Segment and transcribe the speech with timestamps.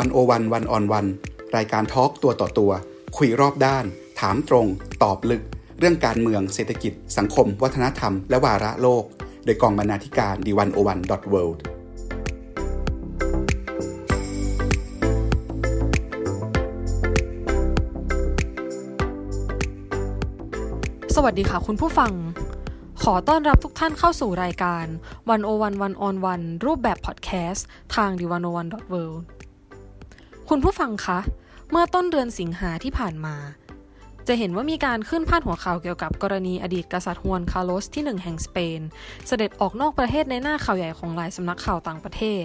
[0.02, 1.06] ันโอวันวันออนวัน
[1.56, 2.72] รายการทอล์กตัวต่อตัว
[3.16, 3.84] คุยรอบด้าน
[4.20, 4.66] ถามตรง
[5.02, 5.42] ตอบลึก
[5.78, 9.04] เรื่องการเมืองเศรษฐกิจ สังคม วัฒนธรรม และวาระโลก
[9.44, 11.62] โดยกองบรรณาธิการดีวันโอวันดอทเวิลด์
[21.14, 22.12] สวัสดีค่ะคุณผู้ฟัง
[23.02, 24.84] ขอต้อนรับทุกท่านเข้าสู่รายการ
[25.36, 29.35] 101 1 on 1รูปแบบพอดแคสต์ทาง the 1 0 1 world
[30.50, 31.18] คุณผู้ฟังคะ
[31.70, 33.36] เมื่อต้นเดือนสิงหาที่ผ่านมา
[34.28, 38.80] จะเห็นว่ามีการขึ้นพาดหัวข่าวเกี่ยวกับกรณีอดีตกษัตริย์ฮวนคาร์ลอสที่หนึ่งแห่งสเปน
[39.26, 42.44] เสด็จออกนอกประเทศในหน้าข่าวใหญ่ของหลายสำนักข่าวต่างประเทศ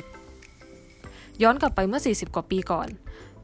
[1.41, 2.87] ย้อนกลับไปเมื่อ 40 กว่าปีก่อน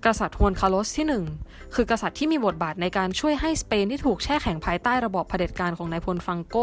[0.06, 1.08] กษัตริย์ฮวนคาร์ลอสที่
[1.42, 6.58] 1 คือกษัตริย์ที่มีบทบาทในการช่วยให้สเปนที่ถูกแช่แข็งภายใต้ระบอบเผด็จการของนายพลฟรังโก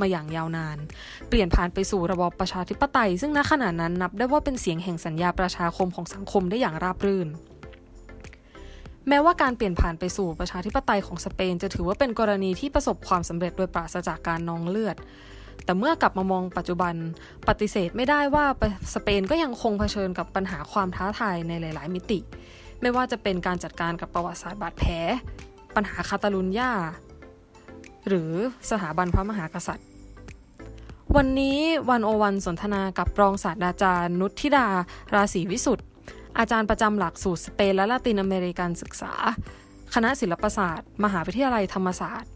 [0.00, 0.78] มาอย่างยาวนาน
[1.28, 7.28] เปลี่ยนผ่านไปสู่ระบอบประชาธิปไตย ซึ่งณขณะนั้นนับได้ว่าเป็นเสียงแห่งสัญญาประชาคมของสังคมได้อย่างราบรื่น
[9.08, 14.96] แม้ว่าการเปลี่ยนผ่านไปสู่ประชาธิปไตยของสเปน จะถือว่าเป็นกรณีที่ประสบความสำเร็จโดยปราศจากการนองเลือด
[15.64, 16.94] แต่เมื่อกลับมามองปัจจุบัน
[17.48, 18.44] ปฏิเสธไม่ได้ว่า
[18.94, 22.18] สเปนก็ยังคงเผชิญกับปัญหาความท้าทายในหลาย ๆ มิติ
[22.80, 24.92] ไม่ว่าจะเป็นการจัดการกับประวัติศาสตร์บาดแผล
[25.74, 26.72] ปัญหาคาตาลุญญา
[28.08, 28.32] หรือ
[28.70, 29.86] สถาบันพระมหากษัตริย์
[31.16, 31.58] วันนี้
[31.90, 34.66] วันโอวันสนทนากับรองศาสตราจารย์นุชธิดา
[35.14, 35.86] ราศีวิสุทธ์
[36.38, 39.12] อาจารย์ประจำหลักสูตรสเปนและละตินอเมริกันศึกษา
[39.94, 42.30] คณะศิลปศาสตร์ มหาวิทยาลัยธรรมศาสตร์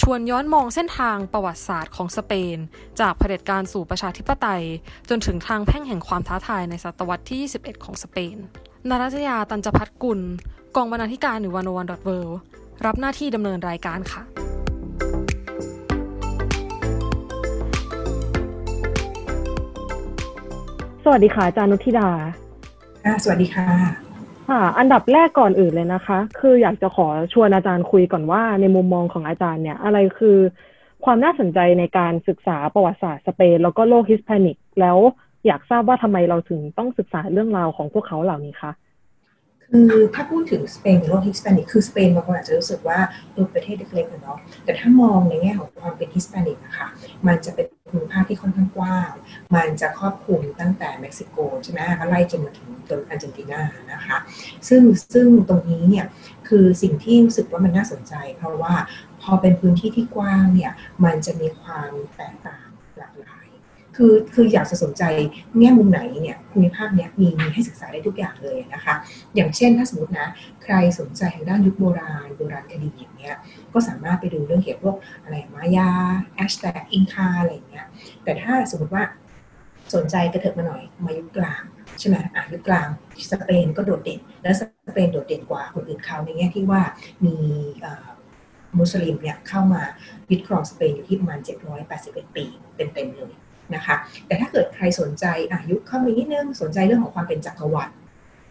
[0.00, 2.56] ชวนย้อนมองเส้นทางประวัติศาสตร์ของสเปน
[3.00, 4.64] จากเผด็จการสู่ประชาธิปไตย
[5.08, 8.36] จนถึงทางแพ่งแห่งความท้าทายในศตวรรษที่ 21 ของสเปน
[8.88, 10.20] นารัชยาตันจพัฒกุล
[10.76, 12.10] กองบรรณาธิการหรือวันวันดอทเว
[12.84, 14.22] รับหน้าที่ดำเนินรายการค่ะ
[21.04, 22.08] สวัสดีค่ะอาจารย์นุธิดา
[23.04, 23.66] ค่ะสวัสดีค่ะ
[24.48, 30.38] ค่ะ อันดับแรกก่อนอื่นเลยนะคะ คืออยากจะขอชวนอาจารย์คุยก่อนว่าในมุมมองของอาจารย์เนี่ย อะไรคือ
[31.04, 34.98] ความน่าสนใจในการศึกษาประวัติศาสตร์สเปน แล้วก็โลกฮิสแปนิก แล้ว
[35.46, 38.72] อยากทราบว่าทำไมเราถึงต้องศึกษาเรื่องราวของพวกเขาเหล่านี้คะ
[39.72, 42.98] คือถ้าพูดถึงสเปนหรือฮิสแปนิกคือสเปนบางคนอาจจะรู้สึกว่า
[43.32, 46.88] เป็นประเทศเล็กๆเนาะแต่ถ้ามองในแง่ของความเป็นฮิสแปนิกนะคะ
[47.26, 49.10] มันจะเป็นภูมิภาคที่ค่อนข้างกว้าง
[49.54, 53.60] มันจะครอบคลุมตั้งแต่เม็กซิโกใช่ไหมก็ไล่จนมาถึงจนอาร์เจนตินา
[53.92, 54.16] นะคะ
[54.68, 54.82] ซึ่ง
[55.14, 56.06] ซึ่งตรงนี้เนี่ย
[56.48, 58.74] คือสิ่งที่รู้สึกว่ามันน่าสนใจ เพราะว่า
[59.22, 60.72] พอเป็นพื้นที่ที่กว้างเนี่ย
[61.04, 62.69] มันจะมีความแตกต่าง
[63.96, 65.02] คือคืออยากจะสนใจ
[65.58, 68.94] แง่มุมไหนเนี่ยภูมิภาคเนี้ยมีมีให้ศึกษาได้ทุกอย่างเลยนะคะ
[69.34, 70.28] อย่างเช่นถ้าสมมตินะ
[70.62, 73.36] ใครสนใจทางด้านยุคโบราณ โบราณคดีอย่างเงี้ย
[73.72, 75.90] ก็สามารถไปดูเรื่องเกี่ยวกับพวกอะไรมายา
[76.34, 77.86] แอชแท็กอินคาอะไรอย่างเงี้ย
[78.24, 79.04] แต่ถ้าสมมติว่า
[79.94, 81.62] สนใจกระเถิบมาหน่อยมายุคกลาง
[81.98, 82.88] ใช่ไหมอะยุคกลาง
[83.30, 86.82] สเปนก็โดดเด่น แล้วสเปนโดดเด่นกว่าคนอื่นเขาในแง่ที่ว่า
[87.24, 87.36] มี
[88.78, 89.82] มุสลิมเนี่ยเข้ามา
[90.30, 91.38] ยึดครองสเปนอยู่ที่ประมาณ
[91.88, 92.44] 781 ปี
[92.76, 93.32] เต็มๆเลย
[93.74, 97.92] นะคะ แต่ถ้าเกิดใครสนใจอายุเข้ามานิดนึงสนใจเรื่องของความเป็นจักรวรรดิ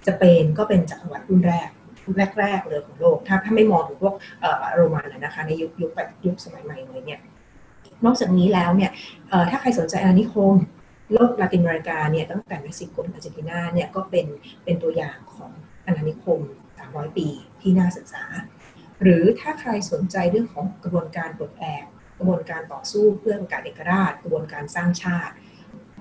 [0.08, 1.70] สเปนก็เป็นจักรวรรดิรุ่นแรก
[2.06, 4.16] รุ่นแรก ๆ เลยของโลก ถ้าถ้าไม่มองถึงพวก
[4.76, 5.92] โรมันนะคะ ในยุคยุค
[6.26, 7.20] ยุคสมัยใหม่เลยเนี่ย
[8.06, 8.92] นอกจากนี้แล้วเนี่ย
[9.50, 10.56] ถ้าใครสนใจอาณานิคม
[11.14, 14.28] โลกลาตินอเมริกาเนี่ยตั้งแต่เม็กซิโกถึงอาร์เจนตินาเนี่ยก็เป็น
[14.64, 15.52] เป็นตัวอย่างของ
[15.86, 16.40] อาณานิคม
[16.80, 17.28] 300 ปี
[17.62, 18.24] ที่น่าศึกษา
[19.02, 21.86] หรือถ้าใครสนใจเรื่องของกระบวนการปลดแอก
[22.20, 25.34] กระบวนการต่อสู้เพื่อประกาศเอกราช กระบวนการสร้างชาติ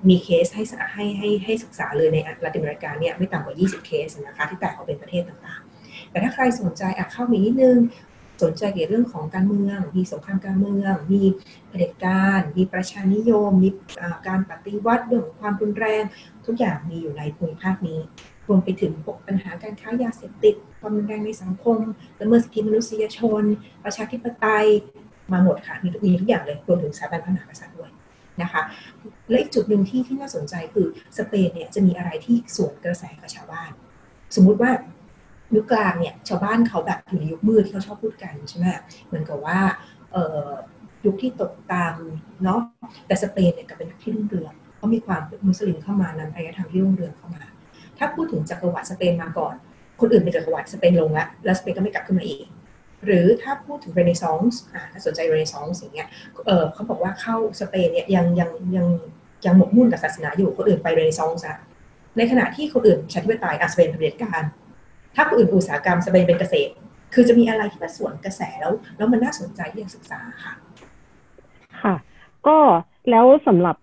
[0.09, 0.62] มีเคสให้
[0.95, 7.78] ให้ให้ให้ศึกษาเลยในลาตินอเมริกาเนี่ยไม่ต่ำกว่า 20 เคสนะคะที่แตกออกเป็นประเทศต่างๆ แต่ถ้าใครสนใจอะเข้ามีนิดนึง
[8.43, 11.23] สนใจเกี่ยวเรื่องของการเมือง มีสงครามการเมือง มี
[11.69, 13.71] เผด็จการ มีประชานิยม มี
[14.28, 16.03] การปฏิวัติเรื่องความรุนแรง
[16.47, 18.01] ทุกอย่างมีอยู่ในภูมิภาคนี้
[18.49, 18.93] รวมไปถึง
[19.27, 21.78] ปัญหาการค้ายาเสพติด ความรุนแรงในสังคม
[22.21, 23.43] ละเมิดสิทธิมนุษยชน
[23.84, 24.67] ประชาธิปไตย
[25.33, 27.91] มาหมดค่ะมีทุกมีทุกอย่างเลยรวมถึงสถาบันพระมหากษัตริย์ด้วย
[28.43, 28.62] นะคะ
[29.31, 30.87] และอีกจุดหนึ่งที่ที่น่าสนใจคือ
[31.19, 33.71] สเปนเนี่ยจะมีอะไรที่สวนกระแสกับชาวบ้าน
[34.36, 34.71] สมมุติว่า
[35.54, 38.66] ยุคกลางเนี่ยชาวบ้านเขาแบบอยู่ในยุคมืดที่เขาชอบพูดกันใช่ไหม
[39.07, 39.59] เหมือนกับว่า
[41.07, 41.95] ยุคที่ตกต่ำ
[42.45, 42.60] เนาะ
[43.07, 47.42] แต่สเปนเนี่ยกลับเป็นยุคที่รุ่งเรืองเขามีความมุสลิมเข้ามานำอารยธรรมที่รุ่งเรืองเข้ามา
[47.98, 49.54] ถ้าพูดถึงจักรวรรดิสเปนมาก่อน
[50.01, 52.45] คนอื่นเป็นจักรวรรดิสเปนลงแล้วแล้วสเปนก็ไม่กลับขึ้นมาอีก
[53.04, 54.60] หรือถ้าพูดถึงเรเนซองส์
[54.92, 56.09] ถ้าสนใจเรเนซองส์อย่างเงี้ย
[56.47, 58.86] เออเขาบอกว่าเข้าสเปนเนี่ยยังยังยัง
[59.47, 61.59] ยังหมกมุ่นกับศาสนาอยู่คนอื่นไปเรเนซองส์อะ
[62.16, 64.42] ในขณะที่คนอื่นประชาธิปไตยอะสเปนเป็นเผด็จการ
[65.15, 66.72] ถ้าคนอื่นอุตสาหกรรมสเปนเป็นเกษตร
[67.15, 70.53] คือจะมีอะไรที่มาสวนกระแสแล้ว แล้วมันน่าสนใจที่จะศึกษาค่ะ
[71.83, 71.94] ค่ะ
[72.47, 72.59] ก็
[73.10, 73.77] แล้วสำหรับ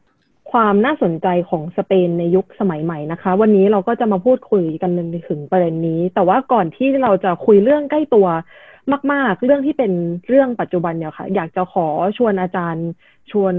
[0.51, 4.91] ความน่าสนใจของสเปนในยุคสมัยใหม่นะคะ วันนี้เราก็จะมาพูดคุยกัน
[5.29, 8.27] ถึงประเด็นนี้ แต่ว่าก่อนที่เราจะคุยเรื่องใกล้ตัว
[9.11, 9.91] มาก ๆ เรื่องที่เป็น
[10.27, 11.87] เรื่องปัจจุบันเนี่ยค่ะ อยากจะขอ
[12.17, 12.87] ชวนอาจารย์
[13.31, 13.55] ชวน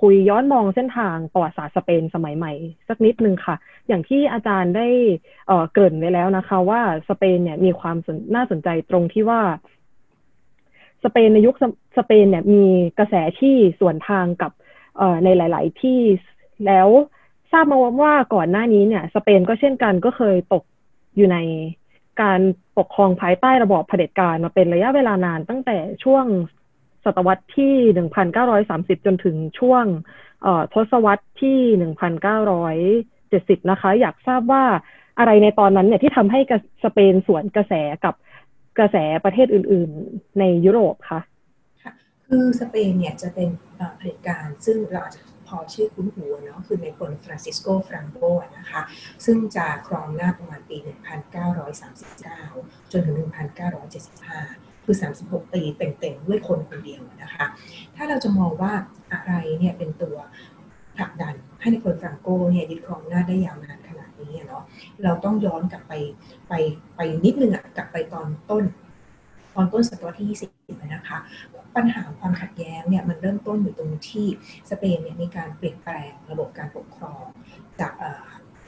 [0.00, 2.52] คุยย้อนมองเส้นทางประวัติศาสตร์สเปนสมัยใหม่
[2.88, 3.56] สักนิดนึงค่ะ
[3.88, 4.88] อย่างที่อาจารย์ได้
[5.72, 7.96] เกริ่นไว้แล้วนะคะ ว่าสเปนเนี่ยมีความ
[8.34, 9.40] น่าสนใจตรงที่ว่า
[11.04, 11.54] สเปนในยุค
[11.98, 12.64] สเปนเนี่ยมี
[12.98, 14.52] กระแสที่ส่วนทางกับ
[15.24, 16.00] ในหลาย ๆ ที่
[16.66, 16.88] แล้ว
[17.52, 20.64] ทราบมาว่าก่อนหน้านี้เนี่ย สเปนก็เช่นกันก็เคยตก
[21.16, 21.38] อยู่ใน
[22.22, 22.40] การ
[22.78, 26.24] ปกครองภายใต้ระบอบเผด็จการมาเป็นระยะเวลานานตั้งแต่ช่วง
[27.04, 27.74] ศตวรรษที่
[28.40, 29.84] 1930 จนถึงช่วง
[30.74, 31.58] ทศวรรษที่
[33.60, 34.64] 1970 นะคะ อยากทราบว่า
[35.18, 36.40] อะไรในตอนนั้นเนี่ยที่ทำให้
[36.84, 37.74] สเปนสวนกระแส
[38.04, 38.14] กับ
[38.78, 41.20] กระแสประเทศอื่น ๆ ในยุโรปคะ
[42.26, 43.48] คือสเปนเนี่ยจะเป็น
[43.96, 48.20] เผด็จการซึ่งเราอาจจะ พอชื่อคุ้นหูเนาะคือในคนฟรานซิสโกฟรังโก
[48.58, 48.80] นะคะ
[49.24, 50.76] ซึ่งจะครองหน้าประมาณปี
[52.04, 53.16] 1939 จนถึง
[54.02, 57.46] 1975 คือ 36 ปีเต็มๆด้วยคนคนเดียวนะคะ
[57.96, 58.72] ถ้าเราจะมองว่า
[59.12, 60.16] อะไรเนี่ยเป็นตัว
[60.96, 64.64] ผลักดันให้ในคนฟรังโกเนี่ยยึดครองหน้าได้ยาวนานขนาดนี้เนาะ
[65.02, 65.92] เราต้องย้อนกลับไป
[66.48, 66.52] ไป
[66.96, 68.64] ไปนิดนึงอะกลับไปตอนต้น
[69.54, 70.28] ตอนต้นศตวรรษที่
[70.60, 71.18] 20นะคะ
[71.76, 74.26] ปัญหาความขัดแย้งเนี่ยมันเริ่มต้นอยู่ตรงที่
[74.70, 77.22] สเปนเนี่ยมีการเปลี่ยนแปลงระบบการปกครอง
[77.80, 77.92] จาก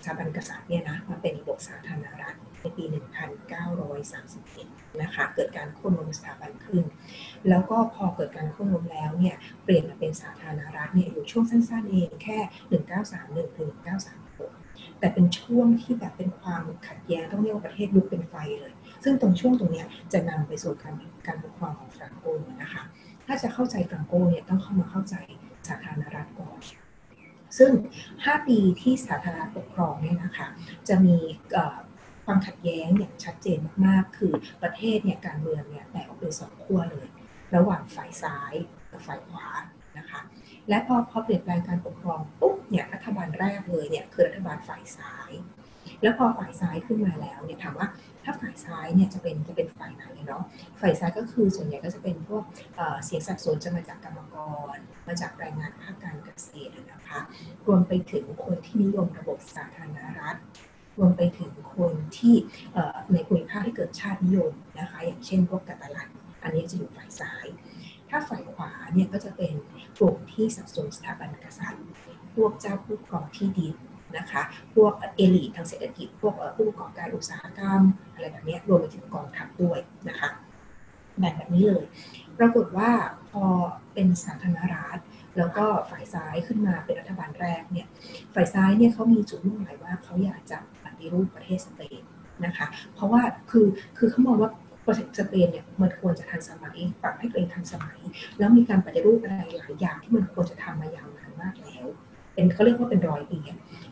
[0.05, 2.85] สถาบันกษัตริย์เนี่ยนะมาเป็นระบบสาธารณรัฐในปี
[4.13, 6.85] 1931 นะคะ เกิดการโค่นล้มสถาบันขึ้น
[7.49, 12.39] แล้วก็พอเกิดการโค่นล้มแล้วเนี่ย เปลี่ยนมาเป็นสาธารณรัฐเนี่ยอยู่ช่วงสั้นๆเองแค่
[12.95, 18.73] 1931ถึง1936 แต่เป็นช่วงที่แบบเป็นความขัดแย้งต้องเรียกว่าประเทศลุกเป็นไฟเลย
[19.05, 20.95] ซึ่งตรงช่วงตรงนี้จะนำไปสู่การ
[21.27, 22.25] การปกครองของฟรังโก
[22.63, 22.83] นะคะ
[23.27, 25.15] ถ้าจะเข้าใจฟรังโกเนี่ยต้องเข้ามาเข้าใจ
[25.69, 26.59] สาธารณรัฐก่อน
[27.59, 27.73] ซึ่ง
[28.11, 30.49] 5 ปีที่สาธารณรัฐปกครองเนี่ยนะคะ
[30.89, 31.17] จะมี
[32.25, 34.33] ความขัดแย้งอย่างชัดเจนมากๆ คือ
[34.63, 37.07] ประเทศเนี่ยการเมืองเนี่ยแตกออกเป็นสองขั้วเลย
[37.57, 38.55] ระหว่างฝ่ายซ้าย
[38.91, 39.49] กับฝ่ายขวา
[39.99, 40.21] นะคะ
[40.69, 45.31] และพอพอเปลี่ยนแปลงการปกครองปุ๊บเนี่ยรัฐบาลแรกเลยเนี่ยคือรัฐบาลฝ่ายซ้าย
[46.03, 47.89] แล้วพอฝ่ายซ้ายขึ้นมาแล้วเนี่ยถามว่า
[48.27, 50.43] ถ้าฝ่ายซ้ายเนี่ยจะเป็นจะเป็นฝ่ายไหนเนาะ
[50.81, 52.45] ฝ่ายซ้ายก็คือส่วนใหญ่ก็จะเป็นพวก
[53.05, 54.37] เสียงสัดส่วนจะมาจากกรรมก
[54.75, 54.77] ร
[55.09, 57.21] มาจากแรงงานภาคการเกษตรนะคะ
[57.67, 60.37] รวมไปถึงคนที่นิยมระบบสาธารณรัฐ
[60.99, 62.35] รวมไปถึงคนที่
[63.13, 66.09] ในภูมิภาคที่เกิดชาตินิยมนะคะอย่างเช่นพวกกาตาลัน
[66.43, 67.47] อันนี้จะอยู่ฝ่ายซ้าย
[68.11, 69.53] ถ้าฝ่ายขวาเนี่ยก็จะเป็น
[69.99, 71.85] กลุ่มที่สับสนสถาบันกษัตริย์
[72.35, 73.75] พวกเจ้าผู้ครองที่ดิน
[74.17, 74.43] นะคะ
[74.75, 77.83] พวกเอลิททางเศรษฐกิจ พวกผู้ประกอบการอุตสาหกรรม
[78.15, 80.29] อะไรแบบนี้รวมไปถึงกองทัพด้วยนะคะ
[81.19, 81.85] แบ่งแบบนี้เลย
[82.39, 82.91] ปรากฏว่า
[83.31, 83.45] พอ
[83.95, 84.99] เป็นสาธารณรัฐ
[85.39, 87.87] แล้วก็ฝ่ายซ้ายขึ้นมาเป็นรัฐบาลแรกเนี่ย
[88.35, 92.03] ฝ่ายซ้ายเนี่ยเขามีจุดมุ่งหมายว่าเขาอยากจะปฏิรูปประเทศสเปน
[92.47, 93.67] นะคะเพราะว่าคือ
[93.99, 94.51] คือเขามองว่า
[94.87, 97.99] ประเทศสเปนเนี่ยมันควรจะทันสมัยปรับให้ตัวเองทันสมัย
[98.39, 101.87] แล้วมีการปฏิรูปอะไรหลายอย่างที่มันควรจะทำมายาวนานมากแล้ว
[102.35, 103.39] เป็นเขาเรียกว่าเป็นรอยปี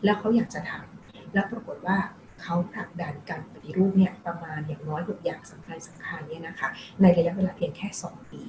[0.05, 1.97] แล้วเขาอยากจะทำแล้วปรากฏว่า
[2.41, 6.67] เขาผลักดันการปฏิรูปเนี่ยประมาณอย่างน้อยหกอย่างสำคัญสำคัญเนี่ยนะคะ
[7.01, 8.41] ในระยะเวลาเพียงแค่สองปี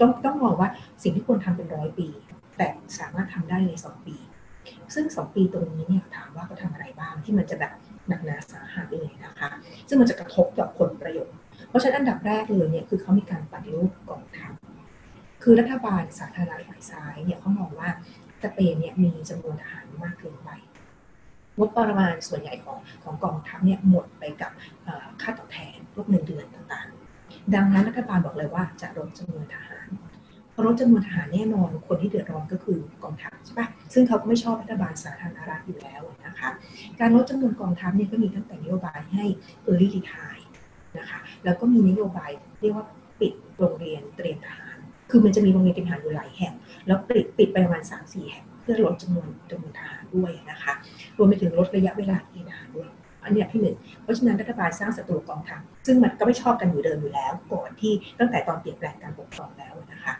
[0.00, 0.68] ต้องต้องมองว่า
[1.02, 2.08] สิ่งที่ควรทำเป็นร้อยปี
[2.58, 4.16] แต่สามารถทำได้ในสองปี
[4.94, 7.72] ซึ่งสองปีตรงนี้เนี่ยถามว่าเขาทาอะไรบ้างที่มันจะแบบ
[8.08, 9.50] หนักหนาสาหัสเลยนะคะ
[9.88, 11.34] ซึ่งมันจะกระทบกับผลประโยชน์
[11.68, 14.52] เพราะฉะนั้นอันดับแรกเลยเนี่ยคือเขามีการปฏิรูปกองทัพ
[15.42, 17.88] คือรัฐบาลสาธารณรัฐฝ่ายซ้ายเนี่ยเขามองว่า
[18.42, 20.50] สเปนเนี่ยมีจำนวนทหารมากเกินไป
[21.60, 24.52] งบประมาณส่วนใหญ่ของของกองทัพเนี่ยหมดไปกับ
[25.22, 29.88] ค่าตอบแทนพวกเงินเดือนต่างๆ ดังนั้นรัฐบาลบอกเลยว่าจะลดจำนวนทหาร
[30.66, 36.50] ลดจำนวนทหารแน่นอนคนที่เดือดร้อนก็คือกองทัพใช่ปะซึ่งเขาก็ไม่ชอบรัฐบาลสาธารณรัฐอยู่แล้วนะคะ
[37.00, 39.24] การลดจำนวนกองทัพเนี่ยก็มีตั้งแต่นโยบายให้
[39.66, 40.44] early retire
[40.98, 42.86] นะคะแล้วก็มีนโยบายเรียกว่า
[43.20, 44.76] ปิดโรงเรียนเตรียมทหาร
[45.10, 46.54] คือมันจะมีโรงเรียนเตรียมทหารอยู่หลายแห่ง
[46.86, 50.72] แล้วปิดปิดไปประมาณ3 4แห่ง พื่อลดจำนวนจำนวนทหารด้วยนะคะ
[51.16, 52.88] รวมไปถึงลดระยะเวลาเกณฑ์ทหารด้วย
[53.24, 60.14] อันนี้ที่หนึ่งเพราะฉะนั้นรัฐบาลสร้างศัตรูกองทัพซึ่งมันก็ไม่ชอบกันอยู่เดิมอยู่แล้ว ก่อนที่ตั้งแต่ตอนเปลี่ยนแปลงการปกครองแล้วนะคะ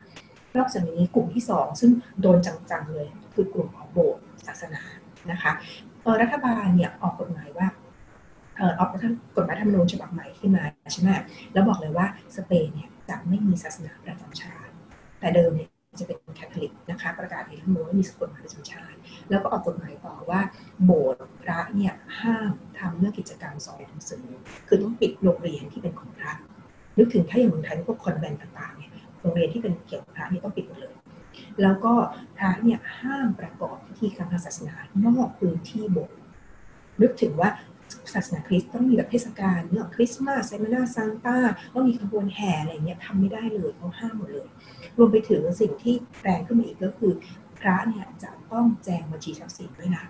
[0.57, 1.91] นอกจากนี้กลุ่มที่สองซึ่ง
[2.23, 4.83] โดนจังๆเลยคือกลุ่มของโบสถ์ศาสนา
[5.31, 5.53] นะคะ
[6.23, 7.69] รัฐบาลเนี่ยออกกฎหมายว่า
[8.79, 8.89] ออก
[9.37, 11.09] กฎหมายธรรมนูญฉบับใหม่ขึ้นมาใช่ไหม
[11.53, 14.73] แล้วบอกเลยว่าสเปนเนี่ยจะไม่มีศาสนาประจำชาติ
[15.21, 18.99] แต่เดิมเนี่ย จะเป็นแคทอลิกนะคะ ประกาศในรัฐมนูญว่ามีสกุลหมายประจำชาติ
[19.31, 20.41] แล้วก็ออกกฎหมายต่อว่า
[20.85, 24.25] โบสถ์พระเนี่ยห้ามทำเรื่องกิจกรรมสอนหนังสือ
[24.67, 26.33] คือต้องปิดโรงเรียนที่เป็นของพระ
[26.99, 30.95] นึกถึงถ้าอย่างเมืองไทยพวกคอนแวนต์ต่างๆเนี่ยโรงเรียนที่เป็นเกี่ยวกับพระนี่ต้องปิดหมดเลย
[31.63, 31.95] แล้วก็
[32.37, 36.19] พระเนี่ยห้ามประกอบพิธีกรรมทางศาสนานอกพื้นที่โบสถ์
[37.03, 37.51] นึกถึงว่า
[38.15, 41.37] ศาสนาคริสต์ต้องมีแบบเทศกาลเรื่องคริสต์มาสไซมานาซังต้า
[41.75, 44.49] ต้องมีขบวนแห่อะไรเงี้ยทำไม่ได้เลยเขาห้ามหมดเลย
[44.97, 47.13] รวมไปถึงสิ่งที่แรงขึ้นมาอีกก็คือ
[47.59, 50.05] พระเนี่ยจะต้องแจงบัญชีทรัพย์สินด้วยนะ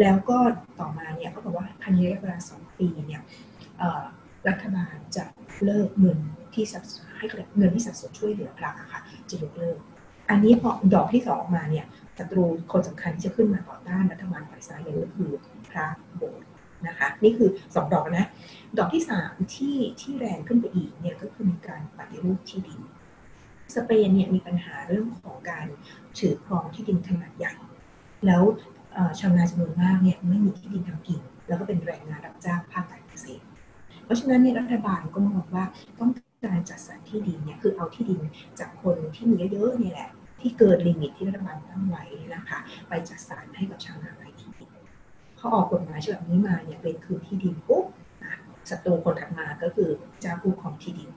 [0.00, 0.38] แล้วก็
[0.80, 3.22] ต่อมาเนี่ยเขาบอกว่าภายในระยะเวลาสองปีเนี่ย
[4.48, 5.24] รัฐบาลจะ
[5.64, 6.18] เลิกเงิน
[6.54, 6.82] ที่สัด
[7.18, 9.78] ให้เงินที่สัดส่วนช่วยเหลือพระค่ะจะยกเลิก
[10.30, 11.86] อันนี้พอดอกที่สองออกมาเนี่ย
[12.18, 15.30] ศัตรูคนสำคัญที่จะขึ้นมาต่อต้านรัฐบาลฝ่ายซ้ายเลยก็คือ
[15.72, 15.86] พระ
[16.16, 16.48] โบสถ์
[16.86, 18.26] นะคะ นี่คือสองดอกนะ
[18.78, 22.80] ดอกที่สามที่ที่แรงขึ้นไปอีกเนี่ยก็คือมีการปฏิรูปที่ดิน
[23.74, 25.66] สเปนเนี่ยมีปัญหาเรื่องของการ
[26.18, 27.54] ถือครองที่ดินขนาดใหญ่
[28.26, 28.42] แล้ว
[29.18, 33.44] ชาวนาจำนวนมากเนี่ยไม่มีที่ดินทำกิน แล้วก็เป็นแรงงานรับจ้างภาคการเกษตร
[34.04, 35.64] เพราะฉะนั้นเนี่ยรัฐบาลก็มองว่า
[36.00, 36.10] ต้อง
[36.44, 38.20] การจัดสรรที่ดินเนี่ยคือเอาที่ดิน
[38.58, 40.10] จากคนที่มีเยอะๆนี่แหละ
[40.40, 44.11] ที่เกิน limit ที่รัฐบาลตั้งไว้นะคะ ไปจัดสรรให้กับชาวนา
[45.42, 47.84] เขาออกกฎหมายฉบับนี้มาเนี่ยเป็นคืนที่ดินปุ๊บ
[48.70, 49.88] ศัตรูคนถัดมาก็คือ
[50.20, 51.10] เจ้าผู้ของที่ดิน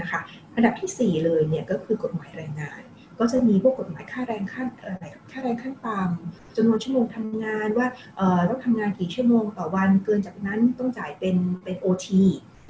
[0.00, 0.20] นะคะ
[0.54, 2.82] อันดับที่ 4 เลยเนี่ยก็คือกฎหมายแรงงาน
[3.18, 7.86] ก็จะมีพวกกฎหมายค่าแรงขั้นอะไรค่าแรงขั้นต่ำจำนวนชั่วโมงทำงานว่า
[8.16, 12.22] เอ่อต้องทำงานกี่ชั่วโมงต่อวันเกินจากนั้นต้องจ่ายเป็นเป็นโอที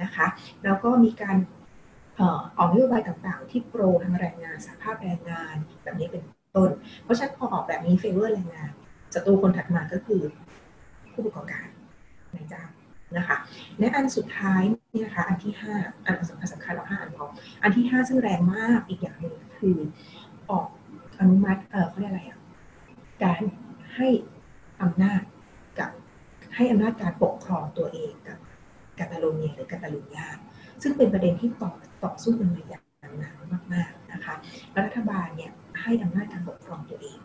[0.03, 0.27] นะคะ
[0.63, 1.37] แล้วก็มีการ
[2.57, 6.23] ออกนโยบายต่างๆ ที่โปรทางแรงงานสภาพแรงงานแบบนี้เป็น
[6.55, 6.69] ต้น
[7.03, 8.71] เพราะฉะนั้นพอออกแบบนี้ favor แรงงาน
[9.13, 10.21] ศัตรูคนถัดมาก็คือ
[11.13, 11.67] ผู้ประกอบการ
[12.35, 12.69] นายจ้าง
[13.17, 13.37] นะคะ
[13.79, 14.61] และอันสุดท้าย
[14.93, 15.75] นี่นะคะอันที่ห้า
[16.05, 17.25] อันสำคัญสำคัญเราห้าอันพอ
[17.63, 19.77] อันที่ห้าซึ่งแรงมากอีกอย่างหนึ่งคือ
[20.49, 20.67] ออก
[21.19, 22.39] อนุมัติเออเขาเรียกอะไรอะ
[23.23, 23.41] การ
[23.95, 24.07] ให้
[24.81, 25.21] อำนาจ
[25.79, 25.91] กับ
[26.55, 28.39] ให้อำนาจการปกครองตัวเองกับ
[28.99, 30.27] กาตาโลเนียหรือกาตาลุญญา
[30.81, 31.71] ซึ่งเป็นประเด็นที่ต่อ
[32.03, 32.83] ต่อสู้กันมาอย่าง
[33.21, 33.33] นาน
[33.73, 34.33] มากๆนะคะ
[34.79, 35.51] รัฐบาลเนี่ย
[35.81, 37.19] ให้อำนาจการปกครองตัวเอง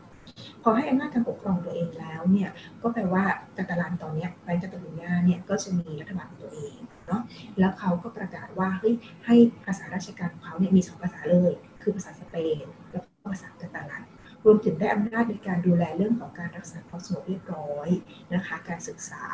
[0.69, 2.51] พอให้อำนาจการปกครองตัวเองแล้วเนี่ย
[2.83, 3.25] ก็แปลว่า
[3.57, 7.23] กาตาลันตอนนี้ไปกาตาลุญาเนี่ยก็จะมีรัฐบาลของตัวเองเนาะ
[7.59, 8.95] แล้วเขาก็ประกาศว่าเฮ้ย
[9.27, 14.03] ให้ภาษาราชการของเขาเนี่ยมีสองภาษาเลย คือภาษาสเปนแล้วก็ภาษากาตาลัน
[14.45, 17.89] รวมถึงได้อำนาจในการดูแลเรื่องของการรักษาความสงบเรียบร้อย
[18.35, 19.25] นะคะ การศึกษา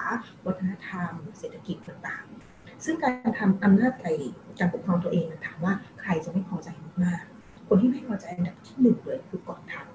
[0.46, 4.16] วัฒนธรรม เศรษฐกิจต่างๆ ซึ่งการทำอำนาจไทย
[4.58, 6.68] การปกครองตัวเองถามว่าใครจะไม่พอใจ
[7.04, 7.22] มาก
[7.68, 9.86] คนที่ไม่พอใจอันดับที่หนึ่งเลยคือกองทัพ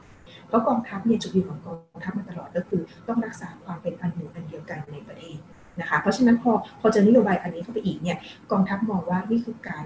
[0.48, 5.38] เพราะกองทัพเนี่ยจุดยืนของกองทัพมาตลอดก็คือ ต้องรักษาความเป็นอันหนึ่งอันเดียวกันในประเทศ
[5.80, 8.18] นะคะเพราะฉะนั้นพอพอเจอนโยบายอันนี้เข้าไปอีกเนี่ย
[8.52, 9.86] กองทัพมองว่านี่คือการ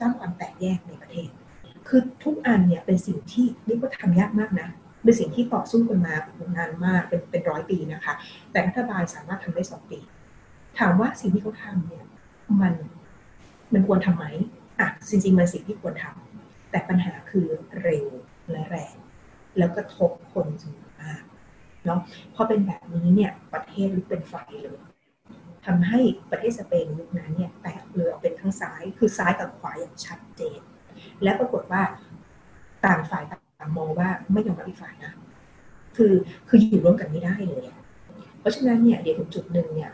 [0.00, 1.28] สร้างความแตกแยกในประเทศ
[1.88, 4.68] คือทุกอันเนี่ยเป็นสิ่งที่เรียกว่าทำยากมากนะ
[5.04, 6.14] เป็นสิ่งที่ต่อสู้กันมา
[6.56, 8.14] นานมากเป็นเป็นร้อยปีนะคะ
[8.50, 9.98] แต่รัฐบาลสามารถทำได้สองปี
[10.78, 12.04] ถามว่าสิ่งที่เขาทำเนี่ย
[12.60, 12.74] มัน
[13.72, 14.24] มันควรทำไหม
[14.80, 17.46] อะจริงๆมันสิ่งที่ควรทำแต่ปัญหาคือ
[17.82, 18.06] เร็ว
[18.50, 18.94] และแรง
[19.58, 21.22] แล้วก็ทบคนจำนวนมาก
[21.86, 22.00] เนาะ
[22.34, 24.80] พอเป็นแบบนี้เนี่ยประเทศลุกเป็นไฟเลย
[25.66, 30.60] ทำให้ประเทศสเปนยุคนั้นเนี่ยแตกเรือเป็นทั้งซ้ายคือซ้ายกับขวาอย่างชัดเจน
[31.22, 31.82] และปรากฏว่า
[32.86, 35.12] ต่างฝ่ายต่างมองว่าไม่ยอมรับอีกฝ่ายนะ
[35.96, 36.12] คือ
[36.48, 37.64] คืออยู่ร่วมกันไม่ได้เลย
[38.40, 39.90] เพราะฉะนั้นเนี่ยเดี๋ยวถึงจุดหนึ่งเนี่ย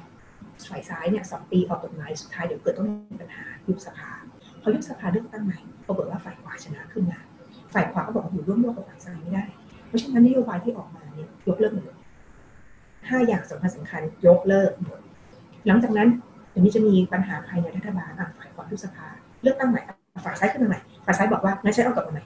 [0.69, 4.23] ฝ่ายซ้ายเนี่ยสองปีออกกฎหมายสุดท้ายเดี๋ยวเกิดต้องมีปัญหายุบสภาพ
[4.63, 7.21] อยุบสภาเลือกตั้งใหม่ปรากฏว่าฝ่ายขวาชนะขึ้นมา
[7.75, 9.45] ฝ่ายขวาก็บอกอยู่ร่วมโลกกับฝ่ายซ้ายไม่ได้
[9.87, 11.85] เพราะฉะนั้นนโยบายที่ออกมาเนี่ยยกเลิกหมด
[13.09, 15.01] ห้าอย่างสำคัญสำคัญยกเลิกหมด
[15.67, 16.09] หลังจากนั้น
[16.51, 19.07] เดี๋ยวนี้จะมีปัญหาภายในรัฐบาลฝ่ายขวาทุสภา
[19.43, 19.81] เลือกตั้งใหม่
[20.25, 22.25] ฝ่ายซ้ายขึ้นมาใหม่ฝ่ายซ้ายบอกว่างั้นใช้เอากลับมาใหม่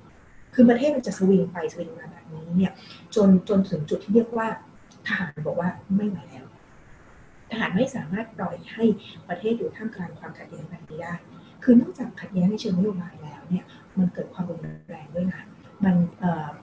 [0.54, 2.72] คือประเทศมันจะสวิงไปสวิงมาแบบนี้เนี่ย
[3.14, 4.48] จนจนถึงจุดที่เรียกว่า
[5.06, 6.44] ทหารบอกว่าไม่ไหวแล้ว
[7.50, 8.84] ทหารไม่สามารถปล่อยให้
[9.28, 11.14] ประเทศอยู่ท่ามกลางความขัดแย้งแบบนี้ได้
[11.64, 13.64] คือนอกจากขัดแย้งในเชิงนโยบายแล้วเนี่ย
[13.98, 15.42] มันเกิดความรุนแรงด้วยนะ
[15.84, 15.94] มัน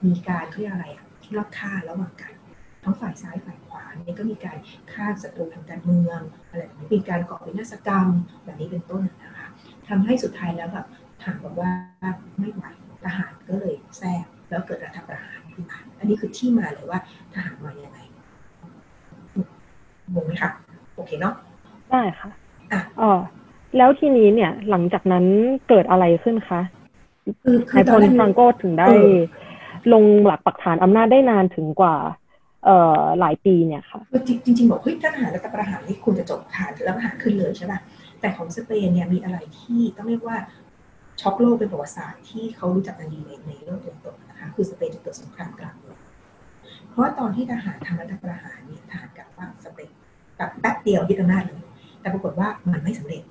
[0.06, 1.04] มีการเรียกอะไรอะ
[1.36, 2.32] รอบค่าระหว่างกัน
[2.84, 4.58] ทั้งฝ่ายซ้ายฝ่ายขวาเนี่ยก็มีการ
[4.92, 8.08] ฆ่าศัตรูทางการเมืองอะไรแบบนี้มีการก่อวินาศกรรม
[8.44, 9.48] แบบนี้เป็นต้นนะคะ
[9.88, 10.86] ทำให้สุดท้ายแล้วแบบ
[11.22, 11.70] ทหารบอกว่า
[12.38, 12.64] ไม่ไหว
[13.04, 17.00] ทหารก็เลยแทรกแล้วเกิดรัฐประหารขึ้นมาอันนี้คือที่มาเลยว่า
[17.34, 17.98] ทหารมาอย่างไง
[20.14, 20.50] งงไหมคะ
[20.94, 21.34] โอเคเนาะ
[21.90, 22.28] ได้ค่ะ
[22.72, 23.12] อะอ๋อ
[23.76, 25.24] แล้วทีนี้เนี่ยหลังจากนั้น
[25.68, 26.79] เกิดอะไรขึ้นคะคือ
[27.76, 28.88] นายพลฟรังโกถึงได้
[29.92, 31.96] ลงหลักปักฐานอำนาจได้นานถึงกว่า
[32.64, 37.78] เอ่อหลายปีเนี่ยค่ะจริงจริงบอกเฮ้ยถ้าทหารรัฐประหารนี่คุณจะจบฐานแล้วประหารขึ้นเลยใช่ป่ะ
[38.20, 40.36] แต่ของสเปนเนี่ยมีอะไรที่ต้องเรียกว่า
[41.20, 45.98] ช็อกโลกเป็นประวัติศาสตร์ที่เขารู้จักกันดีในในโลกตะวันตกนะคะคือสเปนจะเกิดสงครามกลางเมือง
[46.88, 49.88] เพราะว่าตอนที่ทหารทำรัฐประหารเนี่ยทหารกลับว่าสำเร็จ
[50.36, 51.62] แบบแป๊บเดียวยึดอำนาจเลย
[52.00, 53.22] แต่ปรากฏว่ามันไม่สำเร็จ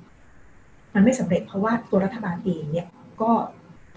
[0.95, 2.87] มันไม่สำเร็จเพราะว่าตัวรัฐบาลเองเนี่ย
[3.21, 3.31] ก็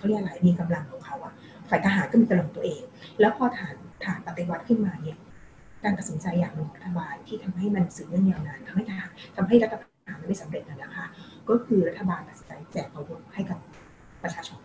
[0.03, 1.33] เขาเรียกอะไรมีกำลังของเขาอะ
[1.69, 2.83] ฝ่ายทหารก็มีกำลังตัวเอง
[3.21, 5.17] แล้วพอฐานฐานปฏิวัติขึ้นมาเนี่ย
[5.85, 11.07] การตัดสินใจอย่างหนึ่งรัฐบาลที่ทำให้มันสืบเนื่องยาวนานทำให้ทหารทำให้รัฐประหารไม่สำเร็จนะคะ
[11.49, 13.59] ก็คือรัฐบาลตัดสินใจแจกอาวุธให้กับ
[14.23, 14.61] ประชาชน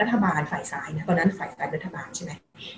[0.00, 2.32] รัฐบาลฝ่ายซ้ายนะตอนนั้นฝ่ายซ้ายรัฐบาลใช่ไหม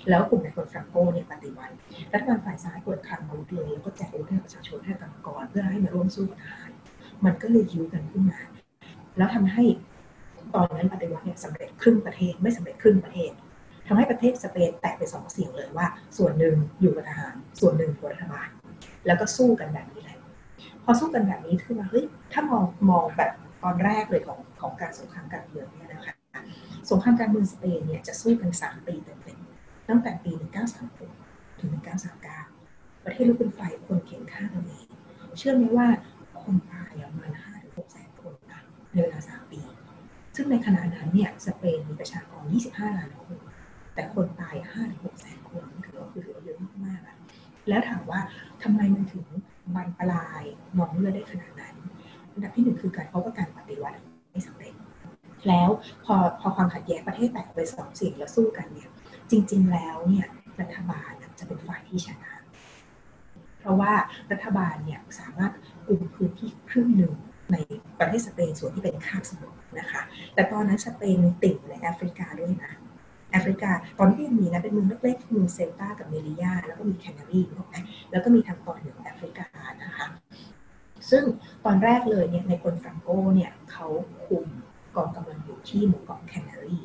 [0.09, 1.75] แล้วกลุ่มในคนฟรังโกเนี่ยปฏิวัติ
[2.13, 6.71] รัฐบาลฝ่ายซ้ายเปิดคลังอาวุธเลยแล้วก็แจกอาวุธให้ประชาชนให้กับกรเพื่อให้มาร่วมสู้กับทหาร
[7.25, 8.39] มันก็เลยยื้อกันขึ้นมา
[9.17, 9.63] แล้วทำให้
[10.55, 13.31] ตอนนั้นปฏิวัติเนี่ยสำเร็จครึ่งประเทศไม่สำเร็จครึ่งประเทศ
[13.87, 18.49] ทำให้ประเทศสเปนแตกเป็นสองเสียงเลยว่า ส่วนหนึ่งอยู่กับทหาร ส่วนหนึ่งอยู่รัฐบาล
[19.05, 20.17] แล้วก็สู้กันแบบนี้แหละ
[20.83, 23.31] พอสู้กันแบบนี้คือว่าเฮ้ยถ้ามองมองแบบ
[23.63, 26.13] ตอนแรกเลยของของการสงครามการเมืองเนี่ยนะคะ
[26.89, 30.31] สงครามการเมืองสเปนเนี่ยจะสู้กันสามปีเต็มๆตั้งแต่ปี
[30.95, 31.69] 1936 ถึง
[32.37, 34.87] 1939 ประเทศลุกเป็นไฟคนเขียนฆ่ากันเอง
[35.37, 35.87] เชื่อไหมว่า
[36.41, 38.33] คนตายประมาณ5ถึง6แสนคน
[38.91, 39.59] ในเวลาสามปี
[40.35, 43.37] ซึ่งในขณะนั้นเนี่ยสเปนมีประชากร 25 ล้านคน
[43.93, 44.55] แต่คนตาย
[44.89, 47.17] 5-6แสนคนถือว่าคือเยอะมากๆอะ
[47.69, 48.19] แล้วถามว่า
[48.63, 49.25] ทำไมมันถึง
[49.75, 50.43] บานปลาย
[50.77, 51.75] นองเลือดได้ขนาดนั้น
[52.31, 53.99] อันดับที่หนึ่งคือการเพราะว่าการปฏิวัติ
[54.31, 54.73] ไม่สำเร็จ
[55.47, 55.69] แล้ว
[56.05, 58.89] พอพอความขัดแย้งประเทศแตกไปสองสิ่งแล้วสู้กันเนี่ย
[59.31, 60.27] จริง ๆ แล้วเนี่ย
[60.59, 62.33] รัฐบาลจะเป็นฝ่ายที่ชนะ
[63.59, 63.93] เพราะว่า
[64.31, 65.51] รัฐบาลเนี่ยสามารถ
[65.87, 67.13] กุมพื้นที่ครึ่งหนึ่ง
[67.51, 67.55] ใน
[67.99, 70.01] ประเทศสเปนส่วนที่เป็นคาบสมุทรนะคะ
[70.33, 72.73] แต่ตอนนั้นสเปนติดในแอฟริกาด้วยนะ
[73.31, 77.75] แอฟริกาตอนที่ยังมีนะเป็นเมืองเล็กๆเมืองเซลตากับเมลิยา แล้วก็มีแคนารีถูกไหม
[78.11, 79.47] แล้วก็มีทางตอนเหนือของแอฟริกา
[79.83, 80.05] นะคะ
[81.09, 81.23] ซึ่ง
[81.65, 83.87] ตอนแรกเลยเนี่ยในคนฟรังโกเนี่ยเขา
[84.25, 84.45] คุม
[84.95, 86.77] กองกำลังอยู่ที่หมู่เกาะแคนารี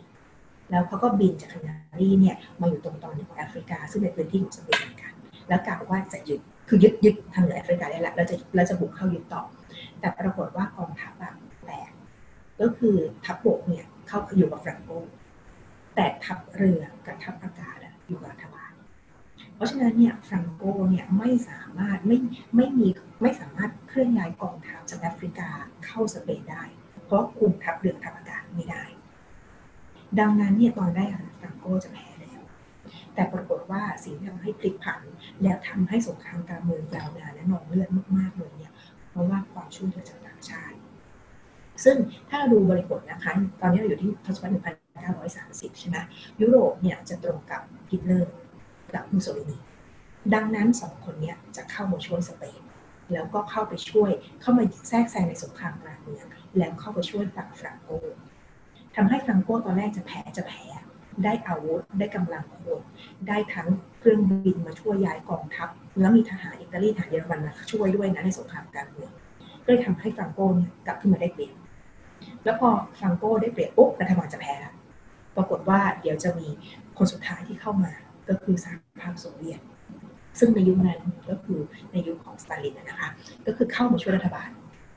[0.71, 5.12] แล้วเขาก็บินจากแคนารีเนี่ยมาอยู่ตรงตอนเหนือของแอฟริกา ซึ่งเป็นพื้นที่ของสเปนเหมือนกัน
[5.49, 9.43] แล้วกล่าวว่าจะยึดคือยึดยึดทางเหนือแอฟริกาได้แล้วแล้วจะแล้วจะบุกเข้ายึดต่อ
[10.00, 11.90] แต่ปรากฏว่ากองทัพแบบแตก
[12.61, 14.90] ก็คือทัพบกเนี่ยเข้าอยู่กับฟรังโก
[15.94, 18.73] แต่ทัพเรือกับทัพอากาศอยู่กับรัฐบาล
[19.54, 22.18] เพราะฉะนั้นเนี่ยฟรังโกเนี่ยไม่สามารถไม่
[22.56, 22.88] ไม่มี
[23.23, 25.50] ไม่สามารถเคลื่อนย้ายกองทัพจากแอฟริกา
[25.85, 26.62] เข้าสเปนได้
[27.05, 28.85] เพราะคุมทัพเรือทัพอากาศไม่ได้
[30.18, 32.40] ดังนั้นเนี่ยตอนแรกฟรังโกจะแพ้แล้ว
[33.14, 35.00] แต่ปรากฏว่าสิ่งที่ทำให้พลิกผัน
[35.42, 38.72] แล้วทำให้สงครามการเมืองยาวนานและนองเลือดมากๆเลยเนี่ย
[39.18, 40.76] ราะว่าความช่วยเหลือจากต่างชาติ
[41.85, 41.96] ซึ่ง
[42.28, 44.52] ถ้าเราดูบริบทนะคะ ตอนนี้เราอยู่ที่ทศวรรษ
[45.16, 45.96] 1930 ใช่ไหม
[46.40, 48.33] ยุโรปเนี่ยจะตรงกับฮิตเลอร์
[48.94, 49.59] กับมุสโสลินี
[50.35, 52.61] ดังนั้นสองคนเนี้จะเข้ามาช่วยสเปน
[53.12, 56.26] แล้วก็เข้าไปช่วยเข้ามาแทรกแซงในสงครามกลางเมือง
[56.59, 57.88] แล้วเข้าไปช่วยฝั่งฟรังโก
[58.96, 60.64] ทำให้ฟรังโกตอนแรกจะแพ้จะแพ้
[61.24, 62.81] ได้อาวุธ ได้กำลังคน
[63.28, 65.68] ได้ทั้งเครื่องบินมาช่วยย้ายกองทัพ
[66.00, 69.12] แล้วมีทหารอิตาลีทหารเยอรมันมาช่วยด้วยนะในสงครามกลางเมือง
[69.64, 71.54] ก็เลยทำให้ฟรังโกเนี่ยกลับขึ้นมาได้เปรียบ
[72.44, 74.74] แล้วพอฟรังโกได้เปรียบปุ๊บรัฐบาลจะแพ้ล้ว
[75.37, 76.48] ปรากฏว่าเดี๋ยวจะมี
[76.98, 77.92] คนสุดท้ายที่เข้ามา
[78.28, 79.61] ก็คือสหภาพโซเวียต
[80.38, 81.00] ซึ่งในยุคนั้น
[81.31, 81.61] ก็คือ
[81.92, 83.09] ในยุคของสตาลินนะคะ
[83.46, 84.50] ก็คือเข้ามาช่วยรัฐบาล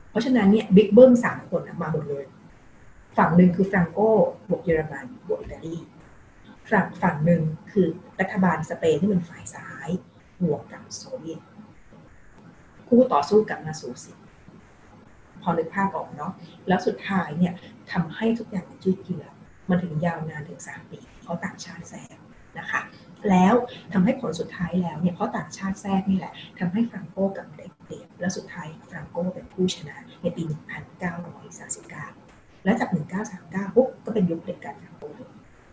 [0.10, 2.25] เพราะฉะนั้นเนี่ยบิ๊กเบิ้มสามคนมาหมดเลย
[3.17, 3.99] ฝั่งหนึ่งคือฟรังโก
[4.49, 5.75] บวกเยอรมันบวกอิตาลี
[6.71, 7.88] ฝั่งฝั่งหนึ่งคือ
[8.19, 9.89] รัฐบาลสเปนที่เป็นฝ่ายซ้าย
[10.43, 11.41] บวกกับโซเวียต
[12.88, 14.13] คู่ต่อสู้กับนาซูสิ
[15.41, 16.34] พอนึกภาพออกเนาะ
[16.67, 17.53] แล้วสุดท้ายเนี่ย
[17.91, 19.25] ทำให้ทุกอย่างมันยืดเยื้อ
[19.69, 22.17] มันถึงยาวนานถึงสามปี เพราะต่างชาติแทรก
[22.60, 22.81] นะคะ
[23.29, 23.55] แล้ว
[23.93, 30.43] ทำให้ผลสุดท้ายแล้วเนี่ยเพราะต่างชาติแทรกนี่แหละทำให้ฟรังโกกับได้เปรียบและสุดท้ายฟรังโกเป็นผู้ชนะในปี
[31.29, 32.89] 1939 และจาก
[33.34, 34.90] 1939ปุ๊บก็เป็นยุคเด็จการฟรังโก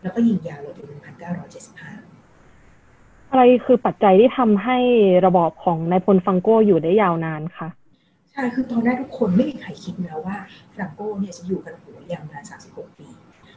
[0.02, 2.18] แล้วก็ยิงยาวเลยถึง1975
[3.30, 4.78] อะไรคือปัจจัยที่ทำให้
[5.26, 7.68] ระบอบของนายพลฟังโกอยู่ได้ยาวนานคะ
[8.32, 10.37] ใช่คือตอนแรกทุกคนไม่มีใครคิดนะว่า
[10.74, 13.08] ฟรังโกเนี่ยจะอยู่กันโหยาวนาน 36 ปี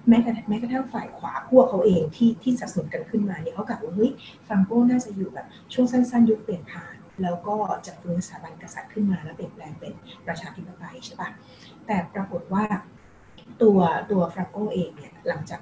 [0.07, 4.11] แม้กระทั่งแม้กระทั่งฝ่ายขวาพวกเขาเองที่ที่สนับสนุนกันขึ้นมาเนี่ยเขากล่าวว่าเฮ้ย
[4.47, 9.93] ฟรังโกน่าจะอยู่แบบช่วงสั้นๆ ยุคเปลี่ยนผ่านแล้วก็จะฟื้นสถาบันกษัตริย์ขึ้นมาแล้วเปลี่ยนแปลงเป็น
[10.27, 11.29] ประชาธิปไตยใช่ปะ
[11.85, 12.63] แต่ปรากฏว่า
[13.61, 13.79] ตัว
[14.11, 15.59] ตัวฟรังโกเองเนี่ยหลังจาก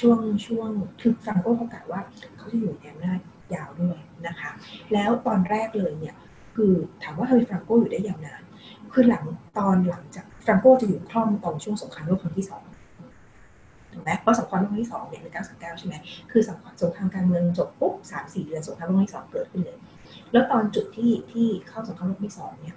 [0.00, 0.70] ช่วงช่วง
[1.00, 2.00] คือฟรังโกเขากาวว่า
[2.36, 3.18] เขาจะอยู่ในอำนาจ
[3.54, 4.50] ยาวด้วยนะคะ
[4.92, 6.14] แล้วตอนแรกเลยเนี่ย
[6.56, 8.42] คือถามว่าทำไมฟรังโกอยู่ได้ยาวนาน
[8.92, 9.24] คือหลัง
[9.58, 12.62] ตอนหลังจากฟรังโกจะอยู่คล่อมตอนช่วงสงครามโลกครั้งที่สอง
[13.92, 15.94] ถูกไหมเพราะสงครามโลกครั้งที่สองเนี่ยใน939ใช่ไหม
[16.30, 19.78] คือสงครามสงครามการเมืองจบปุ๊บสามสี่เดือนสงครามโลกครั้งที่สองเกิดขึ้นเลย
[20.32, 22.76] แล้วตอนจุดที่ที่เข้าสงครามโลกครั้งที่สองเนี่ย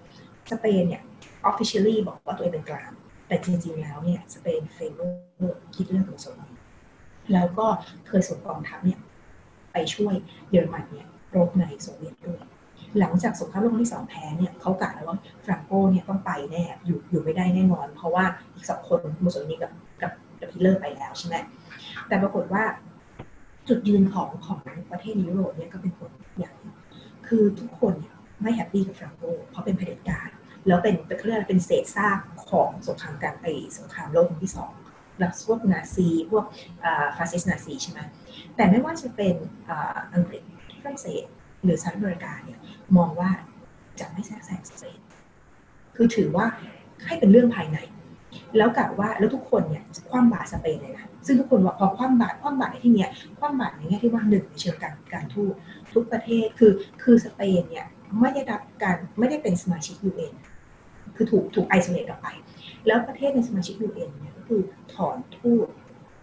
[0.52, 1.02] สเปนเนี่ย
[1.50, 2.92] officially บอกว่าตัวเองเป็นกลาง
[3.28, 6.40] แต่จริงๆแล้วเนี่ยสเปน favor คิดเรื่องของโซน
[7.34, 7.68] แล้วก็
[8.08, 9.00] เคยส่งกองทัพเนี่ย
[9.72, 10.14] ไปช่วย
[10.50, 12.42] เยอรมันเนี่ยรบในโซเวียตด้วย
[13.00, 20.12] หลังจากสงครามโลกครั้งที่สองแพ้เนี่ยเขากะแล้วว่าฟรังโกเนี่ยต้องไปแน่อยู่อยู่ไม่ได้แน่นอน เพราะว่าอีกสองคนมุสโสลินีกับกับ
[20.42, 21.36] กับฮิตเลอร์ไปแล้วใช่ไหม
[22.08, 22.64] แต่ปรากฏว่า
[23.68, 24.60] จุดยืนของของ
[24.92, 26.76] ประเทศยุโรปเนี่ยก็เป็นผลอย่างหนึ่ง
[27.28, 30.30] คือทุกคนเนี่ยไม่ happy กับฟรังโกเพราะเป็นเผด็จการ
[30.68, 32.20] แล้วเป็นเป็นเรียกเป็นเศษซาก
[32.52, 34.72] ของสงครามกลางไอสงครามโลกครั้งที่สอง
[35.18, 36.46] แล้วพวกนาซีพวก
[37.18, 38.00] ฟาสซิสนาซีใช่ไหม
[38.56, 39.36] แต่ไม่ว่าจะเป็น
[40.14, 40.44] อังกฤษ
[40.82, 41.24] ฝรั่งเศส
[41.64, 42.60] หรือสหรัฐอเมริกาเนี่ย
[42.98, 43.32] มองว่า
[44.00, 45.00] จะไม่แทรกแซงสเปน
[45.96, 46.46] คือถือว่า
[47.06, 47.78] ให้เป็นเรื่องภายใน
[48.58, 55.54] แล้วกล่าวว่าแล้วทุกคนเนี่ยคว่ำบาตรสเปนเลยนะซึ่งทุกคนว่าพอคว่ำบาตรคว่ำบาตรในที่เนี้ยคว่ำบาตรในแง่ที่ว่าหนึ่งในเชิงการการทูต
[55.94, 56.72] ทุกประเทศคือ
[57.04, 57.86] คือสเปนเนี่ย
[58.20, 60.34] ไม่ได้รับการไม่ได้เป็นสมาชิกยูเอ็น
[61.18, 62.28] คือถูกถูก isolate ออกไป
[62.88, 64.62] แล้วประเทศในสมาชิกยูเอ็นเนี่ยก็คือ
[64.94, 65.68] ถอนทูต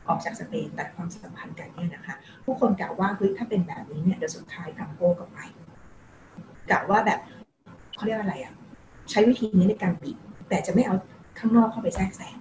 [0.09, 5.39] ออกจากสเปนตัดความสัมพันธ์กันเนี่ยนะคะผู้คนกล่าวว่าเฮ้ยถ้าเป็นแบบนี้เนี่ยเดี๋ยวสุดท้ายฟรังโกก็ไป
[6.71, 7.21] กล่าวว่าแบบ
[7.95, 8.55] เขาเรียกอะไรอะ
[9.11, 10.95] ใช้วิธีนี้ในการบีบแต่จะไม่เอา
[11.39, 12.37] ข้างนอกเข้าไปแทรกแซง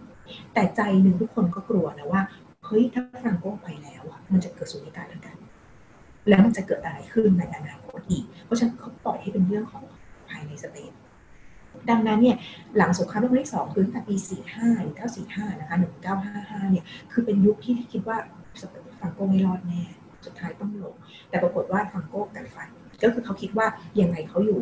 [0.53, 2.21] แต่ใจหนึ่งทุกคนก็กลัวนะว่า
[2.65, 5.37] เฮ้ยถ้าฟรังโกไปแล้วอะมันจะเกิดสุญญากาศทางการ
[6.29, 9.83] แล้วมันจะเกิดอะไรขึ้นในอนาคตอีก เพราะฉะนั้นเขาปล่อยให้เป็นเรื่องของ
[10.29, 10.91] ภายในสเปน
[11.89, 12.37] ดังนั้นเนี่ย
[12.77, 14.15] หลังสงครามโลกครั้งที่สองคือตั้งแต่ปี
[14.49, 14.95] 45 หรือ
[15.27, 15.77] 945 นะคะ
[16.23, 18.17] 1955 เนี่ยคือเป็นยุคที่คิดว่า
[18.99, 19.83] ฟังโก้ไม่รอดแน่
[20.25, 20.95] สุดท้ายต้องลง
[21.29, 22.67] แต่ปรากฏว่าฟังโก้กัดฟัน
[23.03, 23.67] ก็คือเขาคิดว่า
[24.01, 24.59] ยังไงเขาอยู่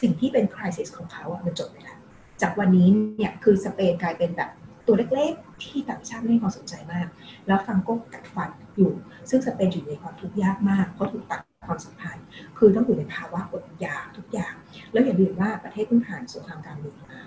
[0.00, 1.98] สิ่งที่เป็นคริสิสของเขาอะมันจบไปแล้ว
[2.42, 4.50] จากวันนี้เนี่ยคือสเปนกลายเป็นแบบ
[4.86, 7.06] ตัวเล็กๆ ที่ต่างชาติไม่ให้ความสนใจมาก
[7.46, 8.92] แล้วฟังโก้กัดฟันอยู่
[9.30, 12.24] ซึ่งสเปนอยู่ในความทุกข์ยากมาก เพราะถูกตัด ความสัมพันธ์
[12.58, 14.54] คือต้องอยู่ในภาวะอดอยากทุกอย่าง
[14.92, 17.20] แล้วอย่าลืมว่าประเทศเพิ่งผ่านสงครามกลางเมืองมา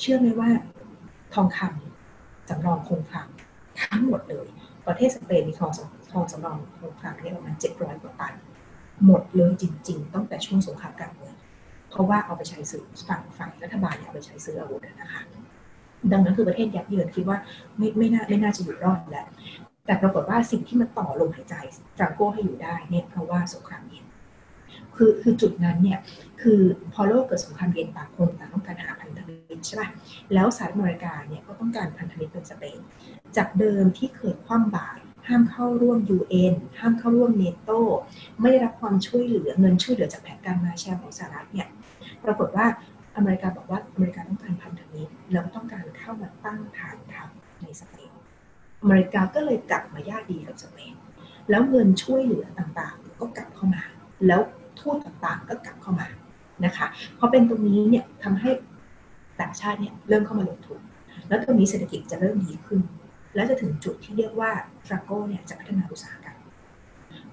[0.00, 0.50] เชื่อไหมว่า
[1.34, 3.28] ทองคำสำรองคงคลัง
[3.80, 4.46] ทั้งหมดเลย
[4.86, 5.70] ประเทศสเปนมีทอง
[6.12, 8.34] ทองสำรองคงคลังเนี่ยประมาณเจ็ดร้อยกว่าตัน
[9.06, 11.34] หมดเลยจริง ๆ ตั้งแต่ช่วงสงครามกลางเมือง
[11.90, 15.22] เพราะว่าเอาไปใช้ซื้อฝั่งฝ่ายรัฐบาลเนี่ยเอาไปใช้ซื้ออาวุธนะคะ
[16.12, 17.38] ดังนั้นคือประเทศยับเยินคิดว่า
[17.76, 19.26] ไม่ไม่น่าไม่น่าจะอยู่รอดแล้ว
[19.86, 21.54] แต่ปรากฏว่าสิ่งที่มันต่อลมหายใจ
[21.96, 24.04] ฟรังโกให้อยู่ได้เนี่ยเพราะว่าสงครามเย็น
[24.96, 25.98] คือคือจุดนั้นเนี่ย
[26.42, 26.60] คือ
[26.92, 29.88] พอโลกเกิดสงครามเย็นต่างคนต่างต้องการหาพันธมิตรใช่ป่ะ
[30.34, 32.78] แล้วสหรัฐอเมริกาเนี่ยก็ต้องการพันธมิตรเป็นสเปน
[33.36, 37.70] จากเดิมที่เคยคว่ำบาตรห้ามเข้าร่วม UN ห้ามเข้าร่วมเนโต
[38.40, 41.68] ไม่ได้รับความช่วยเหลือเงินช่วยเหลือจากแผนการมาแชร์ของสหรัฐเนี่ย
[42.24, 42.66] ปรากฏว่า
[43.16, 47.28] อเมริกาบอกว่าอเมริกาต้องการพันธมิตรแล้วต้องการเข้ามาตั้งฐานทัพ
[48.86, 50.94] อเมริกาก็เลยกลับมาญาติดีกับสเปน
[51.50, 53.82] แล้วเงินช่วยเหลือต่างๆ ก็กลับเข้ามา
[54.26, 54.40] แล้ว
[54.78, 56.08] ทูตต่างๆก็กลับเข้ามา
[56.64, 56.86] นะคะ
[57.18, 58.50] พอเป็นตรงนี้เนี่ยทำให้
[59.40, 60.80] ต่างชาติเนี่ยเริ่มเข้ามาลงทุน
[61.28, 62.80] แล้วตรงนี้เศรษฐกิจจะเริ่มดีขึ้น
[63.34, 64.50] แล้วจะถึงจุดที่เรียกว่า
[64.86, 66.38] ฟรังโกเนี่ยจะพัฒนาอุตสาหกรรม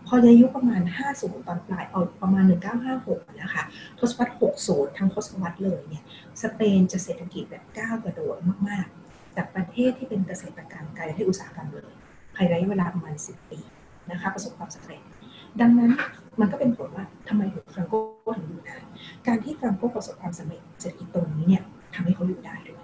[0.08, 0.82] พอในยุคประมาณ
[1.16, 2.44] 50 ตอนปลายเอาประมาณ
[2.92, 3.64] 1956 นะคะ
[4.00, 4.34] ทศวรรษ
[4.66, 6.04] 60 ทั้งทศวรรษเลยเนี่ย
[6.42, 8.38] สเปนจะเศรษฐกิจแบบก้าวกระโดด
[8.68, 9.03] มากๆ
[9.38, 11.94] จากประเทศที่เป็นเกษตรกรรมกลายเป็นที่อุตสาหกรรมเลย
[12.36, 13.60] ภายในเวลาประมาณ 10 ปี
[14.12, 15.02] นะคะประสบความสำเร็จ
[15.62, 15.92] ดังนั้น
[16.40, 17.42] มันก็เป็นผลว่าทำไม
[17.74, 17.94] ฟรังโก
[18.38, 18.78] ถึงอยู่ได้
[19.28, 21.64] การที่ฟรังโกประสบความสำเร็จเศรษฐกิจตรงนี้เนี่ย
[21.96, 22.84] ทำให้เขาอยู่ได้ด้วย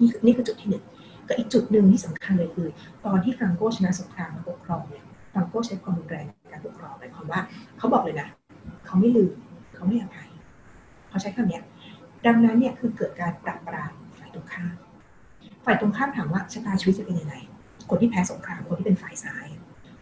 [0.00, 0.84] นี่นี่คือจุดที่หนึ่ง
[1.28, 2.68] ก็อีกจุดหนึ่งที่สำคัญเลยคือ
[3.06, 7.40] ตอนที่ฟรังโกชนะสงครามมาปกครองเนี่ยฟรังโกใช้ความรุนแรงในการปกครองหมายความว่า
[7.78, 8.28] เขาบอกเลยนะ
[8.86, 9.32] เขาไม่ลืม
[9.74, 10.30] เขาไม่อภัย
[11.08, 11.60] เขาใช้คำนี้
[12.26, 14.74] ดังนั้นเนี่ยคือเกิดการปราบปรามฝ่ายตรงข้าม
[15.64, 17.34] ฝ่ายตรงข้ามถามว่าชะตาชีวิตจะเป็นยังไง
[17.88, 19.46] คนที่แพ้สงครามคนที่เป็นฝ่ายซ้าย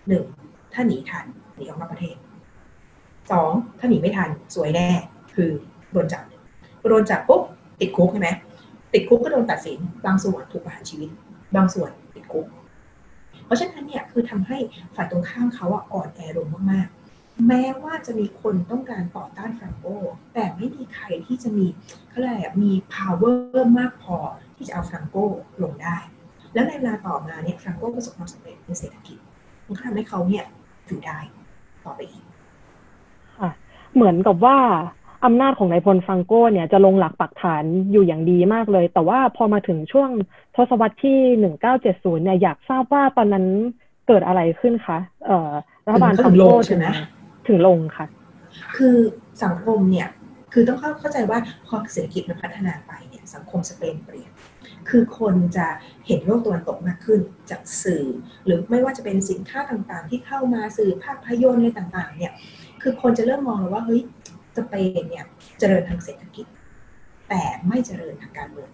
[0.08, 0.24] หนึ่ง
[0.72, 2.16] ถ้าหนีทันหนีออกนอกประเทศ
[3.30, 4.88] สองถ้าหนีไม่ทันสวยแน่
[5.34, 5.50] คือ
[5.92, 6.22] โดนจับ
[6.90, 7.42] โดนจับปุ๊บ
[7.80, 8.30] ติดคุกใช่ไหม
[8.92, 11.10] ติดคุกก็โดนตัดสิน บางส่วนถูกประหารชีวิต
[11.56, 12.46] บางส่วนติดคุก
[13.44, 14.58] เพราะฉะนั้นเนี่ยคือทำให้
[14.94, 19.86] ฝ่ายตรงข้ามเขาอ่อนแอลงมากๆ แม้ว่าจะมีคนต้องการต่อต้านฟรังโก
[20.34, 21.66] แต่ไม่มีใครที่จะมี
[22.08, 23.38] เขาเรียกอะไรมี power
[23.78, 24.16] มากพอ
[24.60, 25.16] ที่จะเอาฟรังโก
[25.62, 25.96] ลงได้
[26.54, 29.18] แล้วในเวลาต่อมาเนี่ยฟรังโกประสบความสำเร็จในเศรษฐกิจ
[29.66, 30.44] มันก็ทำให้เขาเนี่ย
[30.86, 31.18] อยู่ได้
[31.84, 32.24] ต่อไปอีก
[33.38, 33.50] ค่ะ
[33.94, 34.58] เหมือนกับว่า
[35.24, 40.10] อำนาจของนายพลฟังโก้เนี่ยจะลงหลักปักฐานอยู่อย่างดีมากเลย แต่ว่าพอมาถึงช่วง
[40.56, 43.46] ทศวรรษที่หนึ่งเก้าเจ็ดศูนย์เนี่ยอยากทราบว่าตอนนั้น
[44.06, 45.52] เกิดอะไรขึ้นคะเอ่อ
[45.86, 46.80] รัฐบาลฟังโก้ถึง
[47.48, 48.06] ถึงลงค่ะ
[48.76, 48.96] คือ
[49.44, 50.08] สังคมเนี่ย
[50.52, 54.29] คือต้องเข้าใจว่าพอเศรษฐกิจมันพัฒนาไปเนี่ย สังคมสเปนเปลี่ยน
[54.90, 55.66] คือคนจะ
[56.06, 58.04] เห็นโลกตะวันตกมากขึ้นจากสื่อ
[58.44, 62.32] หรือไม่ว่าจะเป็นสินค้าต่างๆ ที่เข้ามาสื่อภาพยนตร์อะไรต่างๆ เนี่ย
[62.82, 64.02] คือคนจะเริ่มมองแล้วว่าเฮ้ย
[64.56, 65.24] สเปนเนี่ย
[65.58, 66.46] เจริญทางเศรษฐกิจ
[67.28, 68.70] แต่ไม่เจริญทางการเมือง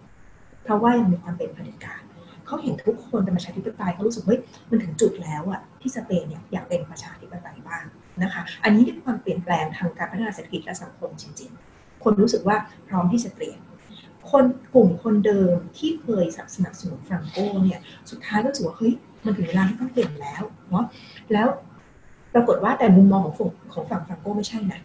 [0.63, 2.03] เพราะว่ายังมีความเป็นเผด็จการ
[2.47, 7.85] เขาเห็นทุกคนเป็นประชาธิปไตยเขารู้สึกเฮ้ยมันถึงจุดแล้วอะที่สเปนเนี่ยอยากเป็นประชาธิปไตยบ้าง
[8.23, 12.57] นะคะ อันนี้เป็นความเปลี่ยนแปลงทางการพัฒนาเศรษฐกิจและสังคมจริง ๆ คนรู้สึกว่า
[12.89, 13.59] พร้อมที่จะเปลี่ยน
[14.31, 16.25] คนกลุ่มคนเดิมที่เคย
[16.57, 18.93] สนับสนุนฟรังโกเนี่ยสุดท้ายก็รู้สึกว่าเฮ้ย
[19.25, 20.85] มันถึงเวลาที่ต้องเปลี่ยนแล้วเนาะ
[21.33, 21.49] แล้ว
[22.35, 24.81] ปรากฏว่าแต่มุมมองของฝั่งของฝั่งฟรังโกไม่ใช่นะ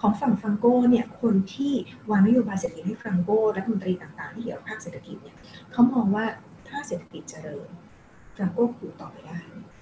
[0.00, 1.72] ของฝั่งฟรังโกเนี่ยคนที่
[2.10, 5.36] วางนโยบายเศรษฐกิจให้ฟรังโกรัฐมนตรีต่างๆ ที่เกี่ยวกับภาคเศรษฐกิจเนี่ย
[5.72, 6.24] เขามองว่า
[6.68, 7.68] ถ้าเศรษฐกิจเจริญ
[8.36, 9.38] ฟรังโกอยู่ต่อไปได้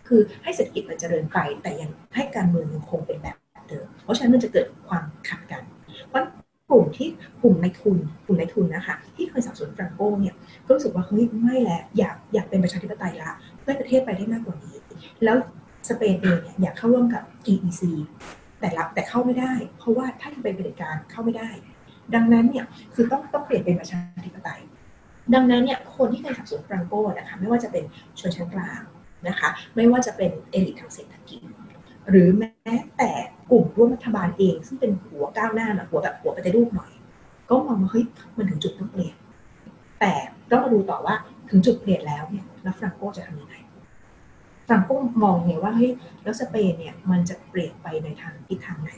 [0.08, 3.36] คือให้เศรษฐกิจมันเจริญไปแต่ยังให้การเมืองยังคงเป็นแบบ
[3.68, 5.62] เดิม เพราะฉะนั้นมันจะเกิดความขัดกัน
[6.08, 6.22] เพราะ
[6.70, 7.08] กลุ่มที่
[7.42, 10.34] กลุ่มในทุนกลุ่มในทุนนะคะที่เคยสับสนฟรังโกเนี่ย
[10.66, 14.76] ก็รู้สึกว่าเฮ้ยไม่แล้วอยากอยากเป็นประชาธิปไตยละเพื่อประเทศไปได้มากกว่านี้
[15.24, 15.36] แล้ว
[15.88, 17.22] สเปนเองเนี่ยอยากเข้าร่วมกับ
[17.52, 17.82] EEC
[18.60, 21.50] แต่รับแต่เข้าไม่ได้ เพราะว่าถ้าเป็นเผด็จการเข้าไม่ได้
[22.14, 24.60] ดังนั้นเนี่ยคือต้องต้องเปลี่ยนเป็นประชาธิปไตย
[25.34, 27.84] ดังนั้นเนี่ยคนที่เคยสับสนฟรังโกนะคะไม่ว่าจะเป็น
[28.20, 28.82] ชนชั้นกลาง
[29.28, 31.40] นะคะ ไม่ว่าจะเป็นเอลิททางเศรษฐกิจ
[32.10, 33.10] หรือแม้แต่
[33.50, 36.90] กลุ่มร่วมรัฐบาลเอง ซึ่งเป็นหัวก้าวหน้าหน่อยหัวแบบหัวปฏิรูปหน่อย
[37.50, 38.04] ก็มองว่าเฮ้ย
[38.36, 39.16] มันถึงจุดต้องเปลี่ยน
[40.00, 40.12] แต่
[40.50, 41.14] ต้องมาดูต่อว่า
[41.48, 43.54] ถึงจุดเปลี่ยนแล้วเนี่ยแล้วฟรังโกจะทำยังไง
[44.68, 44.90] ฟรังโก
[45.22, 48.90] มองไงว่าเฮ้ยแล้วสเปนเนี่ยมันจะเปลี่ยนไปในทางทิศทางไหน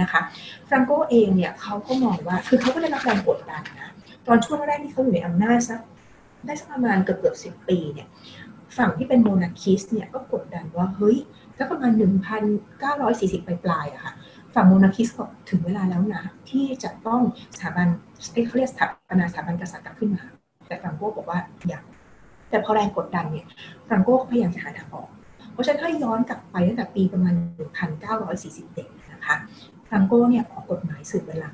[0.00, 0.20] นะคะ
[0.68, 3.90] ฟรังโกเองเนี่ยเขาก็มองว่าคือเขาก็ได้รับแรงกดดันนะ
[4.26, 5.80] ตอนช่วงแรกที่เขาอยู่ในอำนาจสัก
[6.46, 8.08] ได้สักประมาณเกือบเกือบสิบปีเนี่ย
[8.76, 11.18] ฝั่งที่เป็นโมนาคิสเนี่ยก็กดดันว่าเฮ้ย
[11.60, 11.92] ถ้าประมาณ
[12.70, 14.12] 1,940 ปลายปลายอะค่ะ
[14.54, 17.20] ฝั่งโมนาคิสก็ถึงเวลาแล้วนะที่จะต้อง
[17.54, 17.86] สถาบัน
[18.46, 20.24] เขาเรียกสถาปนาสถาบันกษัตริย์กลับขึ้นมา
[20.66, 21.82] แต่ฟรังโก้บอกว่าอยาก
[22.50, 23.46] แต่พอแรงกดดันเนี่ย
[23.88, 25.08] ฟรังโก้ก็พยายามจะหาทางออก
[25.52, 27.34] เพราะฉะนั้นถ้าย้อนกลับไปตั้งแต่ปีประมาณ
[28.02, 29.36] 1941นะคะ
[29.88, 31.50] ฟรังโก้เนี่ยออกกฎหมายสืบเวลา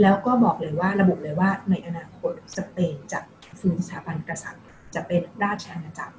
[0.00, 3.20] แล้วก็บอกเลยว่าระบุเลยว่าในอนาคตสเปนจะ
[3.60, 6.14] ฟื้นสถาบันกษัตริย์ จะเป็นราชอาณาจักร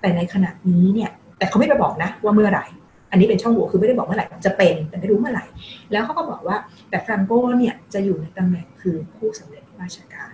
[0.00, 2.66] แต่ในขณะนี้เนี่ย แต่เขาไม่ไปบอกนะว่าเมื่อไหร่
[3.10, 5.44] อันนี้เป็นช่องโหว่คือไม่ได้บอกเมื่อไหร่จะเป็นแต่ไม่รู้เมื่อไหร่
[5.92, 6.56] แล้วเขาก็บอกว่า
[6.90, 10.32] แต่ฟรังโกเนี่ยจะอยู่ในตำแหน่งคือผู้สำเร็จราชการ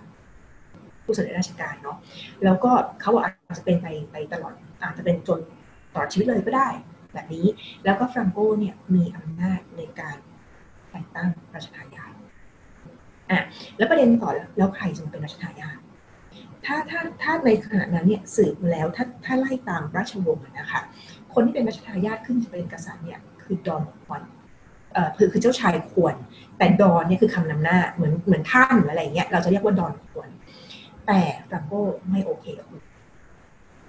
[1.03, 1.97] ผู้สำเร็จราชการเนาะ
[2.43, 5.39] แล้วก็เขาอาจจะเป็นไปไปตลอดอาจจะเป็นจน
[5.93, 6.69] ตลอดชีวิตเลยก็ได้
[7.13, 7.45] แบบนี้
[7.85, 10.17] แล้วก็ฟรังโกเนี่ยมีอำนาจในการ
[10.91, 12.13] แต่งตั้งราชทายาท
[13.31, 13.43] อะ
[13.77, 15.77] แล้วประเด็นต่อแล้วใครจะเป็นราชทายาท
[16.65, 20.81] ถ้าถ้าถ้าในขณะนั้นเนี่ยสืบแล้วถ้าถ้าไล่ตามราชวงศ์นะคะ
[21.33, 24.21] คนที่เป็นราชทายาทขึ้นจะเป็นกษัตริย์เนี่ยคือดอนควน
[24.93, 26.15] เอ่อคือคือเจ้าชายควร
[26.57, 30.29] แต่ดอนเนี่ยคือคำนำหน้าเหมือนเหมือนท่านอะไรเงี้ยเราจะเรียกว่าดอนควร
[31.07, 31.73] แต่ฟรังโก
[32.09, 32.67] ไม่โอเคกับ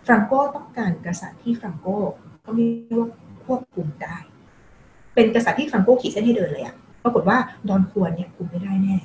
[0.07, 1.99] ฟรังโกต้องการกษัตริย์ที่ฟรังโก้
[2.47, 3.11] ก็เรียกว่า
[3.45, 4.17] ควบคุมได้
[5.15, 8.97] เป็นกษัตริย์ที่ฟรังโกขีดเส้นให้เดินเลยอะปรากฏว่าดอนควรเนี่ยคุมไม่ได้แน่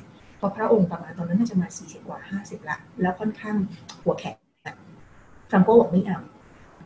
[0.43, 3.55] พราะพระองค์ประมาณตอนนั้นน่าจะมา40กว่า50ละ แล้วค่อนข้าง
[4.03, 4.35] หัวแข็ง
[5.49, 6.19] ฟรังโกบอกไม่เอา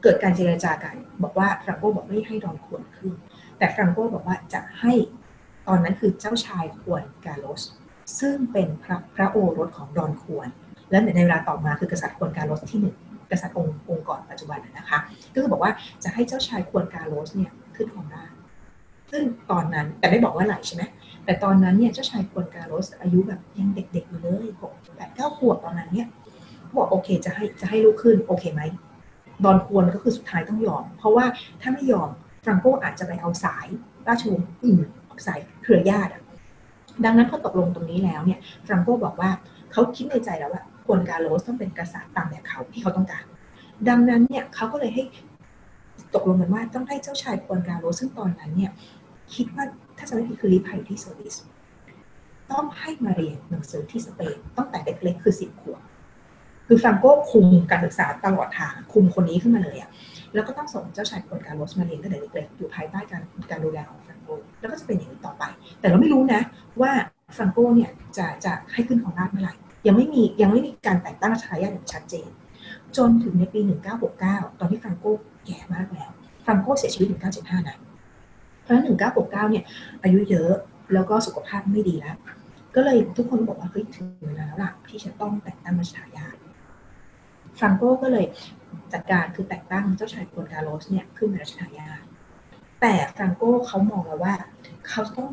[0.03, 3.13] เกิดการเจรจากัน บอกว่าฟรังโกบอกไม่ให้ดอนควรขึ้น
[3.57, 4.93] แต่ฟรังโกบอกว่าจะให้
[5.67, 7.61] ตอนนั้นคือเจ้าชายควรกาโลส
[8.19, 10.47] ซึ่งเป็นพระพระโอรสของดอนควร
[10.91, 12.95] และในเวลาต่อมาคือกษัตริย์ควรกาโลสที่หนึ่ง
[13.31, 14.99] กษัตริย์องค์องค์ก่อนปัจจุบันนะคะ
[15.33, 15.71] ก็คือบอกว่า
[16.03, 18.31] จะให้เจ้าชายควรกาโลสเนี่ยขึ้นของราช
[19.11, 20.83] ซึ่งตอนนั้นแต่ไม่บอกว่าไหนใช่ไหม
[21.25, 26.07] แต่ตอนนั้นเนี่ยเจ้าชายควรกาโรสอายุแบบยังเด็กๆอยู่เลยหกแปดเก้าขวบตอนนั้นเนี่ย
[26.75, 28.61] บอกโอเคจะให้จะให้ลูกขึ้นโอเคไหม
[29.43, 31.25] ดอนควรก็คือสุดท้ายต้องยอม เพราะว่า
[31.61, 32.09] ถ้าไม่ยอม
[32.43, 33.67] ฟรังโกอาจจะไปเอาสาย
[34.07, 34.87] ราชวงศ์อื่น
[35.27, 36.11] สายเครือญาติ
[37.05, 39.29] ดังนั้นพอตกลงตรงนี้แล้วเนี่ยฟรังโกบอกว่า
[39.71, 43.23] เขาคิดในใจแล้วว่าฮวนคาร์ลอสต้องเป็นกษัตริย์ตามแบบเขาที่เขาต้องการ
[43.89, 45.03] ดังนั้นเนี่ยเขาก็เลยให้
[46.15, 48.71] ตกลงกันว่าต้องให้เจ้าชายฮวนคาร์ลอสซึ่งตอนนั้นเนี่ย
[49.35, 51.35] คิดว่าจะไม่ผิดคือลี้ภัยที่สวิส
[52.51, 55.81] ต้องให้มาเรียนหนังสือที่สเปนตั้งแต่เด็กๆคือสิบขวบ
[56.67, 59.89] คือฟรังโก้คุมการศึกษาตลอดทางคุมคนนี้ขึ้นมาเลยอะ
[60.33, 65.43] แล้วก็ต้องส่งเจ้าชายฮวนคาร์ลอสมาเรียนตั้งแต่เด็กๆอยู่ภายใต้การการดูแลของฟรังโก้แล้วก็จะเป็นอย่างนี้ต่อไป
[65.79, 66.41] แต่เราไม่รู้นะ
[66.81, 66.91] ว่า
[67.37, 69.53] ฟรังโก้เนี่ยจะจะให้ขึ้นของราชเมื่อไหร่
[69.87, 72.29] ยังไม่มียังไม่มีการแต่งตั้งราชทายาทอย่างชัดเจน
[72.97, 73.59] จนถึงในปี
[74.09, 75.13] 1969 ตอนที่ฟรังโก้
[75.45, 76.09] แก่มากแล้ว
[76.45, 77.77] ฟรังโก้เสียชีวิต 1975นะ
[78.65, 79.63] เพราะฉะนั้น1969เนี่ย
[80.03, 80.51] อายุเยอะ
[80.93, 82.15] แล้วก็สุขภาพไม่ดีแล้ว
[82.75, 86.35] ก็เลยทุกคนบอกว่าเฮ้ยถึงเวลาแล้วล่ะที่จะต้องแต่งตั้งราชทายาท
[87.57, 88.25] ฟรังโกก็เลย
[88.93, 92.03] จัดการคือแต่งตั้งเจ้าชายควรกาโรสเนี่ยขึ้นเป็นราชทายาท
[92.81, 94.33] แต่ฟรังโกเขามองแล้วว่า
[94.89, 95.29] เขาต้อง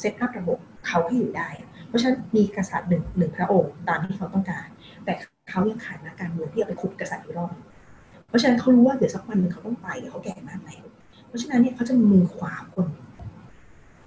[0.00, 1.48] เซตอัพระบบเขาให้อยู่ได้
[1.88, 4.68] เพราะฉะนั้นมีกษัตริย์หนึ่งหนึ่งพระองค์ตามที่เขาต้องการ
[5.04, 5.12] แต่
[5.50, 7.54] เขายังขาดนักการเมืองที่จะไปขุดกษัตริย์อีกรอบ
[8.28, 10.84] เพราะฉะนั้นเขารู้ว่าเดี๋ยวสักวันหนึ่งเขาต้องไปเดี๋ยวเขาแก่มากแล้ว
[11.34, 12.86] ราะฉะนั้นเนี่ยเขาจะมีมือขวาคน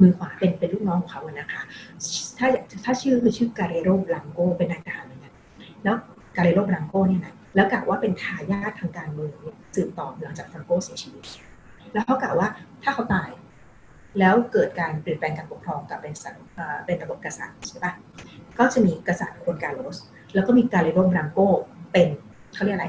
[0.02, 1.62] มือขวาเป็นเป็นลูกน้องของเขาอะนะคะ
[2.38, 2.48] ถ้า
[2.84, 5.34] ถ้าชื่อคือชื่อการเรโรบลังโกเป็นนายทหารเหมือนกัน
[5.84, 5.96] แล้ว
[6.36, 11.24] การเรโรบลังโกเนี่ยนะแล้วกล่าวว่าเป็นทายาททางการเมืองเนี่ยสืบต่อหลังจากฟรังโกเสียชีวิต
[11.94, 12.50] แล้วเขากล่าวว่า
[12.84, 13.30] ถ้าเขาตาย
[14.20, 16.32] แล้วเกิดการเปลี่ยนแปลงการปกครองกับเป็นสั
[16.86, 17.94] เป็นระบบกษัตริย์ใช่ปะ
[18.60, 19.98] ก็จะมีกษัตริย์ฮวนคาร์ลอส
[20.34, 21.40] แล้วก็มีการ์เรโรบลังโก
[21.92, 22.08] เป็น
[22.54, 22.88] เขาเรียกอะไร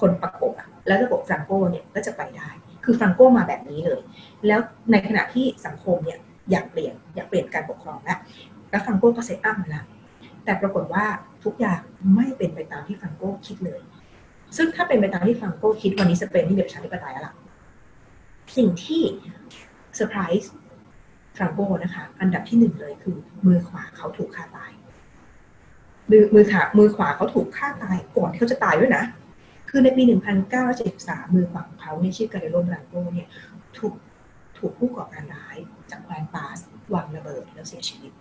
[0.00, 2.48] คนประกบอะแล้วระบบฟรังโกเนี่ยก็จะไปได้
[2.84, 4.00] คือฟรังโกมาแบบนี้เลย
[4.46, 6.18] แล้วในขณะที่สังคมเนี่ย
[6.50, 8.18] อยากเปลี่ยนอยากเปลี่ยนการปกครองแล้ว
[8.70, 9.84] แล้วฟรังโกก็ set up มาแล้ว
[10.44, 11.04] แต่ปรากฏว่า
[11.44, 11.80] ทุกอย่าง
[12.14, 13.80] ไม่เป็นไปตามที่ฟรังโกคิดเลย
[14.56, 17.34] ซึ่งถ้าเป็นไปตามที่ฟรังโกคิดวันนี้สเปนที่เป็นประชาธิปไตยแล้วล่ะ
[18.56, 19.02] สิ่งที่
[19.96, 20.50] เซอร์ไพรส์
[21.36, 23.16] ฟรังโกนะคะ อันดับที่หนึ่งเลยคือ
[23.46, 24.70] มือขวาเขาถูกฆ่าตาย
[26.10, 29.04] มือมือขามือขวาเขาถูกฆ่าตายก่อนที่เขาจะตายด้วยนะ
[29.76, 30.02] คือในปี
[30.68, 33.28] 1973 มือขวาของเขาเนี่ยชื่อการโลบรังโกเนี่ย
[33.78, 33.94] ถูก
[34.58, 35.56] ถูกผู้ก่อการร้าย
[35.90, 36.58] จากแคว้นปาส
[36.94, 38.12] วางระเบิดแล้วเสียชีวิต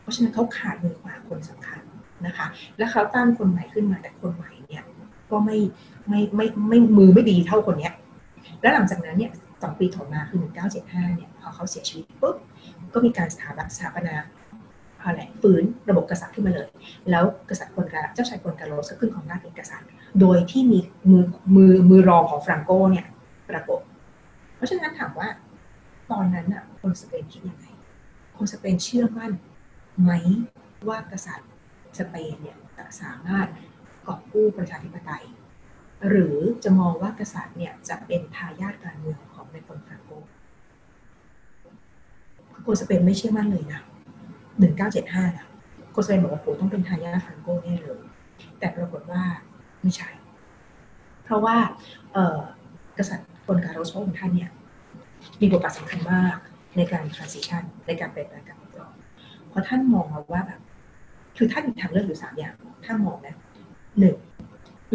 [0.00, 1.82] เพราะฉะนั้นเขาขาดมือขวาคนสำคัญ
[2.26, 2.46] นะคะ
[2.78, 4.82] แล้วเขาตั้งคนใหม่ขึ้นมาแต่คนใหม่เนี่ย
[5.30, 5.58] ก็ไม่
[6.08, 7.94] ไม่ไม่ไม่มือไม่ดีเท่าคนเนี้ย
[8.62, 10.38] แล้วหลังจากนั้นเนี่ยสองปีถัดมาคือ
[10.78, 12.36] 1975 เนี่ยพอเขาเสียชีวิตปุ๊บ
[12.94, 14.14] ก็มีการสถาบันสถาปนา
[15.04, 16.68] อะไรฟื้นระบบกษัตริย์ขึ้นมาเลย
[17.10, 19.88] แล้วกษัตริย์คนกาเจ้าชายคนกาโรสก็ขึ้นของราชเป็นกษัตริย์
[20.20, 20.78] โดยที่มี
[21.10, 23.06] มือมือมือรองของฟรังโกเนี่ย
[23.50, 23.80] ประกบ
[24.56, 25.28] เพราะฉะนั้นถามว่า
[26.10, 27.66] ตอนนั้นอะคนสเปนคิดยังไง
[28.36, 29.32] คนสเปนเชื่อมั่น
[30.02, 30.10] ไหม
[30.88, 31.50] ว่ากษัตริย์
[31.98, 33.48] สเปนเนี่ยจะสามารถ
[34.06, 35.24] กอบกู้ประชาธิปไตย
[36.08, 40.12] หรือจะมองว่ากษัตริย์เนี่ยจะเป็นทายาทการเมืองของในคนฟรังโก
[42.66, 43.80] คนสเปนไม่เชื่อมั่นเลยนะ
[44.58, 45.46] 1975นะ
[45.94, 48.00] คนสเปนบอกว่าโหต้องเป็นทายาทฟรังโกแน่เลย
[48.58, 49.22] แต่ปรากฏว่า
[49.88, 50.12] ไม่ใช่
[51.24, 51.56] เพราะว่า
[52.98, 54.50] กษัตริย์คนการโรสพระองค์ท่านเนี่ย
[55.40, 56.36] มีบทบาทสำคัญมาก
[56.76, 58.92] ในการ transition ในการเปลี่ยนแปลงการปกครอง
[59.48, 60.60] เพราะท่านมองว่าแบบ
[61.36, 63.36] คือท่านมีทางเลือกอยู่สามอย่าง ถ้ามองนะ
[63.98, 64.16] หนึ่ง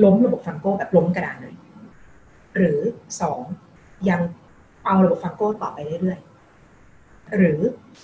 [0.03, 1.55] ล้มระบบฟังโก้แบบล้มกระดานเลย
[2.55, 2.79] หรือ
[3.21, 3.41] สอง
[4.09, 4.21] ยัง
[4.85, 7.59] เอาระบบฟังโก้ต่อไปเรื่อยๆ หรือ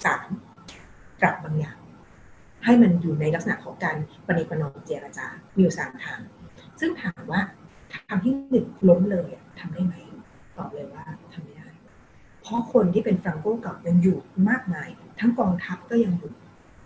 [0.06, 0.28] สาม
[1.22, 1.78] ปรับบางอย่าง
[2.66, 3.96] ให้มันอยู่ในลักษณะของการ
[4.28, 5.26] ปณิปนอมเจรจา
[5.56, 6.20] มีอยู่สามทาง
[6.80, 7.42] ซึ่งถามว่า
[8.08, 9.96] ทำที่หนึ่งล้มเลยทำได้ไหม
[10.58, 11.70] ตอบเลยว่าทำไม่ได้
[12.42, 14.18] เพราะคนที่เป็นฟรังโกเก่ายังอยู่
[14.50, 14.90] มากมาย
[15.20, 16.32] ทั้งกองทัพก็ยังอยู่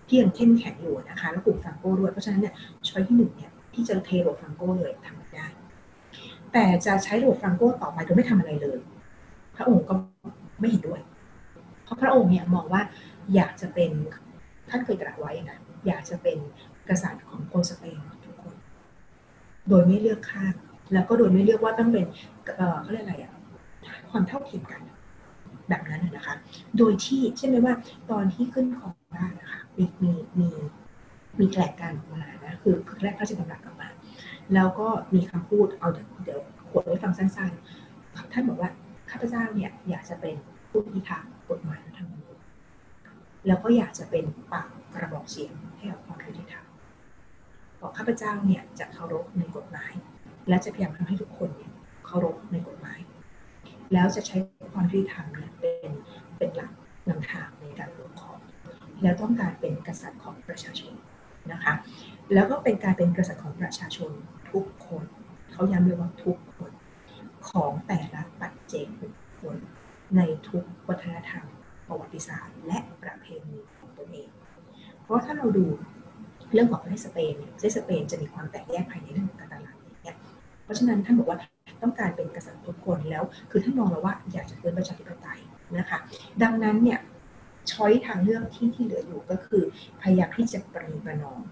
[0.07, 2.53] ที่ยังเข้มแข็งอยู่นะคะ แล้วกลุ่มฟรังโกด้วย เพราะฉะนั้นเนี่ย
[2.87, 5.47] ช้อยที่หนึ่งเนี่ยที่จะเทระบฟรังโกเลยทำไม่ได้
[6.53, 8.79] แต่จะใช้ระบบฟรังโกต่อไปโดยไม่ทำอะไรเลย
[9.55, 9.93] พระองค์ก็
[10.59, 11.01] ไม่เห็นด้วย
[11.83, 12.81] เพราะพระองค์เนี่ยมองว่า
[13.35, 13.91] อยากจะเป็น
[14.69, 16.37] ท่านเคยตรัสไว้นะอยากจะเป็น
[16.89, 17.97] กษัตริย์ของคนสเปน
[19.69, 20.53] โดยไม่เลือกข้าง
[20.93, 22.05] แล้วก็โดยไม่เลือกว่าต้องเป็น
[22.81, 23.33] เขาเรียกอะไรอะ
[24.11, 24.81] ความเท่าเทียมกัน
[25.69, 26.35] แบบนั้นนะคะ
[26.77, 27.73] โดยที่ใช่ไหมว่า
[28.11, 30.49] ตอนที่ขึ้นของบ้านนะคะมีมีมี
[31.39, 33.89] มีแถลงการออกมานะคือคือแรกพระราชดำรัสออกมา
[34.53, 38.69] แล้วก็มีคำพูดเอาเดี๋ยวเดี๋ยวขวดไว้ฟังสั้นๆท่านบอกว่า
[39.09, 40.35] ข้าพเจ้าเนี่ยอยากจะเป็น
[40.69, 42.37] ผู้พิทักษ์กฎหมายและธรรมนูญ
[43.47, 46.62] แล้วก็อยากจะเป็นปากกระบอกเสียงให้กับความยุติธรรม
[47.83, 49.93] บอกข้าพเจ้าเนี่ยจะเคารพในกฎหมาย
[50.49, 51.71] และจะพยายามทำให้ทุกคนเนี่ย
[52.05, 52.99] เคารพในกฎหมาย
[53.93, 54.37] แล้วจะใช้
[54.73, 55.91] ความยุติธรรมเนี่ยเป็น
[56.37, 56.71] เป็นหลัก
[57.09, 58.39] นำทางในการปกครอง
[59.01, 60.93] แล้วต้องการเป็นกษัตริย์ของประชาชน
[61.51, 61.73] นะคะ
[62.33, 64.11] แล้วก็เป็นการเป็นกษัตริย์ของประชาชน
[64.51, 65.03] ทุกคน
[65.51, 66.71] เขาย้ำเลยว่าทุกคน
[67.49, 69.55] ของแต่ละปัจเจกบุคคล
[70.15, 71.45] ในทุกวัฒนธรรม
[71.87, 74.29] ประวัติศาสตร์ และประเพณีของตนเอง
[75.01, 75.65] เพราะถ้าเราดู
[76.53, 80.15] เรื่องของประเทศสเปนประเทศสเปนจะมีความแตกแยกภายในเรื่องของการตลาดเนี่ย
[80.63, 81.37] เพราะฉะนั้นท่านบอกว่า
[81.83, 85.39] ต้องการเป็นกษัตริย์ทุกคนแล้ว คือท่านมองแล้วว่าอยากจะเป็นประชาธิปไตย
[85.77, 85.99] นะคะ
[86.43, 86.99] ดังนั้นเนี่ย
[87.71, 89.63] ช้อยทางเลือกที่ที่เหลืออยู่ก็คือ
[90.01, 91.43] พยายามที่จะปรีประนอม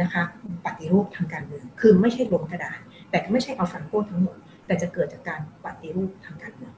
[0.00, 0.22] นะคะ
[0.64, 2.78] ปฏิรูปทางการเมืองคือไม่ใช่ลงกระดาน
[3.10, 4.36] แต่ไม่ใช่เอาฟังโก้ทั้งหมด
[4.66, 6.74] แต่จะเกิดจากการปฏิรูปทางการเมือง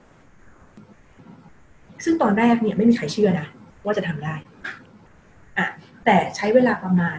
[2.04, 3.46] ซึ่งตอนแรกเนี่ยไม่มีใครเชื่อนะ
[3.84, 4.34] ว่าจะทำได้
[5.58, 5.66] อะ
[6.04, 7.18] แต่ใช้เวลาประมาณ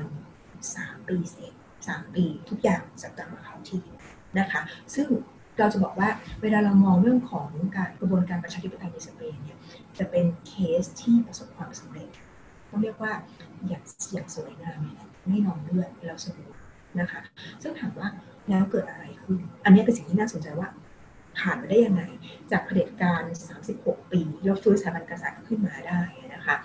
[0.76, 1.54] สามปีเสร็จ
[1.88, 3.84] สามปีทุกอย่างจะกลับมาเขาที่
[4.39, 4.62] นะคะ
[4.96, 5.08] ซึ่ง
[5.60, 6.10] เราจะบอกว่า
[6.41, 9.58] เวลาเรามองเรื่องของการกระบวนการประชาธิปไตยในสเปนเนี่ย
[10.00, 12.10] จะเป็นเคสที่ประสบความสำเร็จ
[12.70, 13.13] ต้องเรียกว่า
[13.67, 13.82] อย่าง
[14.13, 14.80] อย่างสวยงาม
[15.28, 16.62] ไม่นองเลือดแล้วสมบูรณ์
[17.00, 17.22] นะคะ
[17.62, 18.08] ซึ่งถามว่า
[18.50, 20.67] แล้วเกิดอะไรขึ้น อันนี้เป็นสิ่งที่น่าสนใจว่า
[21.39, 22.03] ผ่านมาได้ยังไง
[22.51, 23.22] จากเผด็จการ
[23.68, 26.01] 36 ปีแล้วฟื้นสถาบันกษัตริย์ขึ้นมาได้
[26.34, 26.55] นะคะ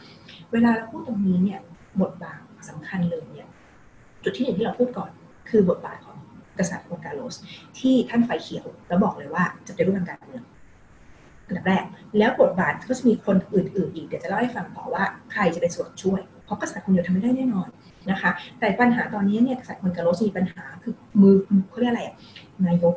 [0.53, 1.61] เวลาเราพูดตรงนี้เนี่ย
[2.03, 3.49] บทบาทสำคัญเลยเนี่ย
[4.25, 5.11] จุดที่หนึ่งที่เราพูดก่อน
[5.51, 6.17] คือบทบาทของ
[6.59, 7.37] กษัตริย์โคกาโลส
[7.79, 10.43] ที่ท่านไฟเขียวแล้วบอกเลยว่าจะเป็นรูปทางการเมือง
[11.47, 11.85] อันดับแรก
[12.19, 17.69] แล้วบทบาทก็จะมีคนอื่นๆอีก เดี๋ยวจะเล่าให้ฟังต่อว่าใครจะเป็นส่วนช่วย เพราะกษัตริย์คนเดียวทำไม่ได้แน่นอน
[18.11, 21.35] นะคะ แต่ปัญหาตอนนี้เนี่ยกษัตริย์คนกาโลสมีปัญหาคือมือ
[21.71, 22.05] เขาเรียกอะไร
[22.67, 22.95] นายก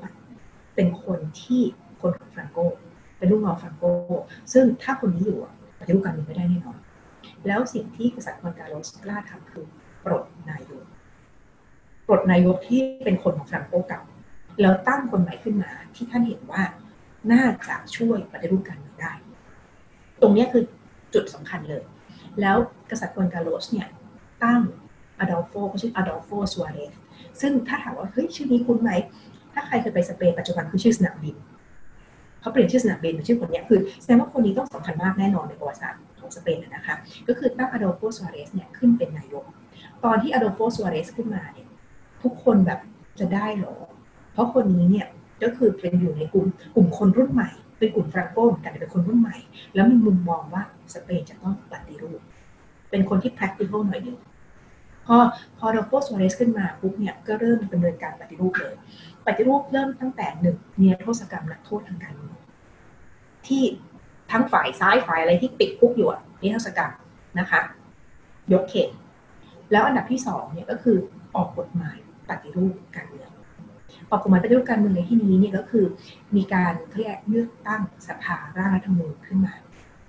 [0.76, 1.62] เป็นคนที่
[2.02, 2.60] คนของฟรังโก
[3.18, 3.84] เป็นลูกน้องฟรังโก
[4.54, 5.38] ซึ่งถ้าคนนี้อยู่
[5.80, 6.80] ปฏิรูปการเมืองไม่ได้แน่นอน
[7.48, 9.66] แล้วสิ่งที่กษัตริย์คนการโลสกล้าทำคือ
[10.06, 10.86] ปลดนายก
[12.08, 14.01] ปลดนายกที่เป็นคนของฟรังโกเก่า
[14.62, 16.62] แล้วตั้งคนใหม่ขึ้นมาที่ท่านเห็นว่า
[17.32, 19.14] น่าจะช่วยปฏิรูปการเมืองได้
[20.22, 20.64] ตรงนี้คือ
[21.14, 21.84] จุดสำคัญเลย
[22.41, 22.58] แล้ว
[22.89, 23.88] กษัตริย์ฮวนคาร์ลอสเนี่ย
[24.43, 24.62] ตั้ง
[25.20, 26.93] อดอลโฟเขาชื่ออดอลโฟซัวเรส
[27.41, 28.91] ซึ่งถ้าถามว่าเฮ้ยชื่อนี้คุ้นไหม
[29.53, 31.36] ถ้าใครเคยไปสเปนปัจจุบันคือชื่อสนามบิน
[32.41, 36.95] เขาเปลี่ยนชื่อสนามบินเป็นชื่อคนนี้คือแสดงว่าคนนี้ต้องสำคัญมากแน่นอนในประวัติศาสตร์ของสเปนนะคะ
[37.28, 39.43] ก็คือตั้งอดอลโฟซัวเรสเนี่ยขึ้นเป็นนายก
[40.03, 41.64] ตอนที่อดอลโฟซัวเรสขึ้นมาเนี่ย
[42.26, 42.80] ทุกคนแบบ
[43.20, 43.76] จะได้หรอ
[44.34, 45.08] เพราะคนนี้เนี่ย
[45.44, 46.46] ก็คือเป็นอยู่ในกลุ่ม
[46.76, 47.50] กลุ่มคนรุ่นใหม่
[47.80, 49.38] เป็นกลุ่มฟรังโกเหมือนกันเป็นคนรุ่นใหม่
[49.76, 50.64] แล้วมีมุมมองว่า
[50.94, 52.20] สเปนจะต้องปฏิรูป
[52.90, 54.18] เป็นคนที่ practical หน่อยนึง
[55.06, 55.18] พอ
[55.60, 58.76] พอเราโฟสโซเรสขึ้นมาปุ๊บเนี่ยก็เริ่มดำเนินการปฏิรูปเลย
[59.26, 62.38] ปฏิรูปเริ่มตั้งแต่หนึ่งเนียโทษกรรมนักโทษทางการเมือง
[63.48, 63.64] ที่
[64.32, 66.10] ทั้งฝ่ายซ้ายฝ่ายอะไรที่ติดคุกอยู่
[66.42, 66.92] นิโทษกรรม
[67.40, 67.62] นะคะ
[68.54, 68.90] ยกเขต
[69.72, 70.98] แล้วอันดับที่สองเนี่ยก็คือ
[71.36, 71.98] ออกกฎหมาย
[72.30, 73.30] ปฏิรูปการเมือง
[74.10, 75.86] ออกกฎหมายปฏิรูปการเมืองในที่นี้เนี่ยก็คือ
[76.36, 79.54] มีการเรียกเลือกตั้งสภาร่างรัฐธรรมนูญขึ้นมา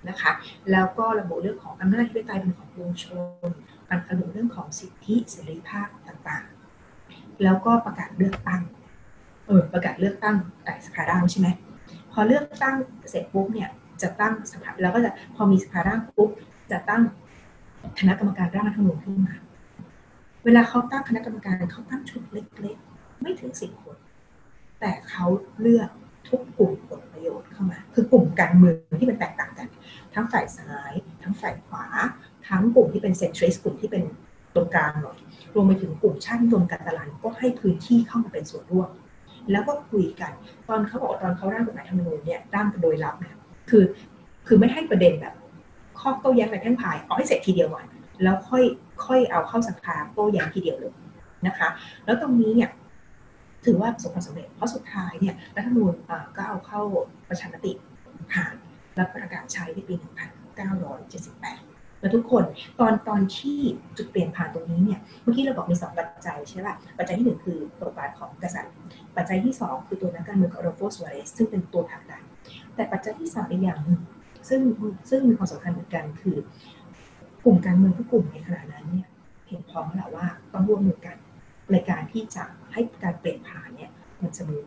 [0.09, 0.33] นะคะ
[0.73, 3.05] แล้วก็ระบุเรื่องของอำนาจที่ไตยเป็นของปวงช
[3.49, 3.51] น
[3.89, 8.62] การกำหนดเรื่องของสิทธิเสรีภาพต่างๆ แล้วก็ประกาศเลือกตั้ง
[9.47, 11.49] เออประกาศเลือกตั้งแต่สภาร่างใช่ไหม
[12.12, 12.75] พอเลือกตั้ง
[13.11, 13.69] เสร็จปุ๊บเนี่ย
[14.03, 16.31] จะตั้งสภาแล้วก็จะพอมีสภาร่างปุ๊บ
[16.71, 17.03] จะตั้ง
[17.99, 19.35] คณะกรรมการร่างรัฐธรรมนูญขึ้นมา
[20.47, 23.97] เวลาเขาตั้งคณะกรรมการเขาตั้งชุดเล็กๆ ไม่ถึงสิบคน
[24.80, 25.26] แต่เขา
[25.61, 25.90] เลือก
[26.28, 29.68] ทุกกลุ่มผลประโยชน์เข้ามา คือกลุ่มการเมืองที่มันแตกต่างกัน
[30.14, 30.92] ทั้งฝ่ายซ้าย
[31.22, 31.84] ทั้งฝ่ายขวา
[32.49, 34.03] ทั้งกลุ่มที่เป็นเซ็นทริสกลุ่มที่เป็น
[34.55, 35.18] ตรงกลางหน่อย
[35.55, 38.90] รวมไปถึงกลุ่มชาตินิยมการตลาดก็ให้พื้นที่เข้ามาเป็นส่วนร่วม
[39.51, 40.32] แล้วก็คุยกัน
[40.68, 43.38] ตอนเขาบอกตอนเขาร่างกฎหมายธรรมนูญเนี่ยร่างโดยลับนะ
[43.70, 43.84] คือ
[44.47, 45.34] คือไม่ให้ประเด็นแบบ
[45.99, 47.84] ข้อโต้แย้งในแพ่งพายเอาให้เสร็จทีเดียวก่อน
[48.22, 48.62] แล้วค่อย
[49.05, 50.94] ค่อยเอาเข้าสภาโต้แย้งทีเดียวเลย
[51.47, 51.68] นะคะ
[52.05, 52.70] แล้วตรงนี้เนี่ย
[53.64, 55.94] ถือว่าประสบความสำเร็จเพราะสุดท้ายเนี่ยรัฐธรรมนูญ
[56.36, 56.80] ก็เอาเข้า
[57.28, 57.72] ประชามติ
[58.32, 58.55] ผ่าน
[58.97, 62.44] และประกาศใช้ในปี 1978 แล้วทุกคน
[62.80, 63.59] ตอนตอนที่
[63.97, 68.74] จุดเปลี่ยนผ่านตรงนี้เนี่ยเมื่อกี้เราบอกมีสองปัจจัยใช่ป่ะปัจจัยที่หนึ่งคือบทบาทของกษัตริย์
[69.16, 72.22] ปัจจัยที่สองคือตัวนักการเมืองโรโฟสวาเรสซึ่งเป็นตัวผลักดัน
[72.74, 74.01] แต่ปัจจัยที่สามอีกอย่างหนึ่ง
[74.49, 74.61] ซึ่ง
[75.11, 76.36] ซึ่งมีความสำคัญเหมือนกันคือ
[77.49, 79.09] กลุ่มการเมืองทุกกลุ่มในขณะนั้นเนี่ย
[79.49, 81.16] เห็นพร้อมแล้วว่าต้องร่วมมือกัน
[81.72, 83.90] ในการที่จะให้การเปลี่ยนผ่านเนี่ย
[84.22, 84.66] มันสมูท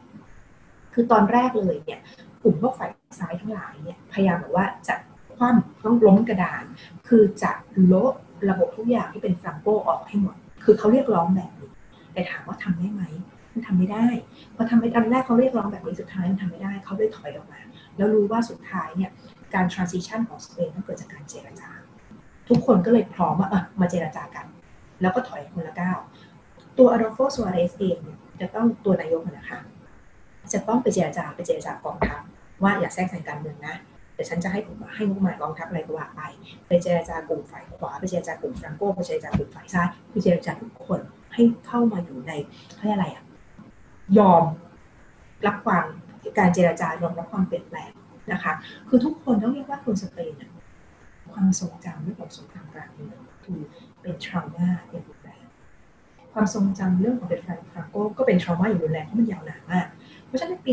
[0.93, 1.99] คือตอนแรกเลยเนี่ย
[2.43, 4.95] กลุ่มพวกฝ่ายซ้ายทั้งหลายเนี่ยพยายามแบบว่าจะ
[5.36, 6.63] คว่ำต้องล้มกระดาน
[7.07, 7.51] คือจะ
[7.86, 8.13] โละ
[8.49, 11.71] ระบบทุกอย่างที่เป็นฟรังโกออกให้หมด คือเขาเรียกร้องแบบนี้
[12.13, 13.03] แต่ถามว่าทำได้ไหม
[13.53, 14.07] มันทำไม่ได้
[14.55, 17.61] พอทำไม่อันแรกเขาเรียกร้องแบบนี้สุดท้ายมันทำไม่ได้เขาเลยถอยออกมา
[17.97, 19.11] แล้วรู้ว่าสุดท้ายเนี่ย
[19.53, 21.69] การ transition ของสเปนต้องเกิดจากการเจรจา
[22.50, 24.45] ทุกคนก็เลยพร้อมว่าเออมาเจรจากัน
[25.02, 25.97] แล้วก็ถอยคนละก้าว
[26.78, 27.97] ตัวอารโฟซัวเรสเอง
[28.41, 29.60] จะต้องตัวนายกนะคะ
[30.54, 32.22] จะต้องไปเจรจาไปเจรจากองทัพ
[32.64, 33.76] ว่าอย่าแทรกแซงการเมืองนะ
[34.14, 36.22] เดี๋ยวฉันจะให้ผมให้งบประมาณกองทัพอะไรก็ว่าไป
[36.68, 41.00] ไปเจรจากลุ่มฝ่ายขวาไปเจรจากลุ่มฟรังโกไปเจรจากลุ่มฝ่ายซ้ายไปเจรจาทุกคน
[41.34, 42.32] ให้เข้ามาอยู่ใน
[42.74, 43.24] เขาเรียกอะไรอะ
[44.20, 44.43] ยอม
[45.47, 45.86] รับความ
[46.38, 47.91] การเจรจายอมรับความเปลี่ยนแปลง
[48.32, 48.54] นะคะ
[48.89, 50.34] คือทุกคนต้องเรียกว่าคนสเปน
[51.34, 53.59] ความทรงจำเรื่องของสงครามกลางเมืองคือ
[54.01, 55.43] เป็นทรามาอย่างรุนแรง
[56.34, 59.88] ความทรงจำเรื่องของเดฟรานฟรานโกก็เป็นทรามาอย่างรุนแรงเพราะมันยาวนานมาก
[60.25, 60.71] เพราะฉะนั้นในปี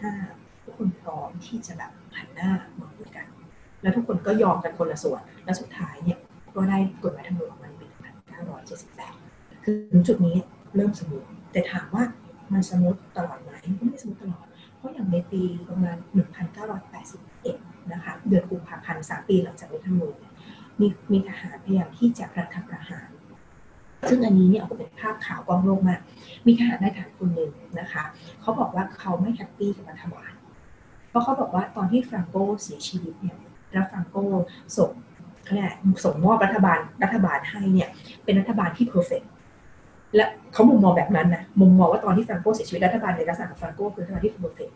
[0.00, 3.26] 1975 ทุกคนพร้อมที่จะแบบหันหน้ามาคุยกัน
[3.82, 6.18] แล้วทุกคนก็ยอมกันคนละส่วน และสุดท้ายเนี่ย
[6.54, 7.86] ก็ได้กฎหมายรัฐธรรมนูญออกมาในปี
[8.70, 10.36] 1978 คือถึงจุดนี้
[10.76, 11.22] เริ่ม smooth
[11.52, 12.04] แต่ถามว่า
[12.52, 15.96] มัน smooth ตลอดไหมก็ไม่ smooth ตลอด เพราะอย่างในปีประมาณ
[16.62, 17.31] 1981
[17.92, 20.14] นะคะเดือนกุมภาพันธ์3ปีหลังจากรัฐธรรมนูญ
[20.80, 23.08] มีมีทหารพยายามที่จะรัฐประหาร
[24.08, 26.00] ซึ่งอันนี้เนี่ยออกเป็นภาพข่าวก้องโลกมาก
[26.46, 28.04] มีทหารนายทหารคนหนึ่งนะคะ
[28.40, 30.32] เขาบอกว่าเขาไม่ happy กับรัฐบาล
[31.08, 33.36] เพราะเขาบอกว่าตอนที่ฟรังโกเสียชีวิตเนี่ย
[33.72, 34.16] แล้วฟรังโก
[34.76, 34.90] ส่ง
[35.44, 35.66] เขาเรียก
[36.04, 37.88] ส่งมอบรัฐบาลรัฐบาลให้เนี่ย
[38.24, 39.22] เป็นรัฐบาลที่ perfect
[40.16, 44.70] และเขามุมมองแบบนั้นนะมุมมองว่าตอนที่ฟรังโกเสียชีวิตรัฐบาลในลักษณะของฟรังโกคือรัฐบาลที่ perfect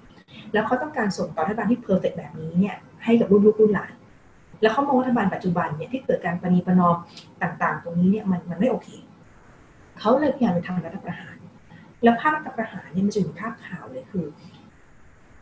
[0.52, 3.92] แล้วเขาต้องการส่งต่อรัฐบาลที่ perfect แบบนี้เนี่ยให้กับรุ่นลูกรุ่นหลาน
[4.62, 6.96] แล้วเขามองรัฐบาลปัจจุบันเนี่ยที่เกิดการประนีประนอม
[7.42, 8.88] ต่าง ๆ ตรงนี้เนี่ยมันมันไม่โอเค
[9.98, 11.36] เขาเลยพยายามไปทำรัฐประหาร
[12.02, 14.26] แล้วภาพรัฐประหารเนี่ยมันจะมีภาพข่าวเลยคือ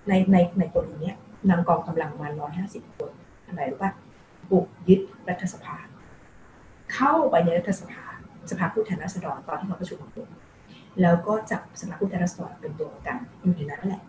[0.08, 1.12] ในในในกฎนี้
[1.50, 3.10] นำกองกำลังมาร้อยห้าสิบคน
[3.46, 3.90] ทำไมรู้ป่ะ
[4.50, 5.76] บุกยึดรัฐสภา
[6.94, 8.04] เข้าไปในรัฐสภา
[8.50, 10.28] สภาผู้แทนราษฎรตอนที่เขาประชุมกัน
[11.00, 14.02] แล้วก็จับสภาผู้แทนราษฎรเป็นตัวประกันอยู่ในนั้นแหละ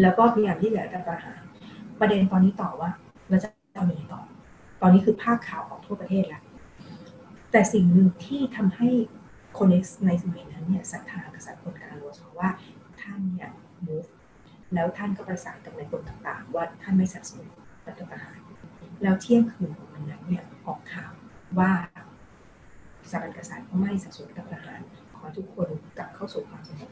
[0.00, 1.40] แล้วก็พยายามที่จะรัฐประหาร
[2.00, 2.90] ประเด็นตอนนี้ต่อว่า
[3.28, 4.20] เราจะเอาหนีต่อ
[4.82, 6.42] ตอนนี้คือภาพข่าวของทั่วประเทศแล้ว
[7.52, 8.88] แต่สิ่งหนึ่งที่ทำให้
[9.58, 9.76] คนใน
[10.06, 12.48] ในสมัยนั้นเนี่ยศรัทธากษัตริย์คนกาโลสเพราะว่า
[13.00, 13.50] ท่านเนี่ย
[13.86, 14.08] move
[14.74, 17.48] แล้วท่านก็ประสานกับในายพลต่างๆ ว่าท่านไม่สนับสนุน
[17.86, 18.38] รัฐประหาร
[19.02, 21.12] แล้วเที่ยงคืนของวันนั้นเนี่ยออกข่าว
[21.58, 21.70] ว่า
[23.10, 24.80] สถาบันกษัตริย์ไม่สนับสนุนรัฐประหาร
[25.16, 25.68] ขอทุกคน
[25.98, 26.90] กลับเข้าสู่ความสงบ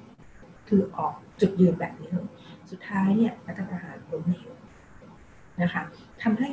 [0.69, 2.27] คือออกจุดยืนแบบนี้เลย
[2.71, 4.53] สุดท้ายเนี่ยรัฐประหารล้มเหลว
[5.63, 5.83] นะคะ
[6.23, 6.49] ทำให้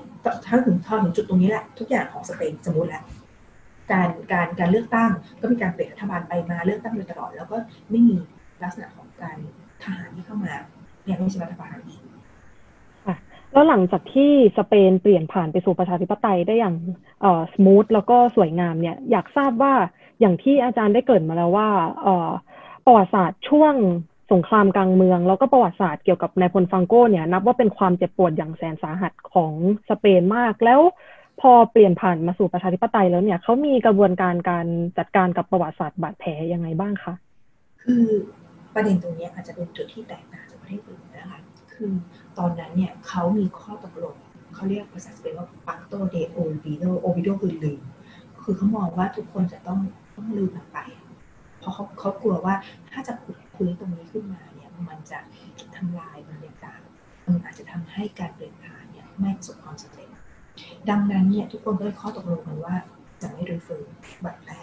[0.45, 3.03] ถ้าถึงทอถึงจุดตรงนี้แหละทุกอย่างของสเปนสมมติแล้ว
[3.91, 7.57] การการการเลือกตั้งก็มีการเปลี่ยนรัฐบาลไปมาเลือกตั้งโดยตลอด แล้วก็
[7.91, 8.17] ไม่มี
[8.63, 9.37] ลักษณะของการ
[9.83, 10.53] ทหารที่เข้ามา
[11.03, 12.01] เนี่ยไม่ใช่รัฐบาลอีก
[13.53, 16.75] แล้วหลังจากที่สเปนเปลี่ยนผ่านไปสู่ประชาธิปไตยได้อย่าง
[17.23, 19.73] อ่อสมูทแล้วก็สวยงามเนี่ยอยากทราบว่า
[20.19, 21.69] อย่างที่อาจารย์ได้เกิดมาแล้วว่า
[22.85, 23.73] ประวัติศาสตร์ช่วง
[24.31, 29.53] สงครามกลางเมือง แล้วก็ประวัติศาสตร์เกี่ยวกับนายพลฟรังโกเนี่ยนับว่าเป็นความเจ็บปวดอย่างแสนสาหัสของ
[29.89, 30.81] สเปนมาก แล้ว
[31.41, 34.67] พอเปลี่ยนผ่านมาสู่ประชาธิปไตยแล้วเนี่ยเขามีกระบวนการการ
[34.97, 37.13] จัดการกับประวัติศาสตร์บาดแผลยังไงบ้างคะ
[37.83, 38.05] คือ
[38.73, 41.39] ประเด็นตรงนี้อาจจะเป็นจุดที่แตกต่างจากประเทศอื่นนะคะ
[41.73, 41.91] คือ
[42.37, 44.15] ตอนนั้นเนี่ยเขามีข้อตกลง
[44.53, 47.81] เขาเรียกภาษาสเปนว่า Pacto de Olvido Olvido คือลืม
[48.43, 49.79] คือเขามองว่าทุกคนจะต้อง
[50.15, 50.77] ต้องลืมมันไป
[51.59, 52.55] เพราะเขาเขากลัวว่า
[52.91, 55.19] ถ้าจะขุด คุยตรงนี้ขึ้นมาเนี่ยมันจะ
[55.75, 56.81] ทำลายบรรยากาศ
[57.25, 60.09] มันอาจจะทำให้การเปลี่ยนผ่านเนี่ยไม่ประสบความสำเร็จ
[60.89, 62.75] ดังนั้นเนี่ยทุกคนก็เลยข้อตกลงกันว่า
[63.21, 63.85] จะไม่รื้อฟื้น
[64.23, 64.53] บัตรแผล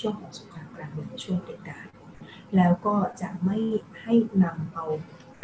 [0.00, 1.86] ช่วงของสงครามกลางเมืองช่วงเปลี่ยนการ
[2.56, 3.58] แล้วก็จะไม่
[4.02, 4.84] ให้นำเอา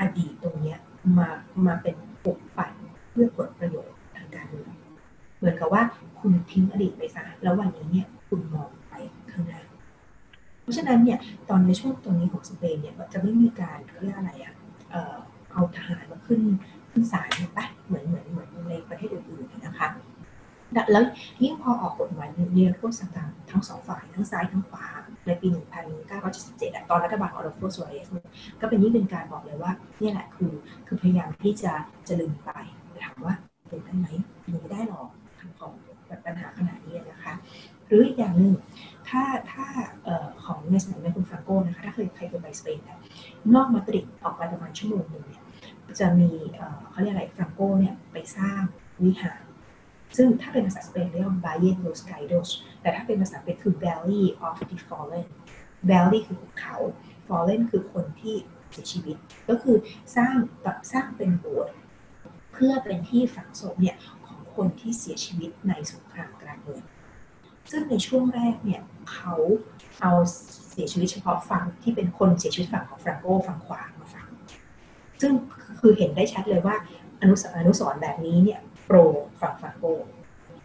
[0.01, 0.77] อดีตตรงนี้
[1.19, 1.29] มา
[1.67, 2.73] มาเป็นปกปัด
[3.11, 4.73] เพื่อผลประโยชน์ทางการเมือง
[5.39, 5.83] เหมือนกับว่า
[6.21, 8.95] คุณทิ้งอดีตไปซะแล้ววันนี้เนี่ยคุณมองไป
[9.31, 9.64] ข้างหน้า
[10.65, 11.19] เพราะฉะนั้นเนี่ย
[11.51, 14.55] ตอนในช่วงตรงนี้ของสเปนเนี่ยจะไม่มีการเรียกอะไรอะ
[15.53, 16.41] เอาทหารมาขึ้น
[16.91, 19.89] ขึ้นศาลปะเหมือนเหมือนเหมือนในประเทศอื่นๆนะคะ
[20.93, 21.05] แล้ว
[21.43, 24.87] ยิ่งพอออกกฎหมายเนียโทษต่างทั้งสองฝ่ายทั้งซ้ายทั้งขวา
[25.27, 25.49] ในปี
[25.99, 28.09] 1977 ตอนรัฐบาลออร์โฟสวเรส
[28.61, 30.53] ก็เป็นยิ่งเป็นการบอกเลยว่านี่แหละคือ
[30.87, 31.73] คือพยายามที่จะ
[32.09, 32.51] จะลืมไป
[33.05, 33.35] ถามว่า
[33.69, 34.09] เป็นได้ไหม
[34.51, 35.09] ลืมไม่ได้หรอก
[35.39, 35.73] ทางของ
[36.27, 37.35] ปัญหาขนาดนี้นะคะ
[37.87, 38.53] หรืออีกอย่างหนึ่ง
[39.15, 39.67] ถ้าถ้า
[40.45, 42.99] ของในสมัยในคุณฟรังโกนะคะ ถ้าเคยใครเคยไปสเปนนะ
[43.55, 45.43] นอกมาดริดออกไปประมาณชั่วโมงหนึ่งเนี่ย
[46.01, 46.31] จะมี
[46.91, 48.61] เขาเรียกอะไรฟรังโกเนี่ยไปสร้าง
[49.05, 49.43] วิหาร
[50.17, 52.51] ซึ่งถ้าเป็นภาษาสเปนเรียกว่า Valle de los Caídos
[52.81, 55.27] แต่ถ้าเป็นภาษาอังกฤษคือ Valley of the Fallen
[55.91, 56.77] Valley คือภูเขา
[57.27, 58.37] Fallen คือคนที่
[58.71, 59.17] เสียชีวิต
[59.49, 59.77] ก็คือ
[60.17, 60.37] สร้าง
[60.93, 61.75] สร้างเป็นโบสถ์
[62.53, 63.97] เพื่อเป็นที่ฝังศพเนี่ย
[64.27, 66.85] ของคนที่เสียชีวิตในสงครามกลางเมือง
[67.71, 69.35] ซึ่งในช่วงแรกเนี่ยเขา
[70.03, 70.13] เอา
[70.71, 74.29] เสียชีวิตเฉพาะฝั่งที่เป็นคนเสียชีวิตฝั่งของฟรังโกฝั่งขวามาฝัง
[75.21, 75.33] ซึ่ง
[75.81, 76.77] คือเห็นได้ชัดเลยว่า
[77.21, 78.97] อนุสอนุสรแบบนี้เนี่ยโปร
[79.41, 79.85] ฝั่งฟรังโก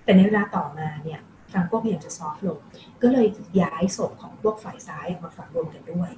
[0.04, 1.20] แต่ในเวลาต่อมาเนี่ย
[1.52, 2.60] ฟรังโกพยายามจะซอฟลง
[3.02, 3.28] ก็เลย
[3.62, 6.12] ย้ายศพของพวกฝ่ายซ้ายมาฝังรวมกันด้วย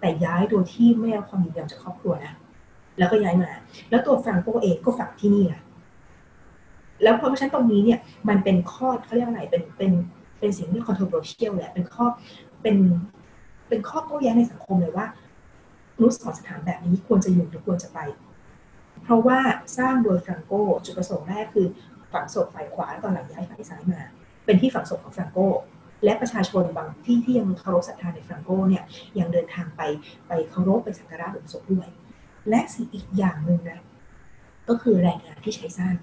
[0.00, 2.34] แต่ย้ายโดยที่ไม่เอาความยินยอมจากครอบครัวนะ
[2.98, 3.50] แล้วก็ย้ายมา
[3.90, 5.62] แล้วตัวฟรังโกเองก็ฝังที่นี่นะ
[7.02, 9.92] แล้วเพราะฉะนั้นตรงนี้เนี่ยมันเป็นข้อเขาเรียกอะไรเป็นเป็น
[10.38, 12.06] เป็นสิ่งที่ controversial แหละเป็นข้อ
[12.62, 12.76] เป็น
[13.68, 15.06] เป็นข้อโต้แย้งในสังคมเลยว่า
[16.00, 17.98] นุสรสถานแบบนี้ควรจะอยู่หรือควรจะไป
[19.02, 19.38] เพราะว่า
[19.78, 20.52] สร้างโดยฟรังโก
[20.84, 21.66] จุดประสงค์แรกคือ
[22.12, 24.00] ฝังศพฝ่ายขวาตอนหลังย้ายฝ่ายซ้ายมา
[24.44, 25.38] เป็นที่ฝังศพของฟรังโก
[26.04, 28.84] และประชาชนบางที่ที่ยังเคารพศรัทธาในฟรังโกเนี่ย
[29.18, 29.82] ยังเดินทางไป
[30.28, 31.88] ไปเคารพไปสักการะหลุมศพด้วย
[32.48, 33.78] และสิ่งอีกอย่างหนึ่งนะ
[34.68, 35.96] ก็คือแรงงานที่ใช้สร้าง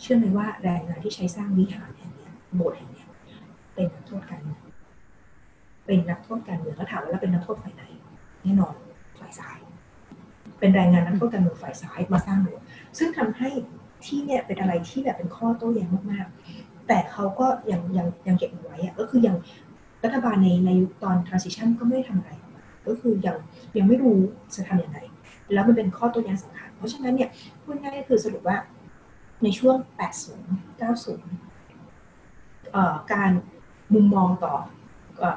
[0.00, 2.97] เชื่อไหมว่าแรงงานที่ใช้สร้างวิหารแห่งนี้โบสถ์แห่งนี้
[3.78, 4.60] เป็นนักโทษการเมือง
[5.86, 7.82] เป็นนักโทษการเมืองแล้วถามว่าเราเป็นนักโทษฝ่ายไหน
[8.42, 8.74] แน่นอน
[9.18, 9.58] ฝ่ายซ้าย
[10.58, 12.58] เป็นแรงงานนักโทษการเมืองฝ่ายซ้ายมาสร้างรั้ว
[12.98, 13.48] ซึ่งทำให้
[14.04, 19.36] ที่เนี่ยเป็นอะไรที่แบบเป็นข้อโต้แย้งมากๆ แต่เขาก็ยังยังยังเก็บไว้อะก็คือยัง
[20.04, 22.30] รัฐบาลในในยุคตอน transition ก็ไม่ได้ทำอะไร
[22.86, 23.36] ก็คือยัง
[23.76, 24.18] ยังไม่รู้
[24.54, 24.98] จะทำอย่างไร
[25.52, 27.30] แล้วมันเป็นข้อโต้แย้งสำคัญ เพราะฉะนั้นเนี่ย
[27.62, 28.56] พูดง่ายๆคือสรุปว่า
[29.42, 29.76] ในช่วง
[30.28, 33.32] 80 90 การ
[33.94, 34.54] มุมมองต่อ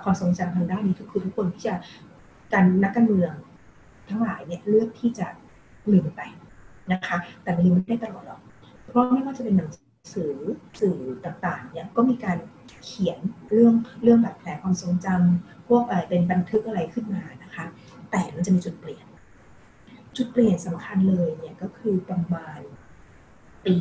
[0.04, 1.76] ความทรงจำทางด้านนี้ทุกคือทุกคนที่จะ
[2.54, 3.34] การนักการเมือง
[4.10, 5.28] ทั้งหลายเนี่ยเลือกที่จะ
[5.91, 6.22] ลืมไป
[6.91, 8.41] นะคะ แต่ลืมไม่ได้ตลอดหรอก
[8.88, 9.70] เพราะไม่ว่าจะเป็นหนัง
[10.14, 10.34] สือ
[10.80, 12.38] สื่อต่างๆเนี่ยก็มีการ
[12.86, 13.74] เขียนเรื่อง
[14.04, 17.66] เรื่องแบบแผลความทรงจำพวกอะไรเป็นบันทึกอะไรขึ้นมานะคะ
[18.12, 19.06] แต่มันจะมีจุดเปลี่ยน
[20.18, 22.60] จุดเปลี่ยนสำคัญเลยเนี่ยก็คือประมาณ
[23.66, 23.76] ปี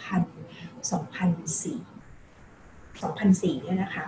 [0.00, 1.99] 2000 2004
[3.08, 4.04] 2004เนี่ยนะคะ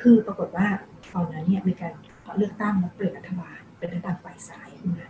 [0.00, 0.66] คือปรากฏว่า
[1.14, 1.92] ตอนนั้นเนี่ยมีการ
[2.36, 5.06] เลือกตั้งและเปลี่ยนรัฐบาลเป็นรัฐบาลฝ่ายซ้ายขึ้นมา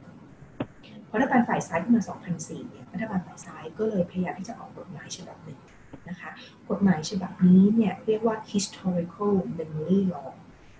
[1.08, 2.02] พอรัฐบาลฝ่ายซ้ายขึ้นมา
[2.36, 5.60] 2004เนี่ยรัฐบาลฝ่ายซ้ายก็เลยพยายามที่จะออกกฎหมายฉบับหนึ่ง
[6.08, 6.30] นะคะ
[6.70, 10.30] กฎหมายฉบับนี้เนี่ยเรียกว่า historical memory law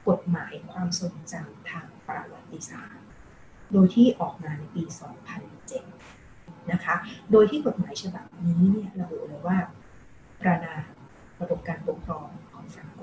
[0.08, 3.04] กฎหมายความทรงจำทางประวัติศาสตร์
[3.72, 4.84] โดยที่ออกมาในปี
[5.76, 6.96] 2007 นะคะ
[7.32, 9.58] โดยที่กฎหมายฉบับนี้เนี่ยระบุเลยว่า
[10.40, 10.82] ประนาม
[11.40, 12.28] ระบบการปกครอง
[12.66, 13.02] ของสังโก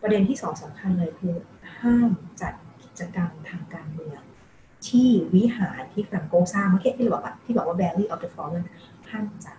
[0.00, 1.34] ประเด็นที่สองสำคัญเลยคือ
[1.78, 2.10] ห้าม
[2.40, 4.20] จัดกิจกรรมทางการเมือง
[4.88, 8.64] ที่วิหารที่ฟรังโกสร้างเมื่อกี้ที่เราบอกว่าที่บอกว่า Valley of the Fallen
[9.10, 9.56] ห้ามจัด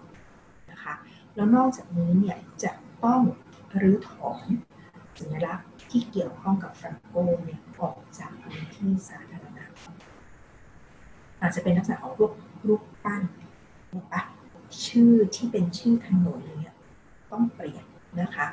[0.72, 0.94] นะคะ
[1.36, 2.72] แล้วนอกจากนี้เนี่ยจะ
[3.04, 3.22] ต้อง
[3.82, 4.46] รื้อถอน
[5.18, 9.66] สัญลักษณ์ที่เกี่ยวข้องกับฟรังโกเนี่ยออกจากพื้นที่สาธารณะ
[11.42, 12.32] อาจจะเป็นลักษณะของรูป
[12.68, 13.22] รูปปั้น
[14.14, 14.22] ปะ
[14.86, 16.76] ชื่อที่เป็นชื่อถนนเนี่ย
[17.32, 17.85] ต้องเปลี่ยน
[18.22, 18.48] นะคะ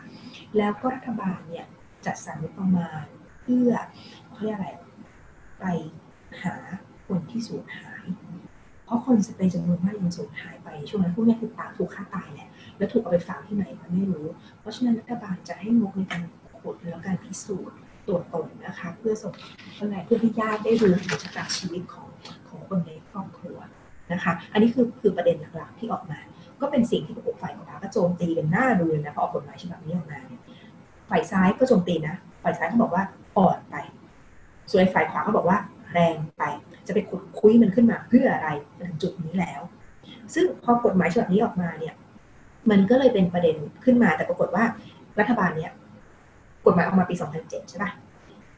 [0.56, 1.66] แล้วก็รัฐบาลเนี่ย
[2.06, 3.04] จัดสรรงบประมาณ
[3.42, 3.70] เพื่อ
[4.32, 4.70] เขาเรียกอะไร
[5.60, 5.64] ไป
[6.42, 6.54] หา
[7.06, 8.04] คนที่สูญหาย
[8.84, 12.48] เพราะคนสเปนจำนวนมากยังสูญหายไปช่วงนั้นพวกนี้ถูกตาถูกฆ่าตายแหละ
[12.78, 14.26] แล้วถูกเอาไปฝังที่ไหนก็ไม่รู้
[14.60, 16.22] เพราะฉะนั้นรัฐบาลจะให้งบในการ
[16.58, 17.76] ขุดแล้วการพิสูจน์
[18.08, 19.32] ตัวตนนะคะ เพื่อส่ง
[19.78, 22.08] อะไรเพื่อให้ญาติได้รู้ถึงชะตาชีวิตของ
[22.48, 23.58] ของคนในครอบครัว
[24.12, 26.18] นะคะ อันนี้คือคือประเด็นหลักๆที่ออกมา
[26.62, 30.42] ก็เป็นสิ่งที่ฝ่ายขวาก็โจมตีกันหน้าดูเลยนะพอออกกฎหมายฉบับนี้ออกมาเนี่ย
[31.10, 33.04] ฝ่ายซ้ายก็โจมตีนะฝ่ายซ้ายเขาบอกว่า
[33.36, 33.76] อ่อนไป
[34.70, 35.58] ส่วนฝ่ายขวาเขาบอกว่า
[35.92, 36.42] แรงไป
[36.86, 38.48] จะไปขุดคุยมันขึ้นมาเพื่ออะไร
[38.78, 39.60] ถึงจุดนี้แล้ว
[40.34, 41.94] ซึ่งพอกฎหมายฉบับนี้ออกมาเนี่ย
[42.70, 44.64] มันก็เลยเป็นประเด็นขึ้นมาแต่ปรากฏว่า
[45.18, 45.70] รัฐบาลเนี่ย
[46.66, 47.90] กฎหมายออกมาปี 2007 ใช่ป่ะ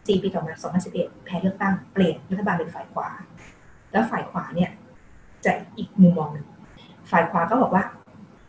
[0.07, 0.52] สี่ปีต่อมา
[0.90, 3.09] 2011 แพ้เลือกตั้งเปลี่ยนรัฐบาลเป็นฝ่ายขวา
[3.92, 4.70] แล้วฝ่ายขวาเนี่ย
[5.44, 6.46] จะอีกมุมมองหนึ่ง
[7.11, 7.84] ฝ่ายขวาก็บอกว่า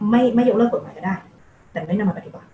[0.09, 1.15] ไม่ไม่ยกเลิกกฎหมายก็ได้
[1.71, 2.49] แต่ไม่นำมาปฏิบัติ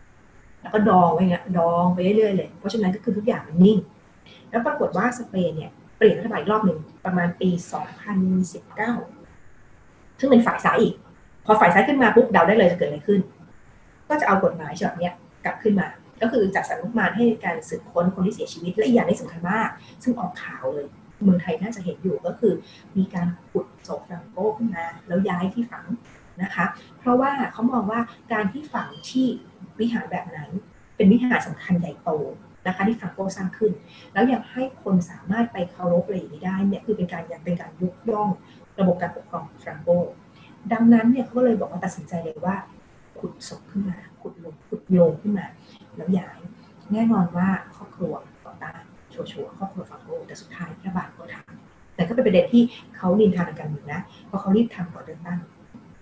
[0.61, 3.77] แล้วก็ดองไว้เงี้ยดองไปเรื่อยๆเลย เพราะฉะนั้นก็คือทุกอย่างมันนิ่ง
[4.49, 7.49] แล้วปรากฏว่าสเปนเนี่ยเปลี่ยนรัฐบาลรอบหนึ่งประมาณปี
[9.23, 10.93] 2019 ซึ่งเป็นฝ่ายซ้ายอีก
[11.45, 13.19] พอฝ่ายซ้ายขึ้นมาปุ๊บเดาได้เลยจะเกิดอะไรขึ้น
[14.09, 15.09] ก็จะเอากฎหมายฉบับนี้
[15.45, 15.87] กลับขึ้นมา
[16.21, 19.69] ก็คือจัดสรรงบประมาณให้การสืบค้นคนที่เสียชีวิตและอีกอย่างที่สำคัญมาก
[20.03, 20.87] ซึ่งออกข่าวเลย
[21.23, 22.53] เมืองไทยน่าจะเห็นอยู่ก็คือ
[22.97, 25.85] มีการขุดศพฟรังโกขึ้นมาแล้วย้ายที่ฝัง
[26.43, 26.65] นะคะ
[26.99, 27.99] เพราะว่าเขามองว่า
[28.33, 29.27] การที่ฝังที่
[29.79, 30.49] วิหารแบบนั้น
[30.95, 32.09] เป็นวิหารสำคัญใหญ่โต
[32.67, 33.71] นะคะที่ฟรังโกสร้างขึ้น
[34.13, 38.29] แล้วยังให้คนสามารถไปเคารพอะไรอย่างนี้ได้เนี่ยคือเป็นการยังเป็นการยกย่อง
[38.79, 39.89] ระบบการปกครองฟรังโก
[40.73, 42.55] ดังนั้นเนี่ยเขาก็เลยบอกว่าตัดสินใจเลยว่า
[43.19, 45.47] ขุดศพขึ้นมา ขุดลงขุดโยงขึ้นมา
[45.95, 46.39] แล้วย้าย
[46.93, 48.13] แน่นอนว่าครอบครัว
[49.31, 52.63] ชัวร์ๆครอบครัวฟรังโกแต่สุดท้ายรัฐบาลก็ทำแต่ก็เป็นประเด็นที่
[52.97, 55.39] เขานินทากันอยู่นะเพราะเขารีบทำก่อนเลือกตั้ง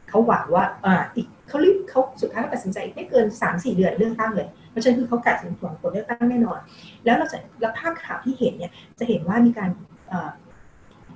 [0.10, 6.60] เขาหวังว่าอ่าอีกเขารีบเขาสุดท้ายตัดสินใจไม่เกินสามสี่เดือนเลือกตั้งเลยเพราะฉะนั้นคือเขากัดสินหวังผลเลือกตั้งแน่นอน
[7.06, 9.70] แล้วเราจะแล้วภาพข่าวที่เห็นเนี่ยจะเห็นว่ามีการ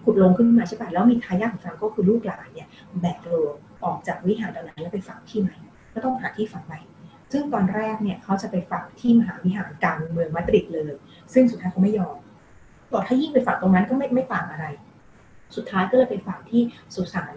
[0.03, 2.67] ขุดลงขึ้นมาใช่ป่ะแล้วมีทายาทของฟรังโกคือลูกหลานเนี่ย
[3.01, 3.53] แบกโลง
[3.85, 5.55] ออกจากวิหารตรงนั้นแล้วไปฝังที่ใหม่
[5.93, 6.79] ก็ต้องหาที่ฝังใหม่
[7.31, 10.93] ซึ่งตอนแรกเนี่ยเขาจะไปฝังที่มหาวิหารกลางเมืองมาดริดเลย
[11.33, 12.15] ซึ่งสุดท้ายเขาไม่ยอม
[12.91, 14.65] บอกถ้ายิ่งไปฝังตรงนั้นก็ไม่ไม่ต่างอะไร
[15.55, 16.61] สุดท้ายก็เลยไปฝังที่
[16.95, 17.33] สุสาน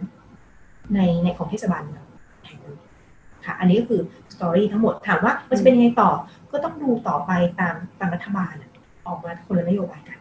[0.94, 2.06] ในในของเทศบาลเมือง
[2.46, 2.76] แห่งนี้
[3.44, 4.00] ค่ะ อันนี้ก็คือ
[4.34, 6.10] สตอรี่ทั้งหมดถามว่ามันจะเป็นยังไงต่อ
[6.52, 7.30] ก็ต้องดูต่อไป
[7.60, 8.52] ตามตามรัฐบาล
[9.06, 10.18] ออกมาคนละนโยบายกัน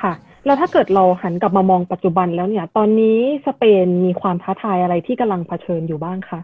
[0.00, 0.12] ค่ะ
[0.46, 6.40] แล้วถ้าเกิดเราหันกลับมามองปัจจุบันแล้วเนี่ย ตอนนี้สเปนมีความท้าทายอะไรที่กำลังเผชิญอยู่บ้างคะ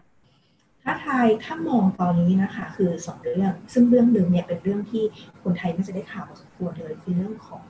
[0.84, 5.04] ท้าทายถ้ามองตอนนี้นะคะ คือสองเรื่อง ซึ่งเรื่องหนึ่งเนี่ยเป็นเรื่องที่
[5.42, 7.64] คนไทยน่าจะได้ข่าวพอสมควรเลยคือเรื่องของ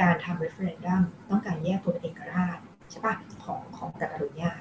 [0.00, 2.58] การทำ referendum ต้องการแยกตัวเอกราช
[2.90, 4.52] ใช่ปะของของกาตาลุญา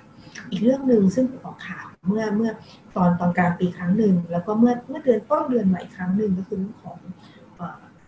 [0.52, 2.52] อีกเรื่องหนึ่งซึ่งออกข่าวเมื่อเมื่อ
[2.96, 6.98] ตอนตอนกลางปีครั้งหนึ่งแล้วก็เมื่อเมื่อเดือนต้นเดือนใหม่ครั้งหนึ่งก็คือเรื่องของ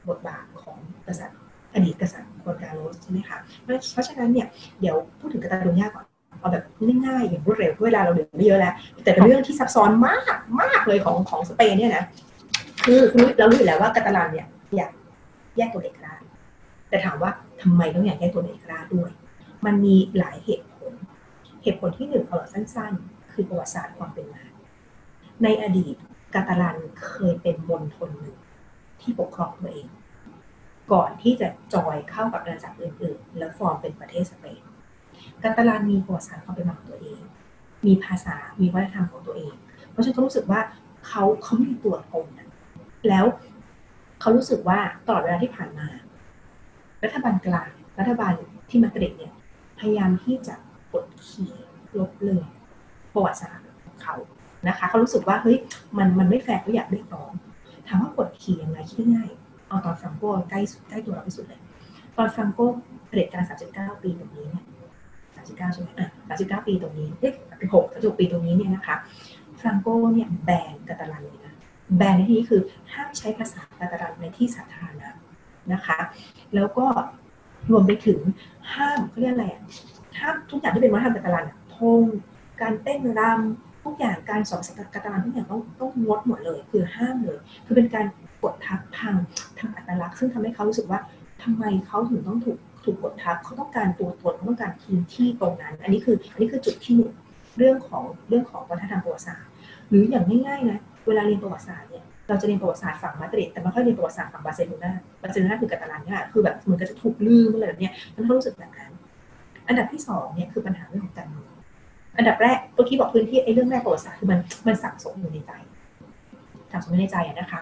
[0.09, 0.77] บทบาทของ
[1.07, 1.39] กษัตริย์
[1.73, 4.47] อดีตกษัตริย์โคกาโรสใช่ไหมคะเพราะฉะนั้นเนี่ย
[4.79, 6.05] เดี๋ยวพูดถึงกาตาลุญาก่อน
[6.41, 6.63] เอาแบบ
[7.05, 8.73] ง่ายๆอย่างรวดเร็วเวลาเราเหลือไม่เยอะแล้ว
[9.03, 10.23] แต่เป็นเรื่องที่ซับซ้อนมาก
[10.61, 12.03] มากเลยของของสเปนเนี่ยนะ
[12.85, 12.99] คือ
[13.37, 14.91] เรารู้อยู่แล้วว่ากาตาลันเนี่ยอยาก
[15.57, 16.21] แยกตัวเอกราช
[16.89, 17.31] แต่ถามว่า
[17.61, 19.11] ทำไมต้องอยากแยกตัวเอกราชด้วย
[19.65, 20.93] มันมีหลายเหตุผล
[21.63, 24.43] เหตุผลที่หนึ่งเอาสั้น ๆ คือประวัติศาสตร์ความเป็นมา
[25.43, 25.95] ในอดีต
[26.33, 28.37] กาตาลันเคยเป็นมณฑลหนึ่ง
[29.01, 29.87] ที่ปกครองตัวเอง
[30.93, 34.61] ก่อนที่จะจอยเข้ากับอาณาจักรอื่นๆ แล้วฟอร์มเป็นประเทศสเปน
[35.43, 37.19] กาตาลานมีประวัติศาสตร์ความเป็นมาของตัวเอง
[37.85, 39.53] มีภาษา มีวัฒนธรรมของตัวเอง
[39.91, 40.61] เพราะฉะนั้นเขารู้สึกว่า
[41.07, 42.27] เขาเขาไม่มีตัวตน
[43.07, 43.25] แล้ว
[44.19, 45.87] เขารู้สึกว่าตลอดเวลาที่ผ่านมา
[47.03, 47.69] รัฐบาลกลาง
[47.99, 48.33] รัฐบาล
[48.69, 49.33] ที่มาดริดเนี่ย
[49.79, 50.55] พยายามที่จะ
[50.93, 51.51] กดขี่
[51.99, 52.47] ลบเลือน
[53.13, 54.15] ประวัติศาสตร์ของเขา
[54.67, 55.57] นะคะ เขารู้สึกว่าเฮ้ย
[55.97, 57.31] มัน มันไม่แฟร์เขาอยากเรียกร้อง
[57.87, 59.29] ถามว่ากดขี่ยังไงคิดง่าย
[59.67, 60.59] เอาตอนฟรังโกใกล้
[60.89, 61.61] ใกล้ตัวเราที่สุดเลย
[62.17, 62.59] ตอนฟรังโก
[63.07, 63.43] เผด็จการ
[63.73, 64.65] 39 ปีตรงนี้เนี่ย
[65.49, 66.07] 39ใช่ไหมอะ
[66.61, 67.33] 39 ปีตรงนี้เอ๊ะ
[67.71, 68.95] 6 36ปีตรงนี้เนี่ยนะคะ
[69.59, 71.55] ฟรังโกเนี่ยแบนกาตาลันเลยนะ
[71.97, 72.61] แบนในที่นี้คือ
[72.93, 75.09] ห้ามใช้ภาษากาตาลันในที่สาธารณะ
[75.73, 75.99] นะคะ
[76.55, 76.85] แล้วก็
[77.71, 78.19] รวมไปถึง
[78.73, 79.63] ห้ามเขาเรียกอะไรอะ
[80.19, 82.03] ห้ามทุกอย่างที่เป็นวัฒนธรรมกาตาลันธง
[82.61, 88.05] การเต้นรำทุกอย่างการสอนภาษากาตาลันทุกอย่างต้องต้องงดหมดเลย คือห้ามเลย คือเป็นการ
[88.41, 89.15] กดทับทาง
[89.59, 90.99] ทางอัตลักษณ์ ซึ่งทำให้เขารู้สึกว่า
[91.43, 97.13] ทำไมเขาถึงต้องถูก ถูกกดทับเขาต้องการตัวตนเขาต้องการพื้นที่ตรงนั้น อันนี้คืออันนี้คือจุดที่หนึ่ง
[97.57, 99.51] เรื่องของเรื่องของวัฒนธรรมประวัติศาสตร์
[99.89, 108.91] หรืออย่างง่ายๆนะเวลาเรียนประวัติศาสตร์เนี่ยเราจะเรียนประวัติศาสตร์ฝั่งมาดริดแต่ไม่ค่อยเรียนประวัติศาสตร์ฝั่งบาร์เซโลนาบาร์เซโลนาคือกาตาลันเนี่ยคือแบบเหมือนกับจะถูกลืมอะไรแบบเนี้ยมันเขารู้สึกแบบนั้น
[109.67, 111.51] อันดับที่สองเนี่ยคือปัญหาเรื่องของการเมือง
[112.17, 115.51] อันดับแรกตัวที่บอกพื้นที่ไอ้เรื่องแรกประวัติศาสตร์คือมันมันสับสนอยู่ในใจ
[116.71, 117.59] สับสนในใจอะนะคะ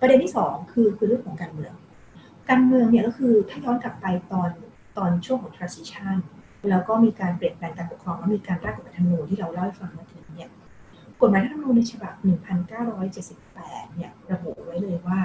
[0.00, 1.72] ประเด็นที่สองคือคือเรื่องของการเมือง
[2.50, 4.50] การเมืองเนี่ยก็คือถ้าย้อนกลับไปตอน
[4.98, 6.16] ตอนช่วงของ transition
[6.70, 10.50] แล้วก็มีการเปลี่ยนแปลงการปกครองแล้วมีการร่างกฎหมายธรรมนูญที่เราเล่าให้ฟังเมื่อกี้เนี่ย
[11.20, 12.12] กฎหมายธรรมนูญในฉบับ
[13.04, 15.18] 1978 เนี่ยระบุไว้เลยว่า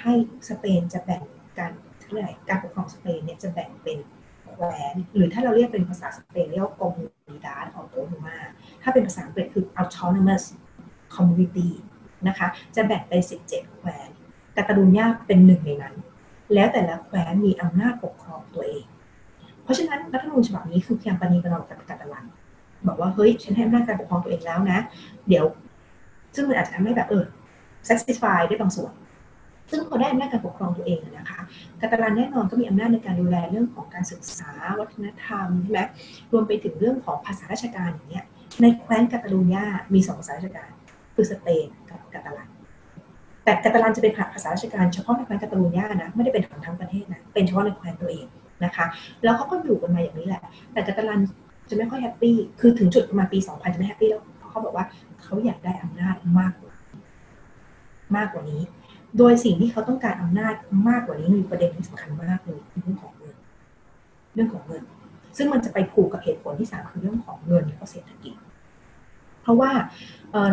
[0.00, 0.12] ให้
[0.48, 1.22] สเปนจะแบ่ง
[1.58, 1.72] การ
[2.12, 3.98] เรียกการปกครองสเปนเนี่ยจะแบ่งเป็น
[4.50, 8.36] แคว้นหรือถ้าเราเรียกเป็นภาษาสเปนเรียกว่ากอมูนิดาดออโตโนมา
[8.82, 10.44] ถ้าเป็นภาษาอังกฤษคือ autonomous
[11.14, 11.68] community
[12.28, 14.08] นะคะ จะแบ่งเป็น 17 แคว้น
[14.56, 15.94] กาตาลูญาเป็นหนึ่งในนั้น
[16.54, 18.84] แล้วแต่ละแคว้นมีอำนาจปกครองตัวเอง
[19.62, 22.24] เพราะฉะนั้นรัฐธรรมนูญฉบับนี้คือพยายามปณีประนอมกับกาตาลัน
[22.86, 24.78] บอกว่าเฮ้ยฉันให้อำนาจการปกครองตัวเองแล้วนะ
[25.28, 25.44] เดี๋ยว
[26.34, 27.24] ซึ่งมันอาจจะทำให้แบบเออ
[27.88, 28.92] satisfy ได้บางส่วน
[29.70, 31.40] ซึ่งพอได้อำนาจการปกครองตัวเองนะคะ
[31.80, 34.50] กาตาลันแน่นอนก็มีอำนาจในการดูแลเรื่องของการศึกษา
[34.80, 35.80] วัฒนธรรมใช่ไหม
[36.32, 38.26] รวมไปถึงเรื่องของภาษาราชการอย่างเงี้ย
[38.62, 40.70] ในแคว้นกาตาลูญามีสองภาษาราชการ
[41.14, 42.48] คือสเปนกับกาตาลัน
[43.44, 48.26] แต่กาตาลันจะเป็นภาษาราชการเฉพาะในแคว้นกาตาลูญานะไม่ได้เป็นของทั้งประเทศนะเป็นเฉพาะในแคว้นตัวเอง
[48.64, 48.86] นะคะ
[49.22, 51.20] แล้วเขาก็อยู่กันมาอย่างนี้แหละ แต่กาตาลัน
[51.70, 54.20] จะไม่ค่อย happy คือถึงจุดประมาณปี 2000 จะไม่ happy แล้ว
[54.50, 54.86] เขาบอกว่า
[55.22, 56.74] เขาอยากได้อำนาจมากกว่า
[58.16, 58.62] มากกว่านี้
[59.18, 60.54] โดยสิ่งที่เขาต้องการอำนาจ
[60.88, 63.36] มากกว่านี้มีประเด็นที่สำคัญมากเลยเรื่องของเงิน
[64.34, 64.82] เรื่องของเงิน
[65.36, 68.34] ซึ่งมันจะไปผูกกับเหตุผลที่สามคือเรื่องของเงินและเศรษฐกิจ
[69.42, 69.72] เพราะว่า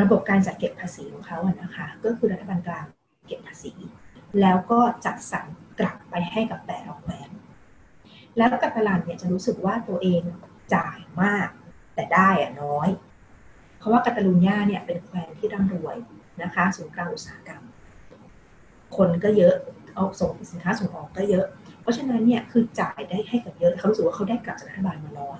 [0.01, 2.85] ระบบการจัดเก็บภาษีของเขาอะนะคะ ก็คือรัฐบาลกลาง
[3.27, 3.73] เก็บภาษี
[4.41, 5.45] แล้วก็จัดสรร
[5.79, 7.29] กลับไปให้กับแต่ละแคว้น
[8.37, 10.21] แล้วกัตาลันเนี่ยจะรู้สึกว่าตัวเอง
[10.75, 11.49] จ่ายมาก
[11.95, 12.89] แต่ได้อะน้อย
[13.77, 15.97] เพราะว่ากาตาลูญาเนี่ยเป็นแคว้นที่ร่ำรวย
[16.43, 17.63] นะคะศูนย์กลางอุตสาหกรรม
[18.97, 19.55] คนก็เยอะ
[19.95, 21.45] เอาส่งสินค้าส่งออกก็เยอะ
[21.81, 25.39] เพราะฉะนั้นเนี่ยคือจ่ายได้ให้กับเยอะเขารู้สึกว่าเขาได้กลับจากรัฐบาลมาน้อย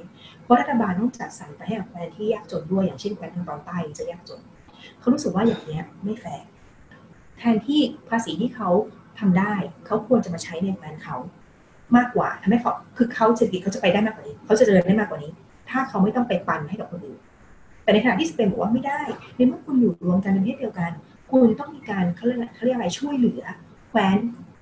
[0.50, 4.40] ราะรัฐบาลต้องจัดสรรไปให้กับแคว้นที่ยากจนด้วยอย่างเช่นแคว้นทางตอนใต้จะยากจน
[5.00, 6.46] เขารู้สึกว่าอย่างนี้ไม่แฟร์
[7.38, 7.80] แทนที่
[8.10, 8.70] ภาษีที่เขา
[9.20, 9.54] ทำได้
[9.86, 11.18] เขาควรจะมาใช้ในแคว้นเขา
[11.98, 15.32] มากกว่าทำให้เขาคือเขาเศรษฐกิจเขาจะไปได้มากกว่านี้เขาจะเจริญได้มากกว่านี้
[15.70, 17.20] ถ้าเขาไม่ต้องไปปันให้กับคนอื่น
[17.84, 19.02] แต่ในขณะที่สเปนบอกว่าไม่ได้
[19.36, 20.92] ในเมื่อคุณอยู่รวมกันในประเทศเดียวกัน
[21.32, 23.44] คุณต้องมีการเขาเรียกเขาเรียกอะไรช่วยเหลือ
[23.90, 24.18] แคว้น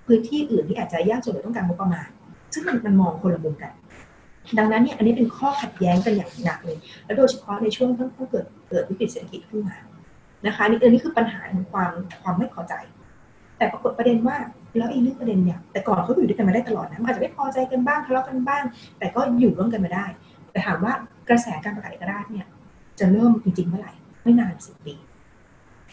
[0.05, 2.09] พื้นที่อื่นที่อาจจะยากจนหรือต้องการงบประมาณ
[2.53, 3.71] ซึ่งมันมันมองคนละมุมกัน
[4.57, 9.75] ดังนั้นเนี่ยอันนี้เป็นข้อขัดแย้งกันอย่างหนักเลย แล้วโดยเฉพาะในช่วงเพิ่งเกิดเกิดวิกฤตเศรษฐกิจขึ้นมา
[10.45, 11.91] นะคะนี่อันนี้คือปัญหาของความ
[12.21, 12.73] ความไม่พอใจ
[13.57, 14.37] แต่ปรากฏประเด็นว่า
[14.77, 18.63] แล้วไอ้เรื่องประเด็นเนี่ยแต่ก่อนเขาอยู่ด้วยกันมาได้ตลอดนะอาจจะไม่พอใจกันบ้างทะเลาะกันบ้าง
[18.99, 20.05] แต่ก็อยู่ร่วมกันมาได้
[20.51, 20.93] แต่ถามว่า
[21.29, 22.45] กระแสการประกาศเอกราชเนี่ย
[22.99, 23.93] จะเริ่มจริงๆเมื่อไหร่
[24.23, 24.95] ไม่นานสิบปี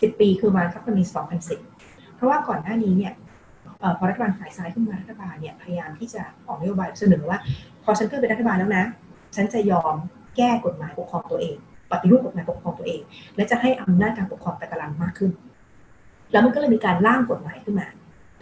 [0.01, 1.61] สิบปีคือมาครับปีสองพันสิบ
[2.17, 3.13] เพราะว่าก่อนหน้านี้เนี่ย
[3.99, 7.39] พอรัฐบาลฝ่ายซ้ายขึ้นมารัฐบาลเนี่ยพยายามที่จะออกนโยบายเสนอว่า
[7.85, 8.85] พอฉันขึ้นเป็นรัฐบาลแล้วนะ
[9.37, 9.95] ฉันจะยอม
[10.37, 11.57] แก้กฎหมายปกครองตัวเอง
[11.91, 13.01] ปฏิรูปกฎหมายปกครองตัวเอง
[13.37, 15.31] และจะให้อำนาจการปกครองแต่กำลังมากขึ้น
[16.33, 17.89] แล้วมันก็เลยมีการร่างกฎหมายขึ้นมา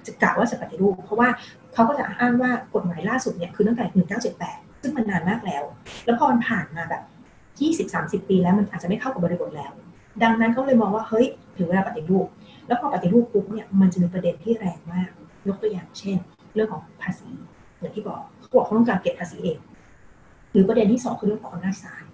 [0.06, 1.28] จะกะว่าจะปฏิรูป เพราะว่า
[1.74, 3.84] เขาก็จะอ้างว่ากฎหมายล่าสุดเนี่ยคือตั้งแต่
[4.40, 5.62] 1978 ซึ่งมันนานมากแล้ว
[6.04, 7.02] แล้วพอมันผ่านมาแบบ
[8.20, 9.72] 20-30 ปีแล้วมันอาจจะไม่เข้ากับบริบทแล้ว
[10.22, 11.26] ดังนั้นเขาเลยมองว่าเฮ้ย
[11.56, 12.26] ถึงเวลาปฏิรูป
[12.66, 15.10] แล้วพอปฏิรูปปุ๊บเนี่ยมันจะมีประเด็นที่แรงมาก
[15.48, 16.16] ยกตัวอย่างเช่น
[16.54, 17.28] เรื่องของภาษี
[17.82, 19.58] อย่างที่บอกเขาบอกเขาต้องการเก็บภาษีเอง
[20.52, 22.04] หรือประเด็นที่สองคือเรื่องของอำนาจศาล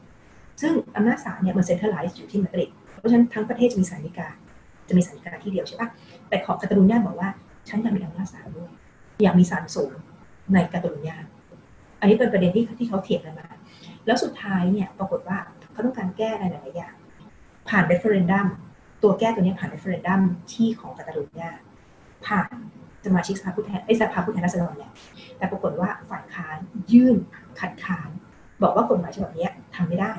[0.60, 4.28] ซึ่งอำนาจศาลเนี่ยมันเซ็นทรัลไลซ์อยู่ที่มาดริดเพราะฉะนั้นทั้งประเทศจะมีศาลฎีกา
[4.88, 5.88] จะมีศาลฎีกาที่เดียวใช่ปะ
[6.28, 7.28] แต่ของกาตาลูญาบอกว่า
[7.68, 8.70] ฉันอยากมีอำนาจศาลด้วย
[9.22, 9.92] อยากมีศาลสูง
[10.54, 11.16] ในกาตาลูญา
[12.00, 13.46] อันนี้เป็นประเด็นที่ที่เขาเถียงกันมา
[14.06, 15.38] แล้วสุดท้ายเนี่ยปรากฏว่า
[15.72, 16.94] เขาต้องการแก้อะไรหลายอย่าง
[17.68, 18.46] ผ่าน referendum
[19.02, 20.20] ตัวแก้ตัวนี้ผ่าน referendum
[20.52, 21.50] ที่ของกาตาลูญา
[22.26, 22.50] ผ่าน
[23.08, 24.92] สมาชิกสภาผู้แทนไอ้สภาผู้แทนราษฎรเนี่ย
[25.38, 26.56] แต่ปรากฏว่าฝ่ายค้าน
[26.92, 27.16] ยื่น
[27.60, 28.10] คัดค้าน
[28.62, 30.12] บอกว่ากฎหมายฉบับนี้ทำไม่ได้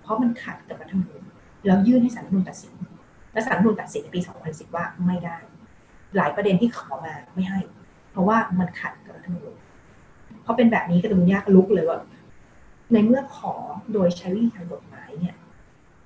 [0.00, 1.22] เพราะมันขัดกับรัฐธรรมนูญ
[1.66, 2.72] แล้วยื่นให้ศาลรัฐธรรมนูญตัดสิน
[3.32, 5.36] และศาลรัฐธรรมนูญตัดสินในปี 2010 ว่าไม่ได้
[6.16, 7.58] หลายประเด็นที่ขอมาไม่ให้
[8.10, 9.54] เพราะว่ามันขัดกับรัฐธรรมนูญ
[10.42, 11.98] เพราะเป็นแบบนี้ก็จะมันยากลุกเลยว่า
[12.92, 13.54] ในเมื่อขอ
[13.92, 15.34] โดยใช้วิธีทางกฎหมายเนี่ย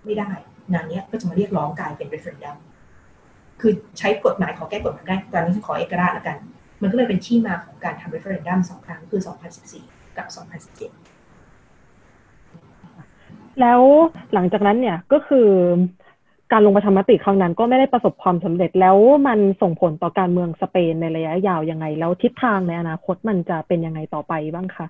[0.05, 0.31] ไม่ได้
[0.73, 2.57] งานนี้ก็จะมาเรียกร้องกลายเป็น referendum
[3.61, 6.37] คือใช้กฎหมายขอแก้กฎหมายได้ ตอนนี้ฉันขอเอกราชแล้วกัน
[6.83, 9.21] มันก็เลยเป็นที่มาของการทำ referendum สองครั้งคือ
[9.69, 10.37] 2014 กับ 2017
[13.61, 13.81] แล้ว
[14.35, 15.49] หลังจากนั้นเนี่ยก็คือ
[16.53, 18.97] การลงประชามติครั้งนั้นก็ไม่ได้ประสบความสำเร็จแล้ว
[19.27, 24.87] มันส่งผลต่อการเมืองสเปนในระยะยาวยังไง แล้วทิศทางในอนาคตมันจะเป็นยังไงต่อไปบ้างคะ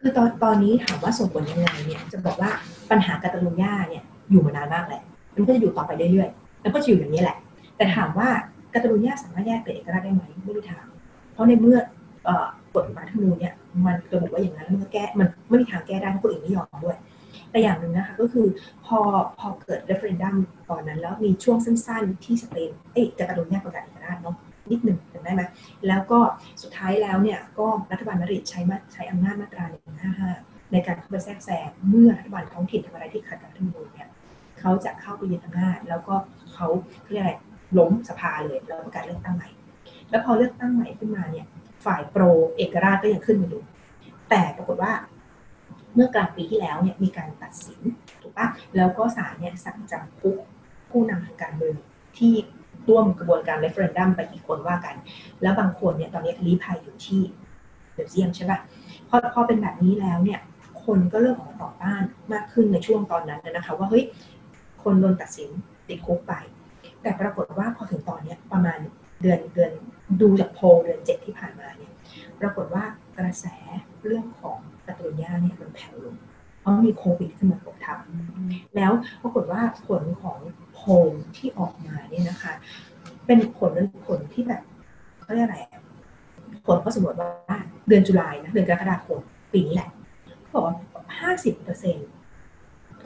[0.00, 2.50] คือตอนตอนนี้ถามว่าส่งผลยังไงเนี่ยจะบอกว่า
[2.90, 5.02] ปัญหากาตาลุญญาเนี่ยอยู่มานานมากแหละ
[5.34, 7.36] มันก็จะอยู่ต่อไปเรื่อยๆแล้วก็จะอยู่อย่างนี้แหละ
[7.76, 8.28] แต่ถามว่า
[8.72, 10.86] กาตาลุญาสามารถแยกเป็นเอกราชได้ไหมไม่มีทาง
[11.32, 11.78] เพราะในเมื่อ
[12.74, 13.54] กฎหมายรัฐธรรมนูญเนี่ย
[13.86, 16.98] มันระบุว่าอย่างนั้นมันก็แก้มันไม่มีทางแก้ได้เพราะคนอื่นไม่ยอมด้วย
[17.50, 18.46] แต่อย่างหนึ่งนะคะก็คือ
[18.86, 18.98] พอ
[19.38, 20.34] พอเกิด referendum
[20.70, 24.36] ตอนนั้น แล้วมีช่วงสั้นๆที่สเปนเอ๊ยกาตาลูญาประกาศเอกราชเนาะ
[24.70, 25.42] นิดหนึ่งเห็นไหม
[25.88, 26.18] แล้วก็
[26.62, 29.64] สุดท้ายแล้วเนี่ยก็รัฐบาลมาดริดใช้มาใช้อำนาจมาตรา
[30.18, 34.08] 155 ในการเข้าไปแทรกแซงเมื่อรัฐบาลท้องถิ่นทำอะไรที่ขัดกับรัฐธรรมนูญเนี่ย
[34.60, 36.14] เขาจะเข้าไปยึดอำนาจแล้วก็
[36.52, 36.66] เขา
[37.06, 37.32] เรียกอะไร
[37.78, 39.48] ล้มสภาเลยแล้วประกาศเลือกตั้งใหม่
[40.10, 41.46] แล้วพอเลือกตั้งใหม่ขึ้นมาเนี่ย
[41.84, 42.22] ฝ่าย pro
[42.56, 43.58] เอกราชก็ยังขึ้นมาอยู่
[44.30, 44.92] แต่ปรากฏว่า
[45.94, 47.80] เมื่อกลางปีที่แล้วเนี่ยมีการตัดสิน
[48.22, 50.36] ถูกปะแล้วก็ศาลเนี่ยสั่งจำคุก
[50.90, 51.76] ผู้นำทางการเมือง
[52.18, 52.34] ที่
[52.88, 54.96] ร่วมกระบวนการ referendum ไปกี่คนว่ากัน
[55.42, 57.20] แล้วบางคนเนี่ยตอนนี้ลี้ภัยอยู่ที่
[57.94, 58.58] เบลเยียมใช่ปะ
[59.08, 60.40] พอพอเป็นแบบนี้แล้วเนี่ย
[60.84, 62.02] คนก็เริ่มออกมาต่อต้าน
[62.32, 64.04] มากขึ้นในช่วงตอนนั้นนะคะ ว่าเฮ้ย
[64.82, 65.50] คนโดนตัดสิน
[65.88, 66.32] ติดคุกไป
[67.02, 68.78] แต่ปรากฏว่าพอถึงตอนนี้ประมาณ
[69.22, 69.72] เดือนเดือน
[70.20, 71.92] ดูจากโพลเดือนเจ็ดที่ผ่านมาเนี่ย
[72.40, 72.84] ปรากฏว่า
[73.18, 73.46] กระแส
[74.04, 76.16] เรื่องของกาตูญญาเนี่ยมันแผ่วลง
[76.60, 77.98] เพราะมีโควิดขึ้นมาปกทับ
[78.76, 78.92] แล้ว
[79.22, 80.38] ปรากฏว่าผลของ
[80.74, 80.90] โพล
[81.36, 82.52] ที่ออกมาเนี่ยนะคะ
[83.26, 83.72] เป็นผล
[84.06, 84.62] ผลที่แบบ
[85.22, 85.58] เขาเรียกอะไร
[86.66, 87.30] ผลเขาสำรวจว่า
[87.88, 89.18] เดือนจุลายนะเดือนกรกฎาคม
[89.52, 89.90] ปีนี้แหละ
[90.54, 90.76] บอกว่า
[91.20, 92.08] ห้าสิบเปอร์เซ็นต์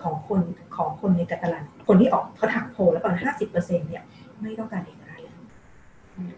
[0.07, 0.41] ของคน
[0.77, 4.05] ของคนในกาตาลัน คนที่ออกเขาถามโพลแล้วประมาณห้าสิบเปอร์เซ็นเนี่ย
[4.43, 5.37] ไม่ต้องการเอกราชเลย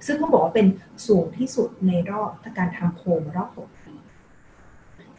[0.07, 0.67] ซึ่งเขาบอกว่าเป็น
[1.07, 3.95] สูงที่สุดในรอบการทำโพลรอบหกปี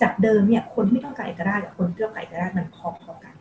[0.01, 2.77] จากเดิมเนี่ยคนที่ไม่ต้องการเอกราชกับคนที่ต้องการเอกราชมันพ
[3.09, 3.33] อๆกัน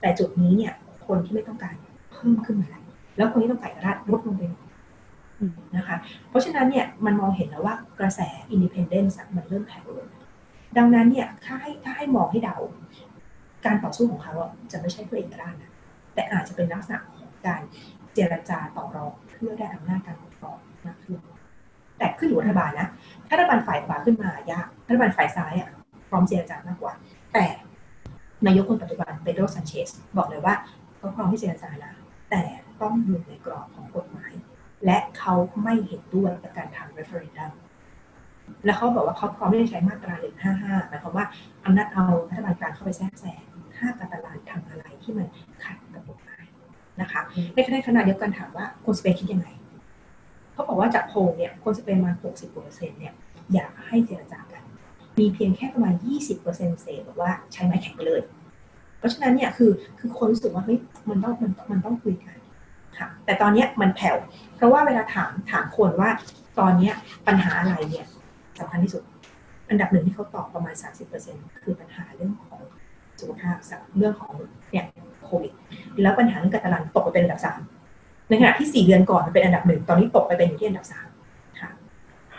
[0.00, 0.72] แต่จุดนี้เนี่ย
[1.06, 1.74] คนที่ไม่ต้องการ
[2.12, 2.82] เพิ่มขึ้นมาแล้ว
[3.16, 4.42] แล้วคนที่ต้องการเอกราชลดลงไป
[5.76, 5.96] นะคะ
[6.28, 10.08] เพราะฉะนั้นเนี่ยมันมองเห็นแล้วว่ากระแสindependence มันเริ่มแผ่วลง
[10.76, 12.56] ดังนั้นเนี่ยถ้าให้ถ้าให้มองให้เดา
[13.64, 14.34] การต่อสู้ของเขา
[14.72, 15.72] จะไม่ใช่เพื่อเอกราชนะ
[16.14, 17.62] แต่อาจจะเป็นลักษณะของการ
[18.14, 21.18] เจรจาต่อรองเพื่อได้อำนาจการปกครองมากขึ้น
[21.98, 22.88] แต่ขึ้นอยู่รัฐบาลนะ
[23.26, 25.70] ถ้ารัฐบาลฝ่ายขวาขึ้นมายากรัฐบาลฝ่ายซ้ายอะ
[26.08, 26.92] พร้อมเจรจามากกว่า
[27.32, 27.44] แต่
[28.46, 30.54] นายกคนปัจจุบันเปโดรซานเชซบอกเลยว่า
[30.96, 31.92] เขาพร้อมที่เจรจานะ
[32.30, 32.42] แต่
[32.80, 34.32] ต้องอยู่ในกรอบของกฎหมาย
[34.84, 37.52] และเขาไม่เห็นด้วยกับการทำ referendum
[38.64, 40.14] แล้วเขาบอกว่าเขาพร้อมที่จะใช้มาตรา
[40.48, 41.26] 155 หมายความว่า
[41.64, 43.42] อำนาจเอารัฐบาลกลางเข้าไปแทรกแซง
[43.76, 45.26] ถ้ากาตลานทำอะไรที่มัน
[45.64, 46.44] ขัดกับกฎหมาย
[47.00, 47.20] นะคะ
[47.54, 49.48] ในขณะขณะเดียวกันถามว่าคนสเปนคิดยังไง
[50.52, 53.14] เขาบอกว่าจากโพลเนี่ยคนสเปนมา 60เปอร์เซ็นต์เนี่ย
[53.54, 54.62] อยากให้เจรจากัน
[55.18, 58.20] มีเพียงแค่ประมาณ 20เปอร์เซ็นต์เศษบอกว่าใช้ไม้แข็งไปเลย
[58.98, 60.78] เพราะฉะนั้นเนี่ยคือคือคนรู้สึกว่าเฮ้ย
[61.08, 62.36] มันต้องมันมันต้องคุยกัน
[62.98, 64.16] ค่ะแต่ตอนนี้มันแผ่ว
[64.56, 66.10] เพราะว่าเวลาถามถามคนว่า
[66.58, 66.90] ตอนนี้
[67.26, 68.06] ปัญหาอะไรเนี่ย
[68.60, 69.02] สำคัญที่สุด
[69.70, 70.74] อันดับหนึ่งที่เขาตอบประมาณ
[71.18, 72.58] 30%คือปัญหาเรื่องของ
[73.20, 73.56] สุขภาพ
[73.96, 74.32] เรื่องของ
[74.70, 74.86] เนี่ย
[75.24, 75.52] โควิด
[76.02, 77.60] แล้วปัญหาเรื่องการตลาดตกไปเป็นอันดับสาม
[78.28, 81.08] ในขณะที่สี่เดือนก่อนเป็นอันดับหนึ่งตอนนี้ตกไปเป็นอยู่ที่อันดับสาม
[81.60, 81.70] ค่ะ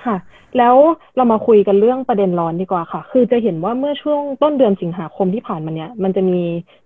[0.03, 0.15] ค่ะ
[0.57, 0.75] แล้ว
[1.15, 6.41] เรามาคุยกันเรื่องประเด็นร้อนดีกว่าค่ะ คือจะเห็นว่าเมื่อช่วงต้นเดือนสิงหาคมที่ผ่านมาเนี้ยมันจะมี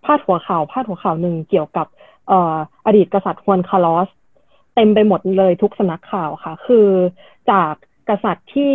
[0.05, 1.87] พาดหัวข่าวพาดหัวข่าวหนึ่งเกี่ยวกับ
[2.27, 2.33] เอ
[2.85, 4.09] อดีตกษัตริย์ฮวนคาร์ลอส
[4.75, 6.87] เต็มไปหมดเลยทุกสนักข่าวค่ะ คือ
[7.51, 7.73] จาก
[8.09, 8.73] กษัตริย์ที่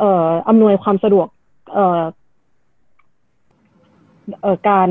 [0.00, 1.28] เอ่ออำนวยความสะดวก
[1.72, 2.02] เอ่อ
[4.42, 4.90] เอ่อการ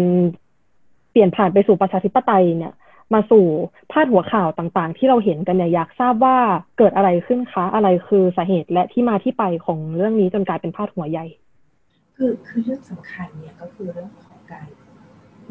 [1.12, 2.74] เปลี่ยนผ่านไปสู่ประชาธิปไตยเนี่ย
[3.14, 3.46] มาสู่
[3.92, 6.38] พาดหัวข่าวต่างๆ ที่เราเห็นกันเนี่ยอยากทราบว่า
[6.78, 11.26] เกิดอะไรขึ้นคะ อะไรคือสาเหตุและที่มาที่ไปของเรื่องนี้จนกลายเป็นพาดหัวใหญ่
[12.16, 14.68] คือคือเรื่องสำคัญเนี่ยก็คือเรื่องของการ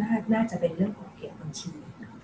[0.00, 1.70] น่าน่าจะเป็นเรื่องของเก็บบัญชี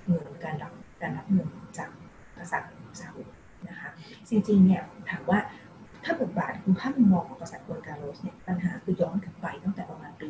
[0.05, 0.72] เงินการรับ
[1.03, 1.89] การรับเงินจาก
[2.37, 3.22] กษัตริย์ซาอุ
[3.68, 3.91] นะคะ
[4.28, 5.39] จริงๆเนี่ยถามว่า
[6.05, 10.29] ถ้าบทบาทคุณภาพมองของกษัตริย์โกลกาโรสเนี่ยปัญหาคือย้อนกลับไปตั้งแต่ประมาณปี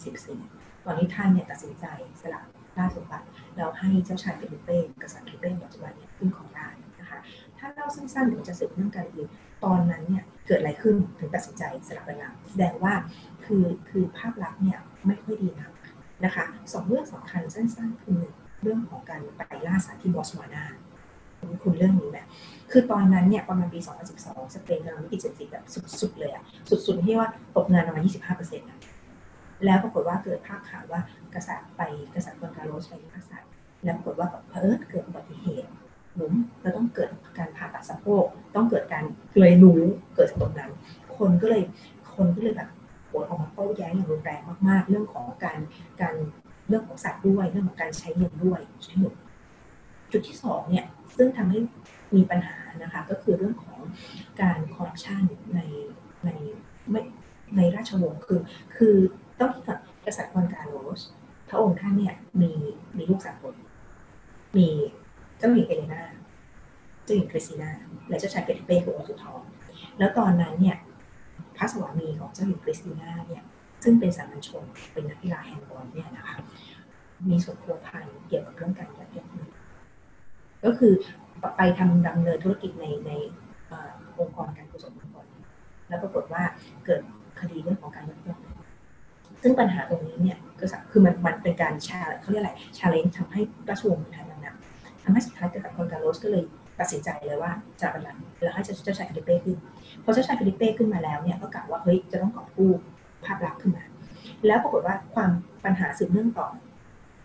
[0.00, 1.86] 2014 ตอนนี้ท่านเนี่ยตัดสินใจ
[2.22, 2.40] สละ
[2.78, 3.26] ราชสมบัติ
[3.56, 7.18] แล้วให้เจ้าชายเฟลิเป้กษัตริย์เฟลิเป้ปัจจุบันเนี่ยขึ้นของราชนะคะ
[7.58, 9.28] ถ้าเล่าสั้นๆหรือจะสืบเรื่องการอื่น
[9.64, 12.94] ตอนนั้นเนี่ยเกิดอะไรขึ้นถึงตัดสินใจสละบัลลังก์แสดงว่า
[13.44, 15.72] คือคือภาพลักษณ์เนี่ยไม่ค่อยดีนัก
[16.24, 18.20] นะคะสองเรื่องสำคัญสั้นๆคือ
[18.62, 20.64] เรื่องของการไปล่าสัตว์ที่บอสวานา
[21.62, 22.18] คุณเรื่องนี้ไหม
[22.70, 23.80] คือตอนนั้นเนี่ยประมาณปี
[24.16, 25.64] 2012 สเปนกำลังวิกฤตเศรษฐกิจแบบ
[26.00, 28.78] สุดๆเลยอะสุดๆที่ว่าตกงานประมาณ 25%อร์เซ็นต์ะ
[29.64, 31.00] แล้วปรากฏว่าเกิดภาพข่าวว่า
[31.34, 31.82] กษัตริย์ไป
[32.14, 33.50] กษัตริย์คอนการโรสไปล่าสัตว์
[33.84, 35.70] แล้วปรากฏว่าเพิ่เกิดอุบัติเหตุ
[36.14, 38.24] หนุนแล้วต้องเกิดการผ่าตัดสะโพก
[38.56, 39.04] ต้องเกิดการ
[39.38, 39.80] เลยรู้
[40.14, 40.70] เกิดจากตรงนั้น
[41.18, 41.62] คนก็เลย
[42.14, 42.68] คนก็เลยแบบ
[43.08, 45.58] โออกมาโต้แย้งอย่างรุนแรงมาก ๆ เรื่องของการ
[46.00, 46.14] การ
[46.68, 49.06] เรื่องของสัตว์ด้วยเรื่องของการใช้เงินด้วยใช้หม
[50.12, 50.86] จุดที่สองเนี่ย
[51.16, 51.60] ซึ่งทำให้
[52.16, 53.78] มีปัญหานะคะก็คือเรื่องของ
[54.40, 55.22] การคอร์รัปชัน
[55.54, 55.60] ใน
[56.24, 56.30] ใน
[56.90, 57.02] ไม่
[57.56, 58.40] ในราชวงศ์คือ
[58.76, 58.94] คือ
[59.40, 61.00] ต้องที่กับกษัตริย์คอนกาโรส
[61.48, 62.52] พระองค์ท่านเนี่ยมี
[62.96, 63.54] มีลูกสามคน
[64.56, 64.68] มี
[65.38, 66.02] เจ้าหญิงเอเลนา
[67.04, 67.70] เจ้าหญิงคริสติน่า
[68.08, 69.40] และเจ้าชายเฟลิเป้คือองค์สุดท้อง
[69.98, 70.76] แล้วตอนนั้นเนี่ย
[71.56, 73.42] พระสวามีของเจ้าหญิงคริสติน่าเนี่ย
[73.84, 76.36] ซึ่งเป็นสามัญชนเป็นนักกีฬาแฮนด์บอลเนี่ยนะคะ
[77.28, 79.48] มีส่วนพัวพันเกี่ยวกับเรื่องการยักยอกเงิน
[80.64, 80.92] ก็คือ
[81.56, 83.10] ไปทำดำเนินธุรกิจในใน
[84.18, 85.26] องค์กรการกุศลองค์กร
[85.88, 86.42] แล้วปรากฏว่า
[86.86, 87.02] เกิด
[87.40, 88.40] คดีเรื่องของการยักยอก
[89.42, 94.54] ซึ่งปัญหาตรงนี้เนี่ยก็คือมันมันเป็นการชาเขาเรียกอะไร challenge ทำให้ราชวงศ์ไทยมันนัก
[95.02, 96.42] ทำให้สุดท้ายกษัตริย์ฆวนการ์โลสก็เลย
[96.78, 97.50] ตัดสินใจเลยว่า
[97.80, 99.56] สละบัลลังก์แล้วให้เจ้าชายเฟลิเป้ขึ้น
[100.04, 102.72] พอเจ้าชายเฟลิเป้ขึ้นมาแล้วเนี่ยก็กะว่าเฮ้ยจะต้องกอบกู้
[103.24, 103.84] ภาพลักษณ์ขึ้นมา
[104.46, 105.30] แล้วปรากฏว่าความ
[105.64, 106.48] ปัญหาสืบเนื่องต่อ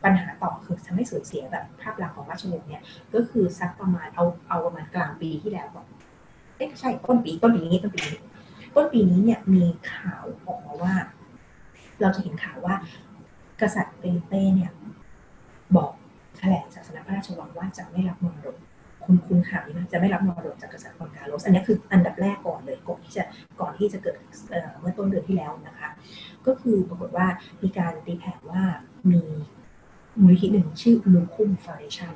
[0.07, 2.83] ปัญหาต่อคือทำให้สูญเสียแบบภาพลักษณ์ของราชวงศ์เนี่ย
[3.13, 5.85] ก็คือสักประมาณเอาเอาประมาณกลางปีที่แล้วก่อน
[6.57, 8.19] เอ๊ะใช่ต้นปีต้นปีนี้ต้นปีนี้
[8.75, 10.93] ต้นปีนี้เนี่ยมีข่าวออกมาว่า
[12.01, 12.75] เราจะเห็นข่าวว่า
[13.61, 14.71] กษัตริย์เฟลิเป้เนี่ย
[15.75, 15.91] บอก
[16.37, 18.57] แถลงจากสำนักพระราชวังว่าจะไม่รับมรดก
[19.03, 23.23] คุณคุณข่าวนี้นะจะไม่รับมรดกจากกษัตริย์คอนกาโรสอันนี้คืออันดับแรกก่อนเลยก่อนที่จะ
[23.59, 24.15] ก่อนที่จะเกิด
[24.79, 25.89] เมื่อต้นเดือนที่แล้วนะคะ
[26.47, 27.27] ก็คือปรากฏว่า
[27.63, 28.63] มีการตีแผ่ว่า
[29.11, 29.21] มี
[30.21, 32.15] มูลนิธิหนึ่งชื่อลูคุมฟาวเดชั่น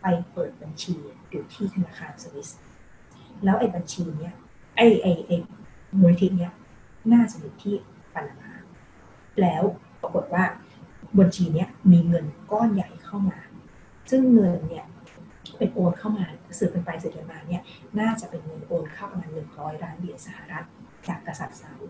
[0.00, 0.94] ไปเปิดบัญชี
[1.30, 2.48] อยู่ที่ธนาคารสวิส
[3.44, 4.34] แล้วไอ้บัญชีเนี้ย
[4.76, 5.36] ไอ้ไอ้ไอ้
[6.00, 6.52] มูลนิธิเนี้ย
[7.12, 7.74] น่าจะอยู่ที่
[8.14, 8.52] ปานามา
[9.40, 9.62] แล้ว
[10.02, 10.44] ปรากฏว่า
[11.18, 13.38] บัญชีเนี้ยมีเงินก้อนใหญ่เข้ามา
[14.10, 14.86] ซึ่งเงินเนี่ย
[15.58, 16.26] เป็นโอนเข้ามา
[16.58, 17.62] สืบเป็นไปสืบเป็นมาเนี่ย
[18.00, 20.64] น่าจะเป็นเงินโอนเข้าประมาณหนึ่งร้อยล้านเหรียญสหรัฐ
[21.08, 21.86] จากกษัตริย์ซาอุ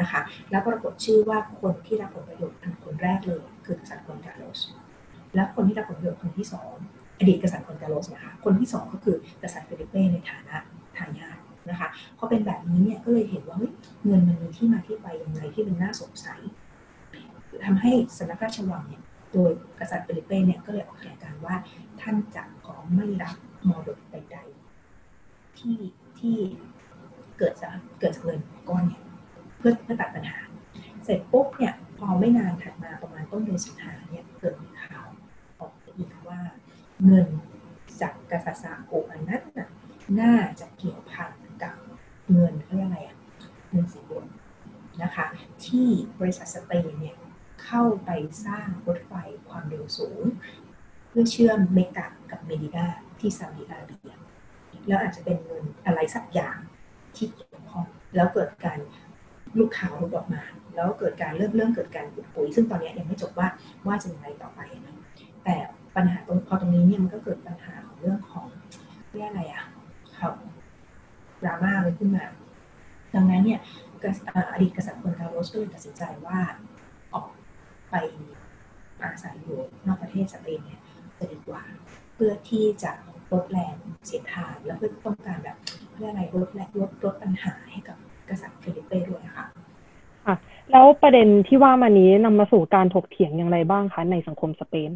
[0.00, 4.60] นะคะ แล้วปรากฏชื่อว่าคนที่รับผลประโยชน์เป็นคนแรกเลย คือกษัตริย์ฆวนการ์โลส
[5.34, 6.72] แล้วคนที่รับผลประโยชน์คนที่สอง
[7.18, 10.56] อดีตกษัตริย์ฆวนการ์โลสนะคะคนที่สองก็คือกษัตริย์เฟลิเป้ในฐานะ
[10.96, 11.38] ทายาท
[11.70, 11.88] นะคะ
[12.18, 13.58] พอเป็นแบบนี้เนี่ยก็เลยเห็นว่า
[14.04, 16.40] เงินมันมีที่มาที่ไปยังไงที่เป็นน่าสงสัย
[17.64, 19.02] ทำให้สำนักราชวังเนี่ย
[19.32, 19.50] โดย
[19.80, 21.54] กษัตริย์เฟลิเป้เนี่ยก็เลยออกแถลงการณ์ว่า
[22.00, 23.34] ท่านจะขอไม่รับ
[23.68, 25.78] มรดกใดๆที่
[26.18, 26.36] ที่
[27.38, 29.02] เกิดจากเกิดจากเงินก้อนเนี่ย
[29.58, 30.38] เพื่อเพื่อตัดปัญหา
[31.04, 31.74] เสร็จปุ๊บเนี่ย
[32.06, 35.08] อไม่นานถัดมาประมาณต้นเดือนสิงหาเนี่ยเกิดข่าว
[35.60, 36.40] ออกอีกว่า
[37.04, 37.26] เงิน
[38.00, 39.68] จากกษัตริย์ซาอุอันนั้นน่ะ
[40.20, 41.32] น่าจะเกี่ยวพัน
[41.62, 41.74] กับ
[42.30, 43.16] เงินเขาเรียกอะไรอะ
[43.70, 44.24] เงินสีบน
[45.02, 45.26] นะคะ
[45.66, 45.88] ที่
[46.20, 47.16] บริษัทสเปนเนี่ย
[47.64, 48.10] เข้าไป
[48.46, 49.12] สร้างรถไฟ
[49.48, 50.22] ความเร็วสูง
[51.08, 52.86] เพื่อเชื่อมเมกะกับเมดินา
[53.20, 54.14] ที่ซาอุดิอาระเบีย
[54.86, 56.58] แล้วอาจจะเป็นเงินอะไรสักอย่าง
[57.16, 58.78] ที่เกี่ยวข้องแล้วเกิดการ
[59.58, 60.42] ลูกข่าวลุกออกมา
[60.74, 63.48] แล้วเกิดการเริ่มเริ่มเกิดการปุดปุ๋ยซึ่งตอนนี้ยังไม่จบว่า
[63.86, 64.96] ว่าจะยังไงต่อไปนะ
[65.44, 65.56] แต่
[65.96, 68.46] ปัญหาตรงพอตรงนี้เนี่ยมันก็เกิดปัญหาของเรื่องของ
[69.10, 69.64] เรียกอะไรอะ
[70.18, 70.34] ครับ
[71.44, 72.24] ดราม่าเลยขึ้นมา
[73.14, 73.60] ดังนั้นเนี่ย
[74.52, 76.38] อดีตกษัตริย์คนคาร์โรสก็เลยตัดสินใจว่า
[77.14, 77.28] ออก
[77.90, 77.94] ไป
[79.02, 80.80] อาศัยอยู่นอกประเทศสเปนเนี่ย
[81.18, 81.62] จะดีกว่า
[82.14, 82.92] เพื่อที่จะ
[83.32, 83.74] ลดแรง
[84.06, 85.56] เสียดทานแล้วเพื่อต้องการแบบ
[85.92, 87.96] เพื่ออะไรลดแรงลดลดปัญหาให้กับ
[88.28, 89.46] กษัตริย์เฟลิเป้ด้วยค่ะ
[90.70, 94.90] แล้วประเด็นที่ว่ามานี้นำมาสู่การถกเถียงอย่างไรบ้างคะในสังคมสเปน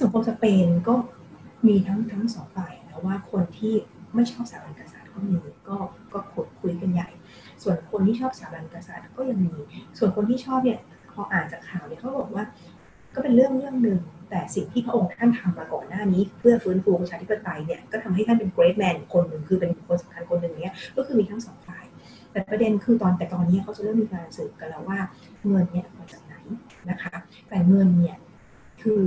[0.00, 0.94] สังคมสเปนก็
[1.66, 3.74] มีทั้งทั้งสองฝ่ายนะว่าคนที่
[4.14, 5.34] ไม่ชอบสถาบันกษัตริย์ก็มี
[5.68, 5.76] ก็
[6.14, 7.08] ก็ขุดคุ้ยกันใหญ่
[7.62, 9.54] ส่วนคนที่ชอบสถาบันกษัตริย์ก็ยังมี
[9.98, 10.80] ส่วนคนที่ชอบเนี่ย
[11.12, 12.44] พออ่านจากข่าวเนี่ยเขาบอกว่า
[13.14, 14.00] ก็เป็นเรื่องเรื่องหนึ่ง
[14.30, 21.84] แต่สิ่งที่พระองค์ท่านทำมาก่อนหน้านี้ เพื่อฟื้นฟูประชาธิปไตยเนี่ยก็ทำให้ท่านเป็น great man คนหนึ่งคือเป็นคนสำคัญคนหนึ่งเนี่ยก็คือมีทั้งสองฝ่าย
[22.38, 24.98] แต่ประเด็นคือตอนแต่ตอนนี้เขาจะเริ่มมีการสืบกันแล้วว่า
[25.46, 26.34] เงินเนี่ยมาจากไหน
[26.90, 27.14] นะคะ
[27.48, 28.16] แต่เงินเนี่ย
[28.82, 29.02] คือ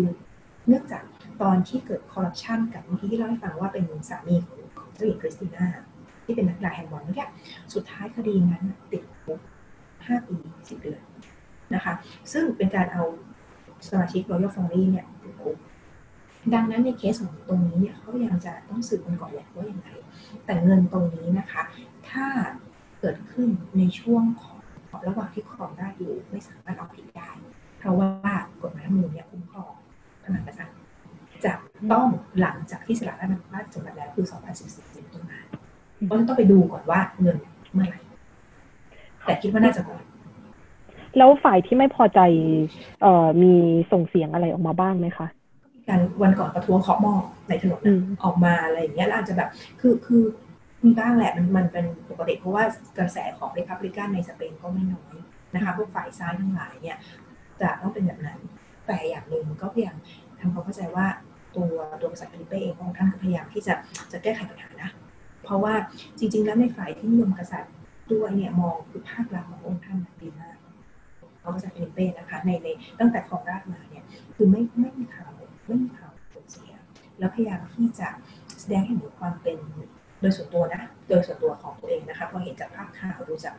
[0.68, 1.04] เนื่องจาก
[1.42, 4.36] ตอนที่เกิดคอร์รัปชันกับเมื่อกี้ที่เล่าให้ฟังว่าเป็นสามี
[4.80, 5.68] ของเจ้าหญิงคริสติน่า
[6.26, 7.30] ที่เป็นนักกีฬาแฮนด์บอลเนี่ย
[7.74, 9.40] สุดท้ายคดีนั้นติดคุก
[10.06, 10.38] ห้าปี
[10.70, 11.02] สิบเดือน
[11.74, 11.94] นะคะ
[12.32, 13.04] ซึ่งเป็นการเอา
[13.88, 15.58] สมาชิกรอยัลฟองรี่เนี่ยติดคุก
[16.54, 19.88] ดังนั้นในเคสของตรงนี้เนี่ยเขาพยายามจะต้องสืบกันก่อนแหละว่าอย่างไร
[20.46, 21.64] แต่เงินตรงนี้นะคะ
[22.10, 22.26] ถ้า
[23.02, 24.60] เกิดขึ้นในช่วงของ
[25.08, 27.30] ระหว่างที่ครองได้อยู่ไม่สามารถเอาผิดได้
[27.80, 29.74] เพราะว่ากฎหมายรัฐมนูลเนี่ยคุ้มครอง
[30.22, 30.78] พระมหากษัตริย์
[31.46, 31.54] จะ
[31.92, 32.08] ต้อง
[32.42, 34.26] หลังจากที่สละราชอาณาจักรแล้วคือ
[34.64, 35.40] 2014เป็นต้นมา
[36.06, 37.38] เพราะต้องไปดูก่อนว่าเงิน
[37.74, 38.00] เมื่อไหร่
[39.26, 40.02] แต่คิดว่าน่าจะก่อน
[41.18, 42.20] แล้วฝ่ายที่ไม่พอใจ
[43.02, 43.54] เอ่อมี
[43.92, 45.28] ส่งเสียงอะไรออกมาบ้างไหมคะ
[45.88, 47.14] กการวันก่อนประท้วงเคาะหม้อ
[47.50, 49.50] ในถนนอืมออกมาอะไรอย่างเงี้ยแล้วอาจจะแบบ
[49.82, 50.24] คือคือ
[50.84, 52.64] มีบ้างแหละมันมันเป็นปกติเพราะว่า
[52.98, 55.16] กระแสของริพับลิกันในสเปนก็ไม่น้อย
[55.56, 56.98] นะคะพวกฝ่ายซ้ายทั้งหลายเนี่ย
[57.62, 58.40] จะต้องเป็นแบบนั้น
[58.88, 59.98] แต่อย่างหนึ่งก็พยายาม
[60.40, 61.08] ทำความเข้าใจว่า
[61.56, 61.66] ตัว
[62.02, 63.74] ตัวกษัตริย์เฟลิเป้เองของท่านก็พยายามที่จะ
[64.12, 64.90] จะแก้ไขปัญหานะ
[65.44, 65.74] เพราะว่า
[66.20, 67.74] จริง ๆ แล้วในฝ่ายที่นิยมกษัตริย์
[68.12, 70.58] ด้วยเนี่ยมองคือภาพลักษณ์ขององค์ท่านดีมาก
[71.42, 72.68] ของกษัตริย์ฟิลิเป้นะคะในใน
[73.00, 74.06] ตั้งแต่ครองราชย์มาเนี่ย
[74.36, 75.32] คือไม่ไม่มีข่าว
[75.68, 76.12] ไม่มีข่าว
[76.52, 76.74] เสีย
[77.20, 78.10] แล้วพยายามที่จะ
[78.60, 79.58] แสดงให้เห็นความเป็น
[80.22, 83.56] โดยส่วนตัวนะ โดยส่วนตัวของตัวเองนะคะพอเห็นจากภาพข่าวดูจาก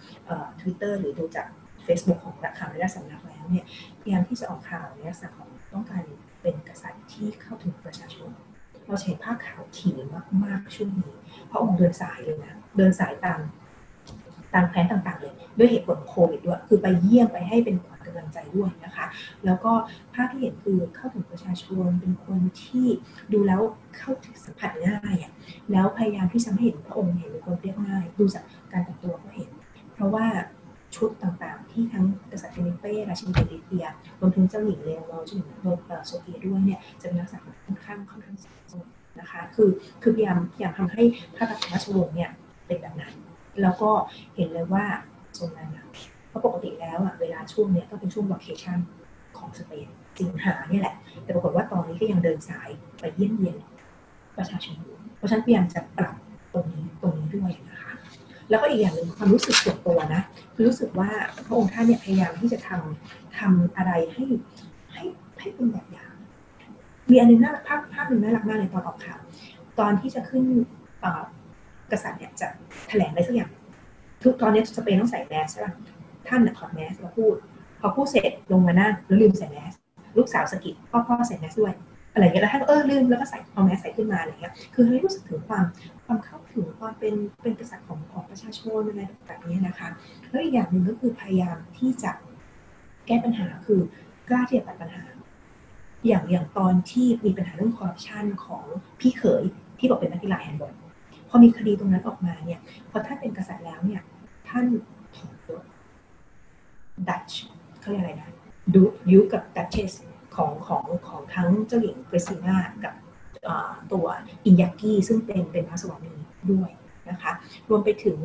[0.61, 1.47] ทวิตเตอร์หรือดูจาก
[1.87, 3.65] Facebook ของนักข่าวในราชสำนักแล้วเนี่ย
[4.01, 6.03] พยายามที่จะออกข่าวในลักษณะของต้องการ
[6.43, 8.31] เป็นกษัตริย์ที่เข้าถึงประชาชน
[8.87, 9.97] เราจะเห็นภาพข่าวถี่
[10.45, 11.15] มากๆช่วงนี้
[11.51, 13.41] พระองค์เดินสายเลยนะเดินสายตาม
[14.55, 19.07] ตามแผนต่างๆเลยด้วยเหตุผลโควิดด้วย คือไปเยี่ยมไปให้เป็นขวัญกำลังใจด้วยนะคะ
[19.45, 19.73] แล้วก็
[20.15, 22.87] ภาพที่เห็นคือเข้าถึงประชาชนเป็นคนที่
[23.33, 23.61] ดูแล้ว
[23.97, 25.33] เข้าถึงสัมผัสง่ายอะ
[25.73, 29.51] แล้วพยายามที่จะไม่เห็นพระองค์เห็นเป็นคนเรียบง่าย ดูจากการแต่งตัวก็เห็น
[29.95, 30.27] เพราะว่า
[30.97, 33.87] ชุดต่างๆ ที่ทั้งกษัตริย์เฟลิเป้ราชินีเลติเซีย
[34.21, 35.49] รวมถึงเจ้าหญิงเลโอนอร์เจ้าหญิง
[36.07, 38.37] โซเฟียด้วยเนี่ยจะเป็นลักษณะค่อนข้างค่อนข้าง
[38.73, 38.85] สมถะ
[39.21, 39.71] นะคะ คือ
[40.03, 41.03] คือพยายามพยายามทำให้
[41.37, 42.31] พระราชวงศ์เนี่ย
[42.67, 43.13] เป็นแบบนั้น
[43.63, 43.91] แล้วก็
[44.37, 44.85] เห็นเลยว่า
[45.39, 45.71] ทรงนั้น
[46.29, 48.79] เพราะปกติแล้วอะเวลาช่วงเนี้ยก็เป็นช่วงวัคเคชั่น
[49.39, 49.89] ของสเปน
[50.19, 50.95] สิงหาเนี่ยแหละ
[51.25, 52.69] แต่ปรากฏว่าตอนนี้ก็ยังเดินสาย
[53.01, 53.57] ไปเยี่ยมเยียน
[54.37, 56.17] ประชาชนอยู่เพราะฉะนั้นพยายามจะปรับ
[56.53, 57.93] ตรงนี้ตรงนี้ด้วยนะคะ
[58.51, 60.23] แล้วก็อีกอย่างหนึ่งความรู้สึกส่วนตัวนะ
[60.55, 61.11] คือรู้สึกว่า
[61.47, 64.25] พระองค์ท่านเนี่ยพยายามที่จะทำทำอะไรให้
[64.93, 65.03] ให้
[65.39, 66.13] ให้เป็นแบบอย่าง
[67.11, 69.21] มีอันนึงน่าภาพภาพหนึ่งน่ารักมากเลยตอนออกข่าว
[69.79, 70.45] ตอนที่จะขึ้น
[71.93, 72.49] กษัตริย์เนี่ยจะ
[72.89, 73.51] แถลงอะไรสักอย่าง
[74.23, 75.73] ทุกตอนนี้สเปนต้องใส่แมสใช่ป่ะ
[76.29, 77.35] ท่านถอดแมสมาพูด
[77.81, 79.73] พอพูดเสร็จลงมานั่งแล้วลืมใส่แมส
[80.19, 81.75] ลูกสาวสกิดพ่อพ่อใส่แมสด้วย
[82.13, 85.65] อะไรอย่างเงี้ยแล้วท่านก็เออลืมแล้วก็ใส่เอาแมสใส่ขึ้นมาอะไรเงี้ยคือให้รู้สึกถึงความ
[86.07, 89.89] ความเข้าถึงความเป็นเป็นกษัตริย์ของของประชาชนอะไรแบบนี้นะคะ
[90.31, 92.13] แล้วอีกอย่างหนึ่งก็คือพยายามที่จะ
[93.07, 93.81] แก้ปัญหาคือ
[94.29, 95.05] กล้าที่จะตัดปัญหา
[96.07, 98.65] อย่างอย่างตอนที่มีปัญหาเรื่องคอร์รัปชันของ
[99.01, 99.45] พี่เขย
[99.79, 100.73] ที่บอกเป็นนักกีฬาแฮนด์บอล
[101.35, 102.61] พอมีคดีตรงนั้นออกมาเนี่ย
[102.91, 104.03] พอท่านเป็นกษัตริย์แล้วเนี่ย
[104.49, 104.65] ท่าน
[105.17, 105.61] ถอนตัว
[107.09, 107.31] ดัช
[107.81, 108.29] เขาเรียกอะไรนะ
[108.75, 108.83] ด
[109.13, 109.93] ยุกกับดัชเชส
[110.37, 112.95] ของของของทั้งเจ้าหญิงคริสติน่ากับ
[113.93, 114.07] ตัว
[114.47, 116.15] อินยากิซึ่งเป็นเป็นพระสวามี
[116.51, 116.71] ด้วย
[117.11, 117.33] นะคะ
[117.69, 118.19] รวมไปถึง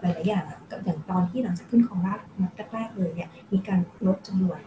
[0.00, 0.44] หลายๆอย่าง
[0.84, 4.58] อย่างตอนที่หลังจากขึ้นครองราชย์แรกๆเลยเนี่ยมีการลดจำนวน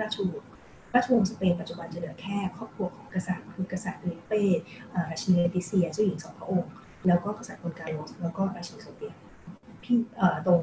[0.00, 0.50] ราชวงศ์
[0.94, 4.42] ราชวงศ์สเปนปัจจุบันจะเหลือแค่ครอบครัวของกษัตริย์คือกษัตริย์เฟลิเป้
[5.10, 6.70] ราชินีเลติเซียเจ้าหญิงสองพระองค์
[7.06, 9.12] แล้วก็กษัตริย์ฆวนการ์โลสแล้วก็ราชินีโซเฟีย
[9.82, 9.96] พี่
[10.46, 10.60] ตรง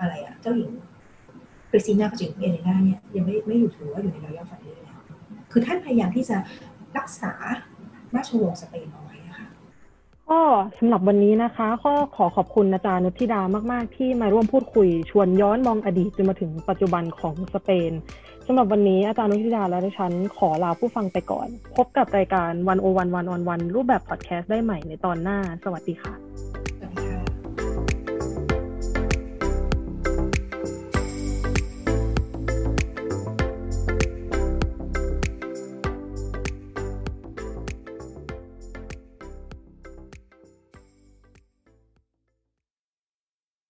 [0.00, 0.70] อะไรอะเจ้าหญิง
[1.70, 4.98] คริสตินากับเจ้าหญิงเอเลนาเนี่ยยังไม่ไม่อยู่ถือว่าอยู่ในรอยย่อฝันเลยแล้ว
[5.52, 6.36] คือท่านพยายามที่จะ
[6.96, 7.32] รักษา
[8.14, 9.48] ราชวงศ์สเปนเอาไว้ค่ะ
[10.30, 10.40] ก็
[10.78, 13.40] สำหรับวันนี้นะคะ ก็ขอขอบคุณอาจารย์นุทิดา
[13.72, 17.92] มาก ๆ ที่มาร่วมพูดคุยชวนย้อนมองอดีตจนมาถึงปัจจุบันของสเปน
[18.50, 26.14] สำหรับวันนี้อาจารย์นุชิดาและดิฉันขอลาผู้ฟังไปก่อน พบกับรายการวันโอวันวันออนวันรูปแบบพอดแคสต์ได้ใหม่ในตอนหน้า สวัสดีค่ะ